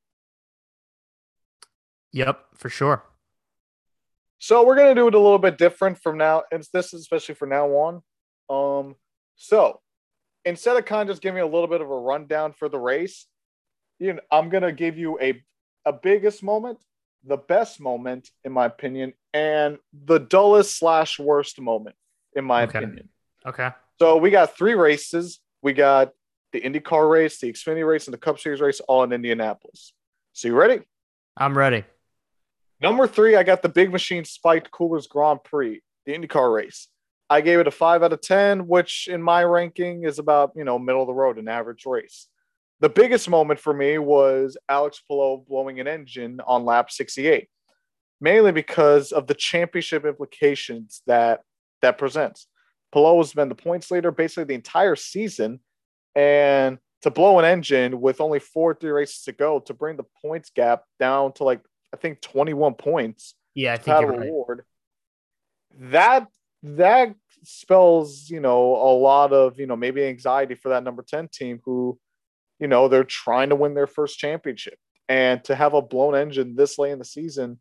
Yep, 2.12 2.38
for 2.54 2.68
sure. 2.68 3.02
So 4.38 4.64
we're 4.64 4.76
gonna 4.76 4.94
do 4.94 5.08
it 5.08 5.16
a 5.16 5.18
little 5.18 5.40
bit 5.40 5.58
different 5.58 5.98
from 5.98 6.16
now, 6.16 6.44
and 6.52 6.64
this 6.72 6.94
is 6.94 7.00
especially 7.00 7.34
for 7.34 7.46
now 7.46 7.66
on. 7.70 8.02
Um, 8.48 8.94
so 9.34 9.80
instead 10.44 10.76
of 10.76 10.84
kind 10.84 11.08
of 11.08 11.14
just 11.14 11.22
giving 11.22 11.42
a 11.42 11.46
little 11.46 11.66
bit 11.66 11.80
of 11.80 11.90
a 11.90 11.98
rundown 11.98 12.52
for 12.52 12.68
the 12.68 12.78
race, 12.78 13.26
you 13.98 14.12
know, 14.12 14.20
I'm 14.30 14.48
gonna 14.48 14.70
give 14.70 14.96
you 14.96 15.18
a 15.20 15.42
a 15.84 15.92
biggest 15.92 16.44
moment, 16.44 16.78
the 17.24 17.36
best 17.36 17.80
moment, 17.80 18.30
in 18.44 18.52
my 18.52 18.66
opinion, 18.66 19.14
and 19.34 19.78
the 19.92 20.18
dullest 20.18 20.78
slash 20.78 21.18
worst 21.18 21.60
moment, 21.60 21.96
in 22.36 22.44
my 22.44 22.62
okay. 22.62 22.78
opinion. 22.78 23.08
Okay. 23.44 23.70
So 23.98 24.16
we 24.16 24.30
got 24.30 24.56
three 24.56 24.74
races. 24.74 25.40
We 25.62 25.72
got 25.72 26.12
the 26.52 26.60
IndyCar 26.60 27.10
race, 27.10 27.40
the 27.40 27.52
Xfinity 27.52 27.86
race, 27.86 28.06
and 28.06 28.14
the 28.14 28.18
Cup 28.18 28.38
Series 28.38 28.60
race 28.60 28.80
all 28.80 29.02
in 29.02 29.12
Indianapolis. 29.12 29.92
So 30.32 30.48
you 30.48 30.54
ready? 30.54 30.82
I'm 31.36 31.58
ready. 31.58 31.84
Number 32.80 33.08
three, 33.08 33.34
I 33.34 33.42
got 33.42 33.62
the 33.62 33.68
Big 33.68 33.90
Machine 33.90 34.24
Spiked 34.24 34.70
Coolers 34.70 35.08
Grand 35.08 35.42
Prix, 35.42 35.82
the 36.06 36.12
IndyCar 36.12 36.54
race. 36.54 36.88
I 37.28 37.40
gave 37.40 37.58
it 37.58 37.66
a 37.66 37.72
five 37.72 38.02
out 38.02 38.12
of 38.12 38.20
10, 38.20 38.68
which 38.68 39.08
in 39.10 39.20
my 39.20 39.42
ranking 39.42 40.04
is 40.04 40.18
about, 40.18 40.52
you 40.54 40.64
know, 40.64 40.78
middle 40.78 41.02
of 41.02 41.08
the 41.08 41.14
road, 41.14 41.36
an 41.38 41.48
average 41.48 41.84
race. 41.84 42.28
The 42.80 42.88
biggest 42.88 43.28
moment 43.28 43.58
for 43.58 43.74
me 43.74 43.98
was 43.98 44.56
Alex 44.68 45.02
Palou 45.06 45.44
blowing 45.48 45.80
an 45.80 45.88
engine 45.88 46.40
on 46.46 46.64
lap 46.64 46.92
68, 46.92 47.48
mainly 48.20 48.52
because 48.52 49.10
of 49.10 49.26
the 49.26 49.34
championship 49.34 50.06
implications 50.06 51.02
that 51.06 51.40
that 51.82 51.98
presents. 51.98 52.46
Palou 52.92 53.18
has 53.18 53.32
been 53.32 53.48
the 53.48 53.54
points 53.54 53.90
leader 53.90 54.10
basically 54.10 54.44
the 54.44 54.54
entire 54.54 54.96
season. 54.96 55.60
And 56.14 56.78
to 57.02 57.10
blow 57.10 57.38
an 57.38 57.44
engine 57.44 58.00
with 58.00 58.20
only 58.20 58.38
four 58.40 58.74
three 58.74 58.90
races 58.90 59.22
to 59.24 59.32
go 59.32 59.60
to 59.60 59.74
bring 59.74 59.96
the 59.96 60.04
points 60.22 60.50
gap 60.50 60.82
down 60.98 61.32
to 61.34 61.44
like 61.44 61.60
I 61.92 61.96
think 61.96 62.20
21 62.20 62.74
points. 62.74 63.34
Yeah, 63.54 63.74
I 63.74 63.76
think 63.76 64.00
you're 64.00 64.18
reward. 64.18 64.64
Right. 65.78 65.90
That 65.92 66.26
that 66.62 67.14
spells, 67.44 68.28
you 68.28 68.40
know, 68.40 68.74
a 68.74 68.92
lot 68.96 69.32
of, 69.32 69.58
you 69.60 69.66
know, 69.66 69.76
maybe 69.76 70.04
anxiety 70.04 70.54
for 70.54 70.70
that 70.70 70.82
number 70.82 71.02
10 71.02 71.28
team 71.28 71.60
who, 71.64 71.98
you 72.58 72.66
know, 72.66 72.88
they're 72.88 73.04
trying 73.04 73.50
to 73.50 73.56
win 73.56 73.74
their 73.74 73.86
first 73.86 74.18
championship. 74.18 74.78
And 75.08 75.42
to 75.44 75.54
have 75.54 75.74
a 75.74 75.82
blown 75.82 76.14
engine 76.14 76.56
this 76.56 76.78
late 76.78 76.90
in 76.90 76.98
the 76.98 77.04
season, 77.04 77.60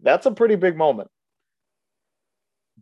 that's 0.00 0.26
a 0.26 0.30
pretty 0.30 0.56
big 0.56 0.76
moment. 0.76 1.08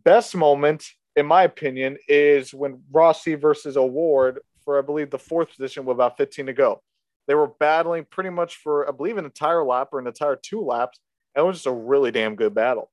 Best 0.03 0.35
moment 0.35 0.85
in 1.15 1.25
my 1.25 1.43
opinion, 1.43 1.97
is 2.07 2.53
when 2.53 2.81
Rossi 2.91 3.35
versus 3.35 3.77
O'Ward 3.77 4.39
for 4.63 4.79
I 4.79 4.81
believe 4.81 5.09
the 5.09 5.19
fourth 5.19 5.49
position 5.49 5.85
with 5.85 5.95
about 5.95 6.17
15 6.17 6.45
to 6.47 6.53
go. 6.53 6.81
They 7.27 7.35
were 7.35 7.47
battling 7.59 8.05
pretty 8.09 8.29
much 8.29 8.57
for 8.57 8.87
I 8.87 8.91
believe 8.91 9.17
an 9.17 9.25
entire 9.25 9.63
lap 9.63 9.89
or 9.91 9.99
an 9.99 10.07
entire 10.07 10.35
two 10.35 10.61
laps, 10.61 10.99
and 11.35 11.43
it 11.43 11.47
was 11.47 11.57
just 11.57 11.67
a 11.67 11.71
really 11.71 12.11
damn 12.11 12.35
good 12.35 12.53
battle. 12.53 12.91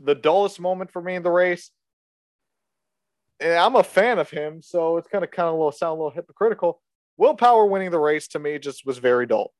The 0.00 0.14
dullest 0.14 0.60
moment 0.60 0.90
for 0.90 1.00
me 1.00 1.14
in 1.14 1.22
the 1.22 1.30
race, 1.30 1.70
and 3.40 3.54
I'm 3.54 3.76
a 3.76 3.82
fan 3.82 4.18
of 4.18 4.30
him, 4.30 4.62
so 4.62 4.96
it's 4.96 5.08
kind 5.08 5.24
of 5.24 5.30
kind 5.30 5.48
of 5.48 5.54
a 5.54 5.56
little 5.56 5.72
sound 5.72 5.98
a 5.98 6.02
little 6.02 6.10
hypocritical. 6.10 6.80
Will 7.16 7.34
Power 7.34 7.66
winning 7.66 7.90
the 7.90 7.98
race 7.98 8.28
to 8.28 8.38
me 8.38 8.58
just 8.58 8.86
was 8.86 8.98
very 8.98 9.26
dull. 9.26 9.52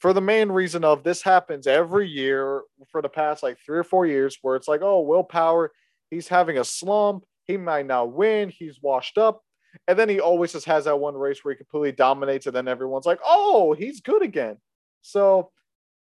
For 0.00 0.12
the 0.12 0.20
main 0.20 0.50
reason 0.50 0.84
of 0.84 1.02
this 1.02 1.22
happens 1.22 1.66
every 1.66 2.08
year 2.08 2.62
for 2.90 3.00
the 3.00 3.08
past 3.08 3.42
like 3.42 3.58
three 3.64 3.78
or 3.78 3.84
four 3.84 4.06
years, 4.06 4.38
where 4.42 4.56
it's 4.56 4.68
like, 4.68 4.82
oh, 4.82 5.00
Will 5.00 5.24
Power 5.24 5.72
He's 6.10 6.28
having 6.28 6.58
a 6.58 6.64
slump. 6.64 7.24
He 7.44 7.56
might 7.56 7.86
not 7.86 8.12
win. 8.12 8.50
He's 8.50 8.80
washed 8.80 9.18
up. 9.18 9.42
And 9.88 9.98
then 9.98 10.08
he 10.08 10.20
always 10.20 10.52
just 10.52 10.66
has 10.66 10.84
that 10.84 11.00
one 11.00 11.14
race 11.14 11.44
where 11.44 11.52
he 11.52 11.58
completely 11.58 11.92
dominates, 11.92 12.46
and 12.46 12.54
then 12.54 12.68
everyone's 12.68 13.06
like, 13.06 13.18
oh, 13.24 13.72
he's 13.72 14.00
good 14.00 14.22
again. 14.22 14.56
So 15.02 15.50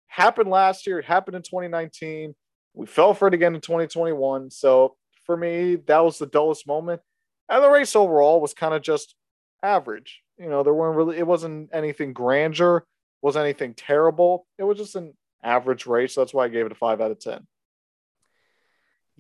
happened 0.09 0.51
last 0.51 0.87
year, 0.87 0.99
it 0.99 1.07
happened 1.07 1.37
in 1.37 1.43
2019. 1.43 2.35
We 2.75 2.87
fell 2.87 3.15
for 3.15 3.29
it 3.29 3.35
again 3.35 3.55
in 3.55 3.61
2021. 3.61 4.51
So 4.51 4.97
for 5.25 5.37
me, 5.37 5.77
that 5.87 6.05
was 6.05 6.19
the 6.19 6.27
dullest 6.27 6.67
moment. 6.67 7.01
And 7.49 7.63
the 7.63 7.71
race 7.71 7.97
overall 7.97 8.41
was 8.41 8.55
kind 8.55 8.75
of 8.75 8.83
just 8.83 9.15
average. 9.63 10.23
You 10.39 10.49
know, 10.49 10.63
there 10.63 10.75
weren't 10.75 10.97
really 10.97 11.19
it 11.19 11.27
wasn't 11.27 11.71
anything 11.73 12.13
grandeur, 12.13 12.85
was 13.21 13.37
anything 13.37 13.75
terrible. 13.75 14.47
It 14.59 14.65
was 14.65 14.79
just 14.79 14.97
an 14.97 15.15
average 15.43 15.87
race. 15.87 16.15
So 16.15 16.21
that's 16.21 16.35
why 16.35 16.45
I 16.45 16.49
gave 16.49 16.67
it 16.67 16.73
a 16.73 16.77
five 16.77 17.01
out 17.01 17.11
of 17.11 17.21
ten. 17.21 17.47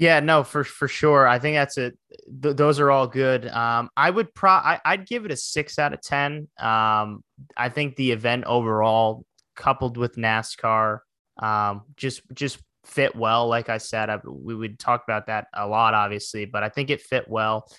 Yeah, 0.02 0.18
no, 0.18 0.42
for 0.42 0.64
for 0.64 0.88
sure. 0.88 1.28
I 1.28 1.38
think 1.38 1.54
that's 1.54 1.78
it. 1.78 1.96
Th- 2.42 2.56
those 2.56 2.80
are 2.80 2.90
all 2.90 3.06
good. 3.06 3.46
Um, 3.46 3.88
I 3.96 4.10
would 4.10 4.34
pro. 4.34 4.50
I, 4.50 4.80
would 4.84 5.06
give 5.06 5.24
it 5.24 5.30
a 5.30 5.36
six 5.36 5.78
out 5.78 5.92
of 5.92 6.00
ten. 6.00 6.48
Um, 6.58 7.22
I 7.56 7.68
think 7.68 7.94
the 7.94 8.10
event 8.10 8.42
overall, 8.46 9.24
coupled 9.54 9.96
with 9.96 10.16
NASCAR, 10.16 10.98
um, 11.40 11.82
just 11.96 12.22
just 12.34 12.58
fit 12.84 13.14
well. 13.14 13.46
Like 13.46 13.68
I 13.68 13.78
said, 13.78 14.10
I, 14.10 14.18
we 14.26 14.56
would 14.56 14.76
talk 14.80 15.04
about 15.06 15.28
that 15.28 15.46
a 15.54 15.68
lot, 15.68 15.94
obviously, 15.94 16.46
but 16.46 16.64
I 16.64 16.68
think 16.68 16.90
it 16.90 17.00
fit 17.00 17.28
well. 17.28 17.70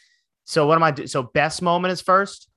So 0.46 0.66
what 0.66 0.76
am 0.76 0.84
I 0.84 0.92
do? 0.92 1.08
So 1.08 1.24
best 1.24 1.62
moment 1.62 1.92
is 1.92 2.00
first. 2.00 2.48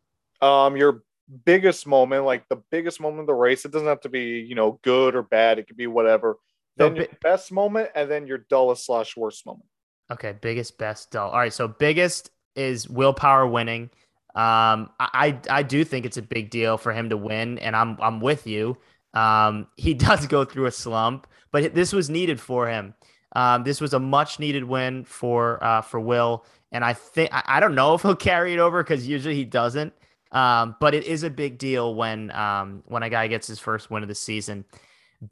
Um, 0.40 0.76
your 0.76 1.02
biggest 1.44 1.88
moment, 1.88 2.24
like 2.24 2.48
the 2.48 2.62
biggest 2.70 3.00
moment 3.00 3.22
of 3.22 3.26
the 3.26 3.34
race. 3.34 3.64
It 3.64 3.72
doesn't 3.72 3.88
have 3.88 4.02
to 4.02 4.08
be 4.08 4.46
you 4.48 4.54
know 4.54 4.78
good 4.84 5.16
or 5.16 5.24
bad. 5.24 5.58
It 5.58 5.66
could 5.66 5.76
be 5.76 5.88
whatever 5.88 6.36
then 6.76 6.96
your 6.96 7.06
best 7.22 7.52
moment, 7.52 7.90
and 7.94 8.10
then 8.10 8.26
your 8.26 8.38
dullest 8.38 8.86
slash 8.86 9.16
worst 9.16 9.46
moment. 9.46 9.66
Okay, 10.10 10.34
biggest, 10.40 10.78
best, 10.78 11.10
dull. 11.10 11.30
All 11.30 11.38
right, 11.38 11.52
so 11.52 11.66
biggest 11.66 12.30
is 12.54 12.88
Will 12.88 13.12
Power 13.12 13.46
winning. 13.46 13.90
Um, 14.34 14.90
I 15.00 15.38
I 15.48 15.62
do 15.62 15.84
think 15.84 16.04
it's 16.04 16.18
a 16.18 16.22
big 16.22 16.50
deal 16.50 16.76
for 16.76 16.92
him 16.92 17.08
to 17.08 17.16
win, 17.16 17.58
and 17.58 17.74
I'm 17.74 17.96
I'm 18.00 18.20
with 18.20 18.46
you. 18.46 18.76
Um, 19.14 19.66
he 19.76 19.94
does 20.08 20.26
go 20.26 20.44
through 20.44 20.66
a 20.66 20.72
slump, 20.72 21.26
but 21.50 21.74
this 21.74 21.92
was 21.92 22.10
needed 22.10 22.40
for 22.40 22.68
him. 22.68 22.94
Um, 23.34 23.64
this 23.64 23.80
was 23.80 23.94
a 23.94 23.98
much 23.98 24.38
needed 24.38 24.64
win 24.64 25.04
for 25.04 25.62
uh, 25.64 25.80
for 25.80 26.00
Will, 26.00 26.44
and 26.72 26.84
I 26.84 26.92
think 26.92 27.32
I, 27.32 27.42
I 27.46 27.60
don't 27.60 27.74
know 27.74 27.94
if 27.96 28.02
he'll 28.02 28.14
carry 28.14 28.52
it 28.52 28.58
over 28.58 28.82
because 28.82 29.08
usually 29.08 29.34
he 29.34 29.44
doesn't. 29.44 29.92
Um, 30.32 30.76
but 30.80 30.92
it 30.92 31.04
is 31.04 31.22
a 31.22 31.30
big 31.30 31.56
deal 31.56 31.94
when 31.94 32.30
um, 32.32 32.82
when 32.86 33.02
a 33.02 33.08
guy 33.08 33.28
gets 33.28 33.46
his 33.46 33.58
first 33.58 33.90
win 33.90 34.02
of 34.02 34.08
the 34.08 34.14
season. 34.14 34.64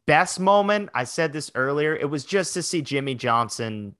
Best 0.06 0.40
moment, 0.40 0.90
I 0.94 1.04
said 1.04 1.32
this 1.32 1.50
earlier, 1.54 1.94
it 1.94 2.08
was 2.08 2.24
just 2.24 2.54
to 2.54 2.62
see 2.62 2.82
Jimmie 2.82 3.14
Johnson 3.14 3.94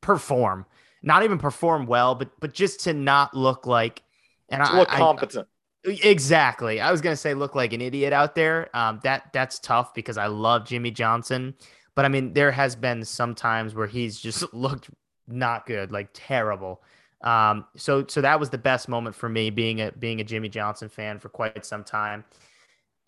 perform 0.00 0.66
not 1.02 1.24
even 1.24 1.38
perform 1.38 1.86
well, 1.86 2.14
but 2.14 2.30
but 2.40 2.52
just 2.54 2.80
to 2.80 2.92
not 2.92 3.34
look 3.34 3.66
like 3.66 4.02
and 4.48 4.64
to 4.64 4.70
I, 4.70 4.78
look 4.78 4.88
competent. 4.88 5.48
I, 5.86 5.90
exactly. 6.02 6.80
I 6.80 6.90
was 6.90 7.00
gonna 7.00 7.16
say 7.16 7.34
look 7.34 7.54
like 7.54 7.72
an 7.72 7.80
idiot 7.80 8.12
out 8.12 8.34
there. 8.34 8.74
Um, 8.74 9.00
that 9.02 9.32
that's 9.32 9.58
tough 9.58 9.94
because 9.94 10.16
I 10.16 10.26
love 10.26 10.64
Jimmie 10.64 10.92
Johnson, 10.92 11.54
but 11.94 12.04
I 12.04 12.08
mean 12.08 12.32
there 12.32 12.52
has 12.52 12.76
been 12.76 13.04
some 13.04 13.34
times 13.34 13.74
where 13.74 13.86
he's 13.86 14.18
just 14.18 14.52
looked 14.54 14.90
not 15.26 15.66
good, 15.66 15.92
like 15.92 16.08
terrible. 16.12 16.82
Um, 17.22 17.66
so 17.76 18.04
so 18.08 18.20
that 18.20 18.38
was 18.38 18.50
the 18.50 18.58
best 18.58 18.88
moment 18.88 19.14
for 19.16 19.28
me 19.28 19.50
being 19.50 19.80
a 19.80 19.92
being 19.92 20.20
a 20.20 20.24
Jimmie 20.24 20.48
Johnson 20.48 20.88
fan 20.88 21.18
for 21.18 21.28
quite 21.28 21.64
some 21.66 21.84
time. 21.84 22.24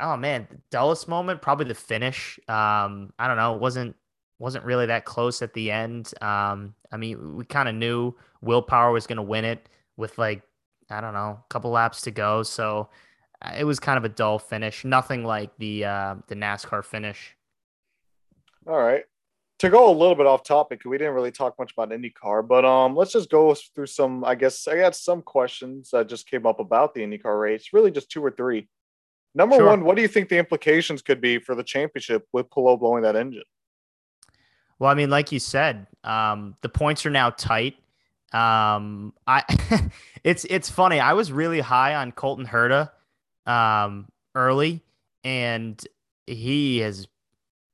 Oh 0.01 0.17
man, 0.17 0.47
the 0.51 0.59
dullest 0.71 1.09
moment 1.09 1.43
probably 1.43 1.67
the 1.67 1.75
finish. 1.75 2.39
Um, 2.49 3.13
I 3.19 3.29
don't 3.29 3.37
know, 3.37 3.55
it 3.55 3.61
wasn't 3.61 3.97
wasn't 4.39 4.65
really 4.65 4.87
that 4.87 5.05
close 5.05 5.43
at 5.43 5.55
the 5.55 5.71
end. 5.71 6.13
Um, 6.21 6.75
I 6.91 6.97
mean, 6.97 7.37
we 7.37 7.45
kind 7.45 7.69
of 7.69 7.75
knew 7.75 8.15
Will 8.41 8.63
Power 8.63 8.93
was 8.93 9.07
going 9.07 9.17
to 9.17 9.23
win 9.23 9.45
it 9.45 9.69
with 9.97 10.19
like 10.19 10.43
I 10.91 11.01
don't 11.01 11.15
know, 11.15 11.39
a 11.41 11.45
couple 11.49 11.71
laps 11.71 12.03
to 12.03 12.11
go. 12.11 12.43
So 12.43 12.89
uh, 13.43 13.53
it 13.57 13.65
was 13.65 13.81
kind 13.81 13.99
of 13.99 14.05
a 14.05 14.09
dull 14.09 14.39
finish. 14.39 14.85
Nothing 14.85 15.25
like 15.25 15.51
the 15.59 15.85
uh, 15.85 16.15
the 16.29 16.35
NASCAR 16.35 16.85
finish. 16.85 17.37
All 18.67 18.81
right. 18.81 19.05
To 19.61 19.71
go 19.71 19.89
a 19.89 19.95
little 19.95 20.17
bit 20.17 20.27
off 20.27 20.43
topic, 20.43 20.83
we 20.85 20.99
didn't 20.99 21.15
really 21.15 21.31
talk 21.31 21.57
much 21.59 21.73
about 21.73 21.91
IndyCar, 21.91 22.47
but 22.47 22.65
um, 22.65 22.97
let's 22.97 23.13
just 23.13 23.31
go 23.31 23.55
through 23.55 23.87
some. 23.87 24.25
I 24.25 24.35
guess 24.35 24.67
I 24.67 24.77
got 24.77 24.97
some 24.97 25.23
questions 25.23 25.91
that 25.91 26.09
just 26.09 26.29
came 26.29 26.45
up 26.45 26.59
about 26.59 26.93
the 26.93 27.03
IndyCar 27.03 27.41
race. 27.41 27.69
Really, 27.73 27.91
just 27.91 28.11
two 28.11 28.25
or 28.25 28.33
three. 28.33 28.69
Number 29.35 29.57
sure. 29.57 29.67
one, 29.67 29.85
what 29.85 29.97
do 29.97 30.03
you 30.03 30.09
think 30.09 30.29
the 30.29 30.39
implications 30.39 31.03
could 31.03 31.21
be 31.21 31.39
for 31.39 31.55
the 31.55 31.65
championship 31.65 32.29
with 32.33 32.51
Palou 32.51 32.77
blowing 32.77 33.03
that 33.03 33.17
engine? 33.17 33.43
Well, 34.79 34.91
I 34.91 34.95
mean, 34.95 35.11
like 35.11 35.33
you 35.33 35.39
said, 35.39 35.87
um, 36.05 36.57
the 36.61 36.69
points 36.69 37.05
are 37.07 37.11
now 37.11 37.31
tight. 37.31 37.77
Um, 38.33 39.13
I 39.27 39.43
it's 40.25 40.45
it's 40.51 40.69
funny. 40.69 41.01
I 41.01 41.13
was 41.13 41.31
really 41.31 41.61
high 41.61 41.95
on 41.95 42.13
Colton 42.13 42.47
Herta 42.47 42.91
um, 43.47 44.09
early, 44.35 44.83
and 45.23 45.85
he 46.27 46.79
has. 46.79 47.07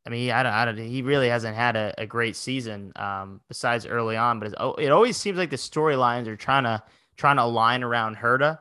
I 0.07 0.11
mean, 0.11 0.31
I 0.31 0.43
don't, 0.43 0.53
I 0.53 0.65
don't, 0.65 0.79
he 0.79 1.03
really 1.03 1.29
hasn't 1.29 1.55
had 1.55 1.77
a, 1.77 1.95
a 1.99 2.07
great 2.07 2.35
season 2.35 2.93
um, 2.97 3.41
besides 3.49 3.87
early 3.87 4.17
on. 4.17 4.41
But 4.41 4.55
it 4.79 4.91
always 4.91 5.17
seems 5.17 5.37
like 5.37 5.51
the 5.51 5.57
storylines 5.57 6.27
are 6.27 6.37
trying 6.37 6.65
to 6.65 6.83
trying 7.17 7.37
to 7.37 7.45
align 7.45 7.83
around 7.83 8.17
Herta, 8.17 8.59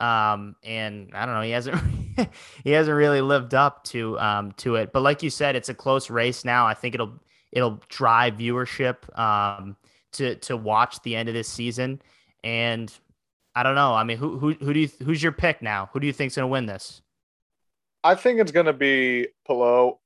um, 0.00 0.56
and 0.62 1.10
I 1.14 1.26
don't 1.26 1.34
know. 1.34 1.42
He 1.42 1.50
hasn't 1.50 1.80
he 2.64 2.70
hasn't 2.70 2.96
really 2.96 3.20
lived 3.20 3.54
up 3.54 3.84
to 3.84 4.18
um, 4.18 4.52
to 4.58 4.76
it. 4.76 4.92
But 4.92 5.02
like 5.02 5.22
you 5.22 5.30
said, 5.30 5.56
it's 5.56 5.68
a 5.68 5.74
close 5.74 6.10
race 6.10 6.44
now. 6.44 6.66
I 6.66 6.74
think 6.74 6.94
it'll 6.94 7.20
It'll 7.52 7.80
drive 7.88 8.34
viewership 8.34 9.18
um, 9.18 9.76
to 10.12 10.36
to 10.36 10.56
watch 10.56 11.02
the 11.02 11.16
end 11.16 11.28
of 11.28 11.34
this 11.34 11.48
season. 11.48 12.00
And 12.44 12.92
I 13.54 13.62
don't 13.62 13.74
know. 13.74 13.94
I 13.94 14.04
mean, 14.04 14.18
who 14.18 14.38
who 14.38 14.52
who 14.54 14.72
do 14.72 14.80
you 14.80 14.88
who's 15.04 15.22
your 15.22 15.32
pick 15.32 15.60
now? 15.60 15.90
Who 15.92 16.00
do 16.00 16.06
you 16.06 16.12
think's 16.12 16.36
going 16.36 16.44
to 16.44 16.52
win 16.52 16.66
this? 16.66 17.02
I 18.04 18.14
think 18.14 18.40
it's 18.40 18.52
going 18.52 18.66
to 18.66 18.72
be 18.72 19.28
Palou. 19.46 19.98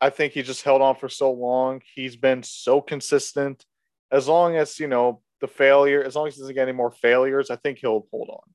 I 0.00 0.10
think 0.10 0.32
he 0.32 0.42
just 0.42 0.62
held 0.62 0.80
on 0.80 0.96
for 0.96 1.08
so 1.08 1.32
long. 1.32 1.82
He's 1.94 2.16
been 2.16 2.42
so 2.42 2.80
consistent. 2.80 3.64
As 4.10 4.26
long 4.26 4.56
as 4.56 4.80
you 4.80 4.86
know 4.86 5.20
the 5.40 5.48
failure, 5.48 6.02
as 6.02 6.16
long 6.16 6.28
as 6.28 6.36
he 6.36 6.40
doesn't 6.40 6.54
get 6.54 6.62
any 6.62 6.72
more 6.72 6.90
failures, 6.90 7.50
I 7.50 7.56
think 7.56 7.78
he'll 7.78 8.06
hold 8.10 8.30
on. 8.30 8.54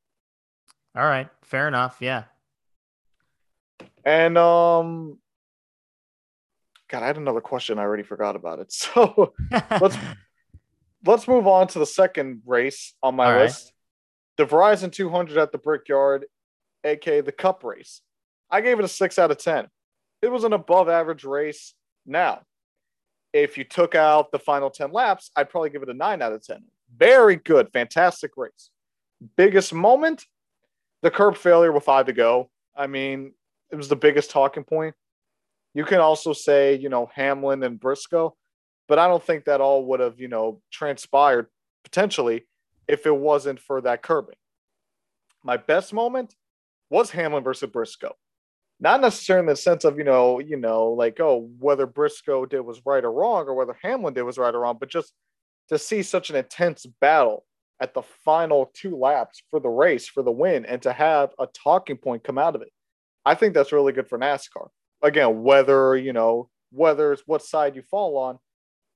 All 0.96 1.04
right, 1.04 1.28
fair 1.42 1.68
enough. 1.68 1.98
Yeah. 2.00 2.24
And 4.06 4.38
um, 4.38 5.18
God, 6.90 7.04
I 7.04 7.08
had 7.08 7.18
another 7.18 7.42
question. 7.42 7.80
I 7.80 7.84
already 7.84 8.04
forgot 8.04 8.36
about 8.36 8.60
it. 8.60 8.72
So 8.74 9.34
let's 9.82 9.98
let's 11.06 11.28
move 11.28 11.48
on 11.48 11.68
to 11.70 11.80
the 11.80 11.86
second 11.86 12.42
race 12.46 12.94
on 13.02 13.16
my 13.16 13.34
All 13.34 13.40
list. 13.40 13.74
Right. 14.38 14.48
The 14.50 14.56
Verizon 14.56 14.92
200 14.92 15.38
at 15.38 15.52
the 15.52 15.58
Brickyard, 15.58 16.26
aka 16.84 17.22
the 17.22 17.32
Cup 17.32 17.64
race. 17.64 18.02
I 18.50 18.62
gave 18.62 18.80
it 18.80 18.86
a 18.86 18.88
six 18.88 19.18
out 19.18 19.32
of 19.32 19.38
ten. 19.38 19.68
It 20.22 20.32
was 20.32 20.44
an 20.44 20.54
above 20.54 20.90
average 20.90 21.24
race. 21.24 21.74
Now, 22.06 22.42
if 23.34 23.58
you 23.58 23.64
took 23.64 23.96
out 23.96 24.32
the 24.32 24.40
final 24.40 24.70
10 24.70 24.92
laps, 24.92 25.32
I'd 25.36 25.50
probably 25.50 25.72
give 25.72 25.84
it 25.84 25.90
a 25.90 25.94
nine 25.94 26.22
out 26.22 26.34
of 26.34 26.46
10. 26.46 26.64
Very 26.96 27.36
good, 27.36 27.70
fantastic 27.74 28.32
race. 28.38 28.70
Biggest 29.36 29.74
moment, 29.74 30.26
the 31.04 31.12
curb 31.12 31.38
failure 31.38 31.72
with 31.72 31.84
five 31.84 32.08
to 32.08 32.14
go. 32.14 32.50
I 32.76 32.88
mean, 32.88 33.34
it 33.72 33.76
was 33.76 33.90
the 33.90 33.96
biggest 33.96 34.32
talking 34.32 34.64
point. 34.64 34.96
You 35.76 35.86
can 35.86 36.00
also 36.00 36.34
say, 36.34 36.76
you 36.78 36.90
know, 36.90 37.12
Hamlin 37.14 37.62
and 37.62 37.80
Briscoe, 37.80 38.36
but 38.88 38.98
I 38.98 39.08
don't 39.08 39.24
think 39.24 39.46
that 39.46 39.62
all 39.62 39.86
would 39.86 40.00
have, 40.00 40.20
you 40.20 40.30
know, 40.30 40.62
transpired 40.72 41.48
potentially 41.84 42.46
if 42.88 43.06
it 43.06 43.16
wasn't 43.16 43.60
for 43.60 43.82
that 43.82 44.02
curbing. 44.02 44.36
My 45.44 45.58
best 45.58 45.94
moment 45.94 46.36
was 46.90 47.12
Hamlin 47.12 47.44
versus 47.44 47.70
Briscoe. 47.70 48.16
Not 48.80 49.02
necessarily 49.02 49.44
in 49.44 49.48
the 49.48 49.56
sense 49.56 49.84
of, 49.84 49.98
you 49.98 50.04
know, 50.04 50.40
you 50.40 50.58
know, 50.58 50.88
like, 50.88 51.20
oh, 51.20 51.50
whether 51.60 51.86
Briscoe 51.86 52.46
did 52.46 52.62
was 52.62 52.82
right 52.86 53.04
or 53.04 53.12
wrong, 53.12 53.48
or 53.48 53.56
whether 53.56 53.78
Hamlin 53.82 54.14
did 54.14 54.24
was 54.24 54.38
right 54.38 54.54
or 54.54 54.62
wrong, 54.62 54.78
but 54.80 54.90
just 54.90 55.14
to 55.70 55.78
see 55.78 56.02
such 56.02 56.30
an 56.30 56.36
intense 56.36 56.86
battle 57.02 57.46
at 57.84 57.94
the 57.94 58.02
final 58.24 58.72
two 58.74 58.96
laps 58.96 59.44
for 59.52 59.60
the 59.60 59.70
race, 59.70 60.08
for 60.08 60.24
the 60.24 60.32
win, 60.32 60.66
and 60.66 60.82
to 60.82 60.94
have 60.94 61.32
a 61.38 61.48
talking 61.48 61.98
point 61.98 62.24
come 62.24 62.38
out 62.38 62.56
of 62.56 62.62
it. 62.62 62.72
I 63.26 63.36
think 63.36 63.54
that's 63.54 63.74
really 63.74 63.92
good 63.92 64.08
for 64.08 64.18
NASCAR 64.18 64.70
again, 65.04 65.44
whether 65.44 65.96
you 65.96 66.14
know 66.14 66.50
whether 66.72 67.14
it's 67.14 67.24
what 67.28 67.44
side 67.44 67.76
you 67.76 67.84
fall 67.84 68.18
on, 68.18 68.40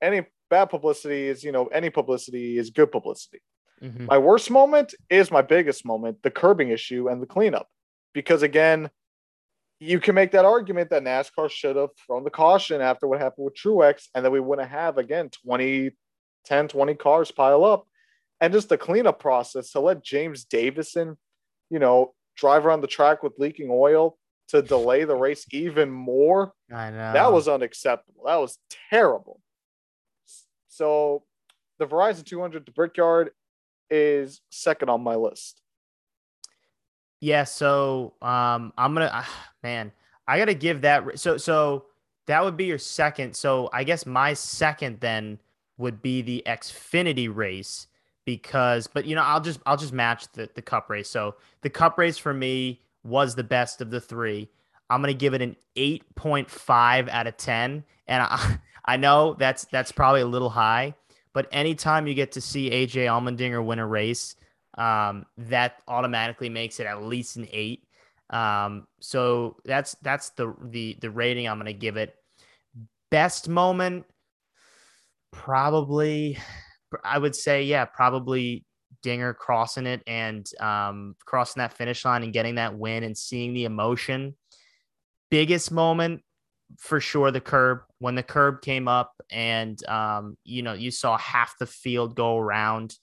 any 0.02 0.26
bad 0.50 0.64
publicity 0.66 1.28
is 1.28 1.44
you 1.44 1.52
know 1.52 1.66
any 1.66 1.90
publicity 1.90 2.58
is 2.58 2.70
good 2.70 2.90
publicity. 2.90 3.40
Mm-hmm. 3.82 4.06
My 4.06 4.18
worst 4.18 4.50
moment 4.50 4.94
is 5.08 5.30
my 5.30 5.42
biggest 5.42 5.84
moment, 5.84 6.22
the 6.22 6.30
curbing 6.30 6.70
issue 6.70 7.08
and 7.08 7.22
the 7.22 7.26
cleanup, 7.26 7.68
because 8.12 8.42
again, 8.42 8.90
you 9.78 10.00
can 10.00 10.16
make 10.16 10.32
that 10.32 10.44
argument 10.44 10.90
that 10.90 11.04
NASCAR 11.04 11.48
should 11.48 11.76
have 11.76 11.90
thrown 12.04 12.24
the 12.24 12.30
caution 12.30 12.80
after 12.80 13.06
what 13.06 13.20
happened 13.20 13.44
with 13.44 13.54
Truex, 13.54 14.08
and 14.14 14.24
then 14.24 14.32
we 14.32 14.40
wouldn't 14.40 14.68
have 14.68 14.98
again 14.98 15.30
20, 15.44 15.90
10, 16.46 16.68
20 16.68 16.94
cars 16.94 17.30
pile 17.30 17.64
up. 17.64 17.86
And 18.40 18.52
just 18.52 18.68
the 18.68 18.78
cleanup 18.78 19.18
process 19.18 19.72
to 19.72 19.80
let 19.80 20.04
James 20.04 20.44
Davison, 20.44 21.16
you 21.70 21.78
know, 21.78 22.14
drive 22.36 22.64
around 22.64 22.82
the 22.82 22.86
track 22.86 23.22
with 23.22 23.32
leaking 23.38 23.68
oil 23.70 24.16
to 24.48 24.62
delay 24.62 25.04
the 25.04 25.16
race 25.16 25.44
even 25.52 25.90
more. 25.90 26.52
I 26.72 26.90
know. 26.90 27.12
That 27.12 27.32
was 27.32 27.48
unacceptable. 27.48 28.24
That 28.26 28.36
was 28.36 28.58
terrible. 28.90 29.40
So 30.68 31.24
the 31.78 31.86
Verizon 31.86 32.24
200 32.24 32.66
to 32.66 32.72
Brickyard 32.72 33.30
is 33.90 34.40
second 34.50 34.88
on 34.88 35.02
my 35.02 35.16
list. 35.16 35.60
Yeah, 37.20 37.44
so 37.44 38.14
um 38.22 38.72
I'm 38.78 38.94
going 38.94 39.08
to 39.08 39.16
uh, 39.16 39.24
man, 39.62 39.92
I 40.26 40.38
got 40.38 40.46
to 40.46 40.54
give 40.54 40.82
that 40.82 41.18
so 41.18 41.36
so 41.36 41.86
that 42.26 42.44
would 42.44 42.56
be 42.56 42.66
your 42.66 42.78
second. 42.78 43.34
So 43.34 43.68
I 43.72 43.84
guess 43.84 44.06
my 44.06 44.34
second 44.34 45.00
then 45.00 45.40
would 45.78 46.00
be 46.00 46.22
the 46.22 46.42
Xfinity 46.46 47.34
race 47.34 47.86
because 48.28 48.86
but 48.86 49.06
you 49.06 49.14
know, 49.14 49.22
I'll 49.22 49.40
just 49.40 49.58
I'll 49.64 49.78
just 49.78 49.94
match 49.94 50.30
the 50.32 50.50
the 50.54 50.60
cup 50.60 50.90
race. 50.90 51.08
So 51.08 51.36
the 51.62 51.70
cup 51.70 51.96
race 51.96 52.18
for 52.18 52.34
me 52.34 52.82
was 53.02 53.34
the 53.34 53.42
best 53.42 53.80
of 53.80 53.90
the 53.90 54.02
three. 54.02 54.50
I'm 54.90 55.00
going 55.00 55.14
to 55.14 55.18
give 55.18 55.32
it 55.32 55.40
an 55.40 55.56
8.5 55.76 57.08
out 57.08 57.26
of 57.26 57.36
10. 57.38 57.84
And 58.06 58.22
I, 58.22 58.58
I 58.84 58.96
know 58.98 59.34
that's 59.38 59.64
that's 59.72 59.92
probably 59.92 60.20
a 60.20 60.26
little 60.26 60.50
high, 60.50 60.94
but 61.32 61.48
anytime 61.52 62.06
you 62.06 62.12
get 62.12 62.32
to 62.32 62.40
see 62.42 62.70
AJ 62.70 63.06
Allmendinger 63.06 63.64
win 63.64 63.78
a 63.78 63.86
race, 63.86 64.36
um, 64.76 65.24
that 65.38 65.82
automatically 65.88 66.50
makes 66.50 66.80
it 66.80 66.86
at 66.86 67.02
least 67.02 67.36
an 67.36 67.48
eight. 67.50 67.84
Um, 68.28 68.86
so 69.00 69.56
that's 69.64 69.94
that's 70.02 70.30
the 70.30 70.54
the 70.62 70.98
the 71.00 71.10
rating 71.10 71.48
I'm 71.48 71.56
going 71.56 71.66
to 71.66 71.72
give 71.72 71.96
it. 71.96 72.14
Best 73.10 73.48
moment, 73.48 74.04
probably, 75.32 76.38
I 77.04 77.18
would 77.18 77.36
say, 77.36 77.64
yeah, 77.64 77.84
probably 77.84 78.64
Dinger 79.02 79.34
crossing 79.34 79.86
it 79.86 80.02
and 80.06 80.48
um, 80.60 81.14
crossing 81.24 81.60
that 81.60 81.76
finish 81.76 82.04
line 82.04 82.22
and 82.22 82.32
getting 82.32 82.56
that 82.56 82.76
win 82.76 83.04
and 83.04 83.16
seeing 83.16 83.54
the 83.54 83.64
emotion. 83.64 84.34
Biggest 85.30 85.70
moment 85.70 86.22
for 86.78 87.00
sure, 87.00 87.30
the 87.30 87.40
curb. 87.40 87.80
When 87.98 88.14
the 88.14 88.22
curb 88.22 88.60
came 88.62 88.88
up, 88.88 89.12
and 89.30 89.82
um, 89.88 90.36
you 90.44 90.62
know 90.62 90.72
you 90.72 90.90
saw 90.90 91.16
half 91.18 91.58
the 91.58 91.66
field 91.66 92.14
go 92.14 92.36
around. 92.36 92.94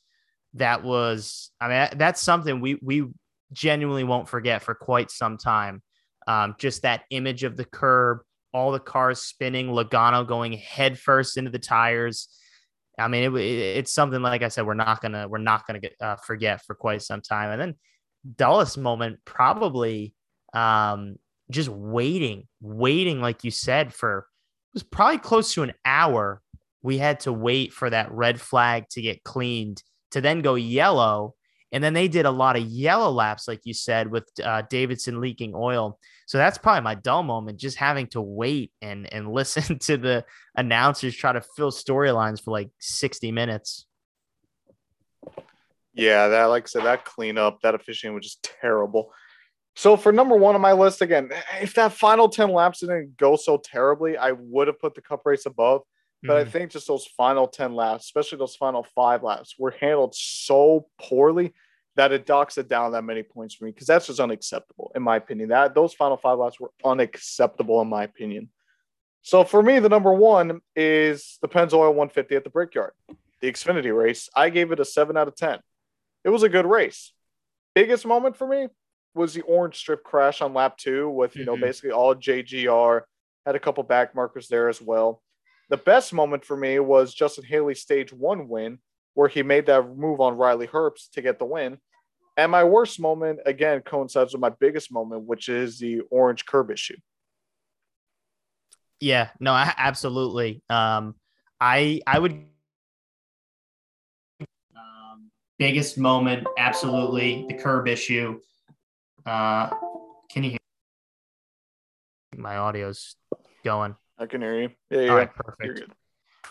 That 0.56 0.84
was, 0.84 1.52
I 1.60 1.68
mean, 1.68 1.98
that's 1.98 2.22
something 2.22 2.62
we 2.62 2.80
we 2.82 3.08
genuinely 3.52 4.04
won't 4.04 4.30
forget 4.30 4.62
for 4.62 4.74
quite 4.74 5.12
some 5.12 5.38
time. 5.38 5.82
Um, 6.28 6.56
just 6.58 6.84
that 6.84 7.04
image 7.10 7.44
of 7.44 7.58
the 7.58 7.66
curb, 7.66 8.20
all 8.54 8.72
the 8.72 8.80
cars 8.80 9.22
spinning, 9.22 9.68
Logano 9.68 10.26
going 10.26 10.54
headfirst 10.54 11.38
into 11.38 11.52
the 11.52 11.60
tires. 11.60 12.30
I 12.98 13.08
mean, 13.08 13.24
it, 13.24 13.36
it, 13.40 13.78
it's 13.78 13.94
something 13.94 14.22
like 14.22 14.42
I 14.42 14.48
said, 14.48 14.66
we're 14.66 14.74
not 14.74 15.02
gonna 15.02 15.28
we're 15.28 15.38
not 15.38 15.68
gonna 15.68 15.80
get, 15.80 15.96
uh, 16.00 16.16
forget 16.16 16.64
for 16.66 16.76
quite 16.76 17.02
some 17.02 17.22
time. 17.22 17.52
And 17.52 17.62
then 17.62 17.76
dullest 18.38 18.78
moment, 18.78 19.20
probably 19.26 20.14
um, 20.54 21.18
just 21.50 21.70
waiting, 21.70 22.48
waiting, 22.62 23.22
like 23.22 23.44
you 23.44 23.52
said, 23.52 23.94
for 23.94 24.20
it 24.20 24.76
was 24.76 24.84
probably 24.84 25.20
close 25.20 25.54
to 25.54 25.64
an 25.64 25.74
hour. 25.86 26.42
We 26.82 26.98
had 26.98 27.22
to 27.22 27.34
wait 27.34 27.74
for 27.74 27.90
that 27.90 28.12
red 28.12 28.40
flag 28.40 28.90
to 28.90 29.02
get 29.02 29.24
cleaned 29.24 29.82
to 30.12 30.22
then 30.22 30.42
go 30.42 30.56
yellow. 30.56 31.36
And 31.72 31.84
then 31.84 31.94
they 31.94 32.08
did 32.08 32.26
a 32.26 32.32
lot 32.32 32.56
of 32.56 32.64
yellow 32.64 33.12
laps, 33.12 33.48
like 33.48 33.62
you 33.66 33.74
said, 33.74 34.10
with 34.10 34.30
uh, 34.44 34.64
Davison 34.70 35.20
leaking 35.20 35.54
oil. 35.56 36.00
So 36.26 36.38
that's 36.38 36.58
probably 36.58 36.82
my 36.82 36.96
dull 36.96 37.24
moment, 37.24 37.60
just 37.60 37.78
having 37.78 38.08
to 38.08 38.22
wait 38.22 38.72
and 38.82 39.12
and 39.14 39.32
listen 39.32 39.80
to 39.80 39.98
the 39.98 40.26
announcers 40.56 41.16
try 41.16 41.32
to 41.32 41.42
fill 41.56 41.72
storylines 41.72 42.44
for 42.44 42.52
like 42.52 42.70
60 42.80 43.32
minutes. 43.32 43.86
Yeah, 45.94 46.28
that 46.28 46.46
like 46.46 46.64
I 46.64 46.68
said, 46.68 46.84
that 46.84 47.06
cleanup, 47.06 47.62
that 47.62 47.76
officiating 47.76 48.16
was 48.16 48.26
just 48.26 48.50
terrible. 48.62 49.14
So 49.78 49.98
for 49.98 50.12
number 50.12 50.36
one 50.36 50.56
on 50.56 50.62
my 50.62 50.74
list, 50.74 51.02
again, 51.02 51.30
if 51.62 51.74
that 51.76 51.94
final 51.94 52.30
10 52.30 52.50
laps 52.50 52.80
didn't 52.80 53.18
go 53.18 53.36
so 53.36 53.58
terribly, 53.58 54.18
I 54.18 54.32
would 54.32 54.68
have 54.68 54.80
put 54.80 54.96
the 54.96 55.02
cup 55.02 55.22
race 55.26 55.46
above. 55.46 55.82
But 56.24 56.34
mm-hmm. 56.34 56.48
I 56.48 56.52
think 56.52 56.72
just 56.72 56.88
those 56.88 57.06
final 57.06 57.48
10 57.48 57.76
laps, 57.76 58.06
especially 58.06 58.38
those 58.38 58.56
final 58.56 58.86
five 58.96 59.22
laps, 59.22 59.56
were 59.60 59.76
handled 59.80 60.16
so 60.16 60.88
poorly 61.00 61.54
that 61.96 62.12
it 62.12 62.26
docks 62.26 62.58
it 62.58 62.68
down 62.68 62.92
that 62.92 63.04
many 63.04 63.24
points 63.24 63.56
for 63.56 63.66
me 63.66 63.72
because 63.72 63.88
that's 63.88 64.08
just 64.08 64.20
unacceptable 64.20 64.92
in 64.96 65.02
my 65.02 65.16
opinion. 65.16 65.50
That 65.50 65.74
those 65.74 65.94
final 65.94 66.18
five 66.18 66.38
laps 66.38 66.60
were 66.60 66.72
unacceptable 66.84 67.82
in 67.82 67.88
my 67.88 68.04
opinion. 68.04 68.50
So 69.22 69.44
for 69.44 69.64
me, 69.64 69.80
the 69.80 69.90
number 69.90 70.14
one 70.14 70.62
is 70.76 71.40
the 71.42 71.48
Pennzoil 71.48 71.90
150 71.90 72.36
at 72.36 72.44
the 72.44 72.50
Brickyard, 72.50 72.92
the 73.42 73.52
Xfinity 73.52 73.96
race. 73.96 74.30
I 74.36 74.50
gave 74.50 74.72
it 74.72 74.80
a 74.80 74.86
seven 74.86 75.18
out 75.18 75.28
of 75.28 75.36
ten. 75.36 75.60
It 76.24 76.30
was 76.30 76.44
a 76.44 76.50
good 76.50 76.66
race. 76.66 77.14
Biggest 77.74 78.06
moment 78.06 78.36
for 78.36 78.48
me 78.48 78.68
was 79.14 79.34
the 79.34 79.42
orange 79.42 79.78
strip 79.78 80.04
crash 80.04 80.42
on 80.42 80.54
lap 80.54 80.78
two 80.78 81.10
with 81.10 81.36
you 81.36 81.46
mm-hmm. 81.46 81.52
know 81.52 81.58
basically 81.58 81.92
all 81.92 82.14
JGR 82.14 83.02
had 83.46 83.56
a 83.56 83.60
couple 83.60 83.84
back 83.84 84.14
markers 84.14 84.48
there 84.48 84.68
as 84.68 84.82
well. 84.82 85.22
The 85.70 85.78
best 85.78 86.14
moment 86.14 86.46
for 86.46 86.56
me 86.56 86.80
was 86.80 87.14
Justin 87.14 87.46
Haley's 87.46 87.82
stage 87.82 88.14
one 88.14 88.48
win 88.48 88.80
where 89.16 89.28
he 89.28 89.42
made 89.42 89.66
that 89.66 89.98
move 89.98 90.22
on 90.22 90.38
Riley 90.38 90.68
Herbst 90.68 91.12
to 91.14 91.22
get 91.22 91.40
the 91.40 91.46
win. 91.46 91.80
And 92.38 92.52
my 92.52 92.64
worst 92.64 93.00
moment, 93.00 93.40
again, 93.46 93.82
coincides 93.82 94.34
with 94.34 94.42
my 94.42 94.50
biggest 94.52 94.92
moment, 94.92 95.24
which 95.24 95.50
is 95.50 95.80
the 95.80 96.02
orange 96.12 96.46
curb 96.46 96.70
issue. 96.70 96.98
Yeah, 99.00 99.30
no, 99.40 99.54
absolutely. 99.54 100.62
Um, 100.70 101.16
I 101.60 102.02
I 102.06 102.20
would 102.20 102.32
um, 104.76 105.32
biggest 105.58 105.98
moment, 105.98 106.46
absolutely 106.58 107.46
the 107.48 107.56
curb 107.56 107.88
issue. 107.88 108.40
Uh, 109.26 109.70
can 110.30 110.44
you 110.44 110.52
hear 110.52 110.60
my 112.38 112.58
audio's 112.58 113.16
going? 113.64 113.96
I 114.18 114.26
can 114.26 114.42
hear 114.42 114.62
you. 114.62 114.70
Yeah, 114.90 115.00
yeah. 115.00 115.10
All 115.10 115.16
right, 115.18 115.34
perfect. 115.34 115.92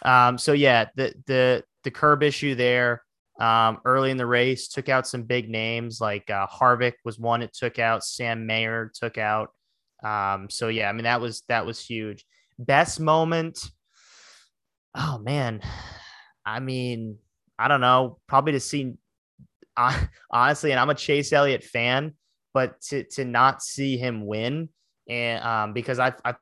Um, 0.02 0.38
so 0.38 0.52
yeah, 0.52 0.86
the 0.96 1.14
the 1.26 1.64
the 1.84 1.90
curb 1.90 2.22
issue 2.22 2.54
there 2.54 3.02
um, 3.40 3.80
early 3.84 4.10
in 4.10 4.16
the 4.16 4.26
race 4.26 4.68
took 4.68 4.88
out 4.88 5.06
some 5.06 5.22
big 5.22 5.48
names 5.48 6.00
like 6.00 6.30
uh, 6.30 6.46
Harvick 6.46 6.94
was 7.04 7.18
one 7.18 7.42
it 7.42 7.52
took 7.52 7.78
out. 7.78 8.04
Sam 8.04 8.46
Mayer 8.46 8.92
took 8.94 9.18
out. 9.18 9.50
Um, 10.02 10.48
so 10.50 10.68
yeah, 10.68 10.88
I 10.88 10.92
mean 10.92 11.04
that 11.04 11.20
was 11.20 11.42
that 11.48 11.66
was 11.66 11.84
huge. 11.84 12.24
Best 12.58 13.00
moment. 13.00 13.58
Oh 14.94 15.18
man, 15.18 15.62
I 16.46 16.60
mean 16.60 17.18
I 17.58 17.68
don't 17.68 17.80
know. 17.80 18.18
Probably 18.28 18.52
to 18.52 18.60
see 18.60 18.94
uh, 19.76 20.00
honestly, 20.30 20.70
and 20.70 20.78
I'm 20.78 20.90
a 20.90 20.94
Chase 20.94 21.32
Elliott 21.32 21.64
fan, 21.64 22.14
but 22.52 22.80
to 22.82 23.04
to 23.12 23.24
not 23.24 23.62
see 23.62 23.96
him 23.96 24.26
win 24.26 24.68
and 25.08 25.44
um, 25.44 25.72
because 25.72 25.98
I 25.98 26.14
I 26.24 26.34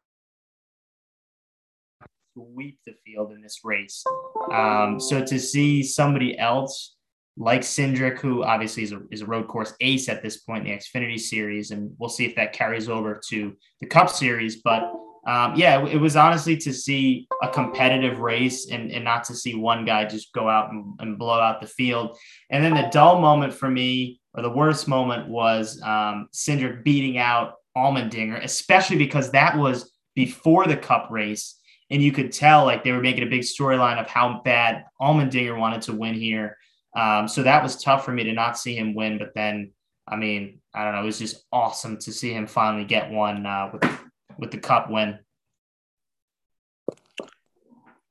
sweep 2.34 2.78
the 2.86 2.94
field 3.04 3.32
in 3.32 3.42
this 3.42 3.60
race. 3.64 4.04
Um, 4.52 5.00
so 5.00 5.24
to 5.24 5.38
see 5.38 5.82
somebody 5.82 6.38
else 6.38 6.96
like 7.36 7.62
Cindric, 7.62 8.18
who 8.18 8.44
obviously 8.44 8.82
is 8.82 8.92
a, 8.92 9.00
is 9.10 9.22
a 9.22 9.26
road 9.26 9.48
course 9.48 9.74
ace 9.80 10.08
at 10.08 10.22
this 10.22 10.38
point 10.38 10.66
in 10.66 10.72
the 10.72 10.78
Xfinity 10.78 11.18
series, 11.18 11.70
and 11.70 11.92
we'll 11.98 12.10
see 12.10 12.24
if 12.24 12.34
that 12.36 12.52
carries 12.52 12.88
over 12.88 13.20
to 13.30 13.54
the 13.80 13.86
Cup 13.86 14.10
series. 14.10 14.60
But 14.62 14.92
um, 15.26 15.54
yeah, 15.54 15.86
it 15.86 16.00
was 16.00 16.16
honestly 16.16 16.56
to 16.58 16.72
see 16.72 17.28
a 17.42 17.48
competitive 17.48 18.18
race 18.18 18.68
and, 18.70 18.90
and 18.90 19.04
not 19.04 19.24
to 19.24 19.34
see 19.34 19.54
one 19.54 19.84
guy 19.84 20.04
just 20.04 20.32
go 20.32 20.48
out 20.48 20.70
and, 20.72 20.94
and 20.98 21.18
blow 21.18 21.38
out 21.38 21.60
the 21.60 21.68
field. 21.68 22.18
And 22.50 22.62
then 22.64 22.74
the 22.74 22.88
dull 22.90 23.20
moment 23.20 23.54
for 23.54 23.70
me, 23.70 24.20
or 24.34 24.42
the 24.42 24.50
worst 24.50 24.88
moment, 24.88 25.28
was 25.28 25.80
um, 25.82 26.28
Cindric 26.34 26.82
beating 26.82 27.18
out 27.18 27.54
Allmendinger, 27.76 28.42
especially 28.42 28.96
because 28.96 29.30
that 29.30 29.56
was 29.56 29.92
before 30.14 30.66
the 30.66 30.76
Cup 30.76 31.08
race 31.10 31.60
and 31.92 32.02
you 32.02 32.10
could 32.10 32.32
tell 32.32 32.64
like 32.64 32.82
they 32.82 32.90
were 32.90 33.02
making 33.02 33.22
a 33.22 33.30
big 33.30 33.42
storyline 33.42 34.00
of 34.00 34.08
how 34.08 34.40
bad 34.44 34.86
Allmendinger 35.00 35.56
wanted 35.56 35.82
to 35.82 35.92
win 35.92 36.14
here. 36.14 36.56
Um, 36.96 37.28
so 37.28 37.42
that 37.42 37.62
was 37.62 37.82
tough 37.82 38.04
for 38.04 38.12
me 38.12 38.24
to 38.24 38.32
not 38.32 38.58
see 38.58 38.74
him 38.74 38.94
win. 38.94 39.18
But 39.18 39.34
then, 39.34 39.72
I 40.08 40.16
mean, 40.16 40.60
I 40.74 40.84
don't 40.84 40.94
know, 40.94 41.02
it 41.02 41.06
was 41.06 41.18
just 41.18 41.44
awesome 41.52 41.98
to 41.98 42.12
see 42.12 42.32
him 42.32 42.46
finally 42.46 42.84
get 42.84 43.10
one 43.10 43.44
uh, 43.44 43.70
with 43.72 43.98
with 44.38 44.50
the 44.50 44.58
cup 44.58 44.90
win. 44.90 45.18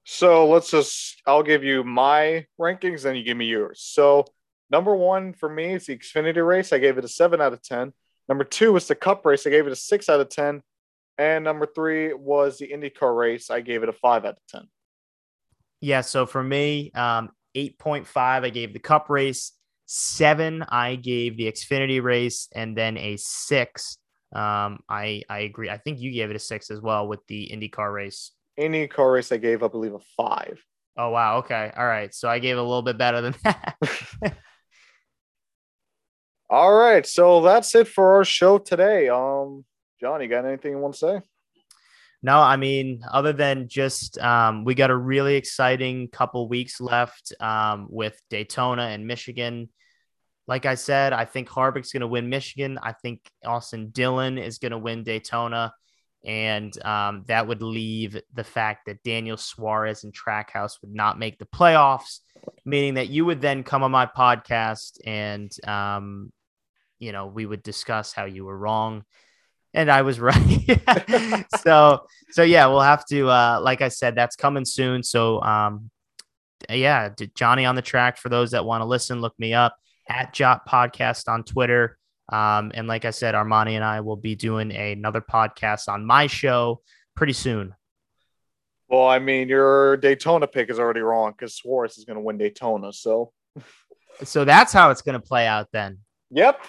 So 0.04 0.48
let's 0.48 0.70
just, 0.70 1.20
I'll 1.26 1.42
give 1.42 1.64
you 1.64 1.84
my 1.84 2.46
rankings, 2.60 3.02
then 3.02 3.16
you 3.16 3.24
give 3.24 3.38
me 3.38 3.46
yours. 3.46 3.82
So 3.82 4.26
number 4.70 4.96
one 4.96 5.34
for 5.34 5.50
me 5.50 5.74
is 5.74 5.88
the 5.88 5.98
Xfinity 5.98 6.46
race. 6.46 6.72
I 6.72 6.78
gave 6.78 6.98
it 6.98 7.06
a 7.06 7.08
seven 7.08 7.42
out 7.42 7.54
of 7.54 7.64
10. 7.64 7.94
Number 8.30 8.44
two 8.44 8.74
was 8.74 8.88
the 8.88 8.96
cup 8.96 9.26
race. 9.26 9.48
I 9.48 9.50
gave 9.50 9.66
it 9.66 9.74
a 9.74 9.76
six 9.76 10.10
out 10.10 10.20
of 10.20 10.30
10. 10.30 10.62
And 11.22 11.44
number 11.44 11.68
three 11.68 12.16
was 12.16 12.58
the 12.58 12.70
IndyCar 12.70 13.16
race. 13.16 13.52
I 13.52 13.62
gave 13.62 13.84
it 13.84 13.90
a 13.90 13.94
five 13.94 14.26
out 14.26 14.38
of 14.38 14.48
10. 14.50 14.68
Yeah. 15.80 16.02
So 16.02 16.26
for 16.26 16.42
me, 16.42 16.92
um, 16.96 17.30
8.5, 17.56 18.08
I 18.18 18.50
gave 18.50 18.74
the 18.74 18.80
cup 18.80 19.08
race. 19.08 19.52
Seven, 19.86 20.64
I 20.64 20.96
gave 20.96 21.38
the 21.38 21.44
Xfinity 21.44 22.02
race. 22.02 22.50
And 22.56 22.76
then 22.76 22.98
a 22.98 23.18
six. 23.18 24.00
Um, 24.34 24.80
I, 24.90 25.22
I 25.30 25.42
agree. 25.42 25.70
I 25.70 25.78
think 25.78 26.00
you 26.00 26.12
gave 26.12 26.32
it 26.32 26.36
a 26.36 26.40
six 26.40 26.72
as 26.72 26.82
well 26.82 27.08
with 27.08 27.20
the 27.28 27.52
IndyCar 27.54 27.94
race. 27.94 28.32
IndyCar 28.60 29.14
race, 29.14 29.32
I 29.32 29.38
gave, 29.38 29.62
I 29.62 29.68
believe, 29.68 29.94
a 29.94 30.00
five. 30.18 30.60
Oh, 30.98 31.10
wow. 31.10 31.38
Okay. 31.38 31.72
All 31.78 31.86
right. 31.86 32.12
So 32.16 32.30
I 32.30 32.40
gave 32.40 32.58
a 32.58 32.64
little 32.64 32.82
bit 32.82 32.98
better 32.98 33.22
than 33.22 33.36
that. 33.44 33.76
All 36.50 36.74
right. 36.74 37.06
So 37.06 37.42
that's 37.42 37.76
it 37.76 37.88
for 37.88 38.16
our 38.16 38.26
show 38.26 38.58
today. 38.58 39.08
Um, 39.08 39.66
John, 40.02 40.20
you 40.20 40.28
got 40.28 40.46
anything 40.46 40.72
you 40.72 40.80
want 40.80 40.96
to 40.96 41.00
say? 41.00 41.22
No, 42.24 42.40
I 42.40 42.56
mean, 42.56 43.04
other 43.12 43.34
than 43.34 43.68
just 43.68 44.18
um, 44.18 44.66
we 44.66 44.74
got 44.74 44.90
a 44.90 44.98
really 44.98 45.36
exciting 45.36 46.08
couple 46.08 46.50
weeks 46.50 46.82
left 46.82 47.34
um, 47.40 47.86
with 47.88 48.20
Daytona 48.32 48.84
and 48.84 49.06
Michigan. 49.06 49.70
Like 50.48 50.66
I 50.66 50.74
said, 50.74 51.14
I 51.14 51.26
think 51.26 51.50
Harvick's 51.50 51.94
going 51.94 52.02
to 52.02 52.08
win 52.08 52.30
Michigan. 52.30 52.80
I 52.82 52.94
think 52.94 53.22
Austin 53.46 53.90
Dillon 53.90 54.40
is 54.40 54.58
going 54.58 54.72
to 54.72 54.80
win 54.80 55.04
Daytona. 55.04 55.72
And 56.26 56.74
um, 56.84 57.24
that 57.28 57.48
would 57.48 57.62
leave 57.62 58.20
the 58.34 58.44
fact 58.44 58.88
that 58.88 59.04
Daniel 59.04 59.38
Suarez 59.38 60.04
and 60.04 60.14
Trackhouse 60.14 60.82
would 60.82 60.94
not 60.94 61.20
make 61.20 61.38
the 61.38 61.46
playoffs, 61.46 62.22
meaning 62.66 62.96
that 62.96 63.10
you 63.10 63.26
would 63.26 63.42
then 63.42 63.64
come 63.64 63.84
on 63.84 63.92
my 63.92 64.08
podcast 64.08 65.00
and, 65.06 65.52
um, 65.68 66.32
you 66.98 67.12
know, 67.12 67.28
we 67.28 67.46
would 67.46 67.64
discuss 67.64 68.14
how 68.14 68.26
you 68.26 68.46
were 68.46 68.58
wrong 68.58 69.04
and 69.74 69.92
I 69.92 70.02
was 70.02 70.20
right. 70.20 71.46
so 71.60 72.06
so 72.32 72.44
yeah, 72.44 72.68
we'll 72.68 72.82
have 72.82 73.06
to 73.08 73.30
uh 73.30 73.60
like 73.62 73.82
I 73.82 73.90
said, 73.90 74.16
that's 74.16 74.36
coming 74.36 74.66
soon. 74.66 75.04
So 75.04 75.42
um 75.42 75.90
yeah, 76.70 77.10
Johnny 77.36 77.66
on 77.66 77.76
the 77.76 77.82
track 77.82 78.18
for 78.18 78.30
those 78.30 78.52
that 78.52 78.66
want 78.66 78.82
to 78.82 78.86
listen, 78.86 79.22
look 79.22 79.38
me 79.40 79.54
up 79.54 79.76
at 80.08 80.34
Jot 80.34 80.68
Podcast 80.68 81.28
on 81.28 81.44
Twitter. 81.44 81.98
Um, 82.30 82.72
and 82.74 82.88
like 82.88 83.06
I 83.06 83.10
said, 83.10 83.36
Armany 83.36 83.74
and 83.74 83.84
I 83.84 84.02
will 84.02 84.16
be 84.16 84.36
doing 84.36 84.72
another 84.72 85.22
podcast 85.22 85.90
on 85.90 86.06
my 86.06 86.28
show 86.28 86.82
pretty 87.16 87.34
soon. 87.34 87.76
Well, 88.88 89.08
I 89.08 89.20
mean, 89.20 89.50
your 89.50 89.98
Daytona 89.98 90.48
pick 90.48 90.70
is 90.70 90.80
already 90.80 91.02
wrong 91.02 91.32
because 91.32 91.56
Suarez 91.56 91.98
is 91.98 92.06
going 92.06 92.18
to 92.18 92.22
win 92.22 92.38
Daytona. 92.38 92.92
So, 92.92 93.32
so 94.24 94.44
that's 94.46 94.74
how 94.74 94.92
it's 94.92 95.02
going 95.02 95.20
to 95.20 95.26
play 95.26 95.48
out 95.48 95.68
then. 95.72 96.00
Yep. 96.30 96.62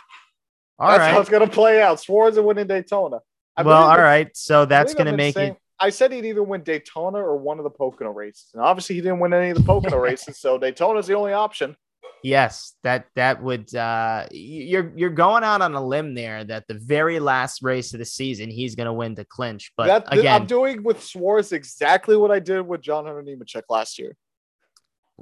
All 0.82 0.90
that's 0.90 0.98
right. 0.98 1.12
how 1.12 1.20
it's 1.20 1.30
gonna 1.30 1.46
play 1.46 1.80
out. 1.80 2.00
Suarez 2.00 2.38
winning 2.38 2.66
Daytona. 2.66 3.20
I 3.56 3.62
well, 3.62 3.84
all 3.84 3.98
right. 3.98 4.36
So 4.36 4.64
that's 4.64 4.94
gonna 4.94 5.16
make 5.16 5.36
it. 5.36 5.56
I 5.78 5.90
said 5.90 6.12
he'd 6.12 6.24
either 6.24 6.42
win 6.42 6.62
Daytona 6.64 7.18
or 7.18 7.36
one 7.36 7.58
of 7.58 7.64
the 7.64 7.70
Pocono 7.70 8.10
races, 8.10 8.50
and 8.52 8.62
obviously 8.62 8.96
he 8.96 9.00
didn't 9.00 9.20
win 9.20 9.32
any 9.32 9.50
of 9.50 9.58
the 9.58 9.62
Pocono 9.62 9.96
races, 9.98 10.40
so 10.40 10.58
Daytona's 10.58 11.06
the 11.06 11.14
only 11.14 11.32
option. 11.32 11.76
Yes, 12.24 12.74
that 12.82 13.06
that 13.14 13.40
would 13.42 13.72
uh 13.74 14.26
you're 14.32 14.92
you're 14.96 15.10
going 15.10 15.44
out 15.44 15.62
on 15.62 15.74
a 15.74 15.84
limb 15.84 16.14
there 16.14 16.42
that 16.42 16.66
the 16.66 16.74
very 16.74 17.20
last 17.20 17.62
race 17.62 17.92
of 17.92 18.00
the 18.00 18.04
season 18.04 18.50
he's 18.50 18.74
going 18.74 18.86
to 18.86 18.92
win 18.92 19.14
to 19.16 19.24
clinch. 19.24 19.72
But 19.76 19.86
that, 19.86 20.12
again, 20.12 20.42
I'm 20.42 20.46
doing 20.46 20.82
with 20.82 21.02
Suarez 21.02 21.52
exactly 21.52 22.16
what 22.16 22.30
I 22.30 22.38
did 22.38 22.62
with 22.62 22.80
John 22.80 23.06
Hunter 23.06 23.22
Nemechek 23.22 23.62
last 23.68 23.98
year. 23.98 24.16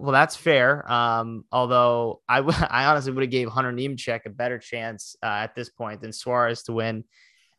Well, 0.00 0.12
that's 0.12 0.34
fair. 0.34 0.90
Um, 0.90 1.44
although 1.52 2.22
I, 2.26 2.36
w- 2.36 2.58
I 2.70 2.86
honestly 2.86 3.12
would 3.12 3.22
have 3.22 3.30
gave 3.30 3.48
Hunter 3.48 3.72
Nemechek 3.72 4.24
a 4.24 4.30
better 4.30 4.58
chance 4.58 5.14
uh, 5.22 5.26
at 5.26 5.54
this 5.54 5.68
point 5.68 6.00
than 6.00 6.12
Suarez 6.12 6.62
to 6.64 6.72
win 6.72 7.04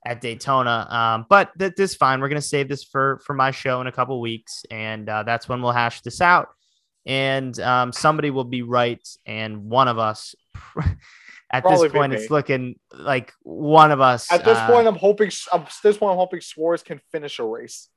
at 0.05 0.21
Daytona. 0.21 0.87
Um, 0.89 1.25
but 1.29 1.51
th- 1.59 1.75
this 1.77 1.93
fine. 1.93 2.19
We're 2.19 2.29
gonna 2.29 2.41
save 2.41 2.67
this 2.67 2.83
for 2.83 3.21
for 3.25 3.35
my 3.35 3.51
show 3.51 3.79
in 3.81 3.87
a 3.87 3.91
couple 3.91 4.19
weeks, 4.19 4.65
and 4.71 5.07
uh, 5.07 5.21
that's 5.21 5.47
when 5.47 5.61
we'll 5.61 5.71
hash 5.71 6.01
this 6.01 6.19
out. 6.19 6.49
And 7.05 7.57
um, 7.59 7.91
somebody 7.91 8.31
will 8.31 8.43
be 8.43 8.63
right, 8.63 9.07
and 9.25 9.65
one 9.65 9.87
of 9.87 9.99
us. 9.99 10.33
at 11.53 11.61
Probably 11.61 11.89
this 11.89 11.93
point, 11.93 12.13
it's 12.13 12.31
looking 12.31 12.79
like 12.91 13.33
one 13.43 13.91
of 13.91 14.01
us. 14.01 14.31
At 14.31 14.43
this 14.43 14.57
uh, 14.57 14.67
point, 14.67 14.87
I'm 14.87 14.95
hoping. 14.95 15.29
At 15.53 15.71
this 15.83 15.97
point, 15.97 16.13
I'm 16.13 16.17
hoping 16.17 16.41
Suarez 16.41 16.81
can 16.81 16.99
finish 17.11 17.37
a 17.37 17.43
race. 17.43 17.87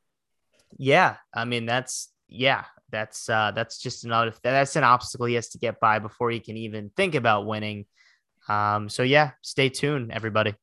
Yeah, 0.76 1.16
I 1.32 1.47
mean 1.47 1.64
that's 1.64 2.11
yeah, 2.28 2.64
that's 2.95 3.28
uh, 3.28 3.51
that's 3.55 3.78
just 3.78 4.05
another 4.05 4.32
that's 4.42 4.76
an 4.76 4.84
obstacle 4.84 5.26
he 5.26 5.34
has 5.34 5.49
to 5.51 5.59
get 5.59 5.80
by 5.80 5.99
before 5.99 6.30
he 6.30 6.40
can 6.40 6.57
even 6.57 6.90
think 6.97 7.14
about 7.14 7.45
winning. 7.45 7.86
Um, 8.49 8.88
so 8.88 9.03
yeah, 9.03 9.32
stay 9.42 9.68
tuned, 9.68 10.12
everybody. 10.12 10.55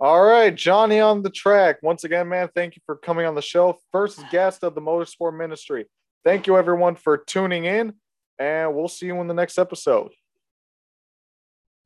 All 0.00 0.22
right, 0.22 0.54
Johnny 0.54 1.00
on 1.00 1.22
the 1.22 1.30
track. 1.30 1.78
Once 1.82 2.04
again, 2.04 2.28
man, 2.28 2.48
thank 2.54 2.76
you 2.76 2.82
for 2.86 2.96
coming 2.96 3.26
on 3.26 3.34
the 3.34 3.42
show. 3.42 3.78
First 3.90 4.20
guest 4.30 4.62
of 4.62 4.74
the 4.74 4.80
Motorsport 4.80 5.36
Ministry. 5.36 5.86
Thank 6.24 6.46
you, 6.46 6.56
everyone, 6.56 6.94
for 6.94 7.18
tuning 7.18 7.64
in, 7.64 7.94
and 8.38 8.74
we'll 8.74 8.88
see 8.88 9.06
you 9.06 9.20
in 9.20 9.28
the 9.28 9.34
next 9.34 9.58
episode. 9.58 10.12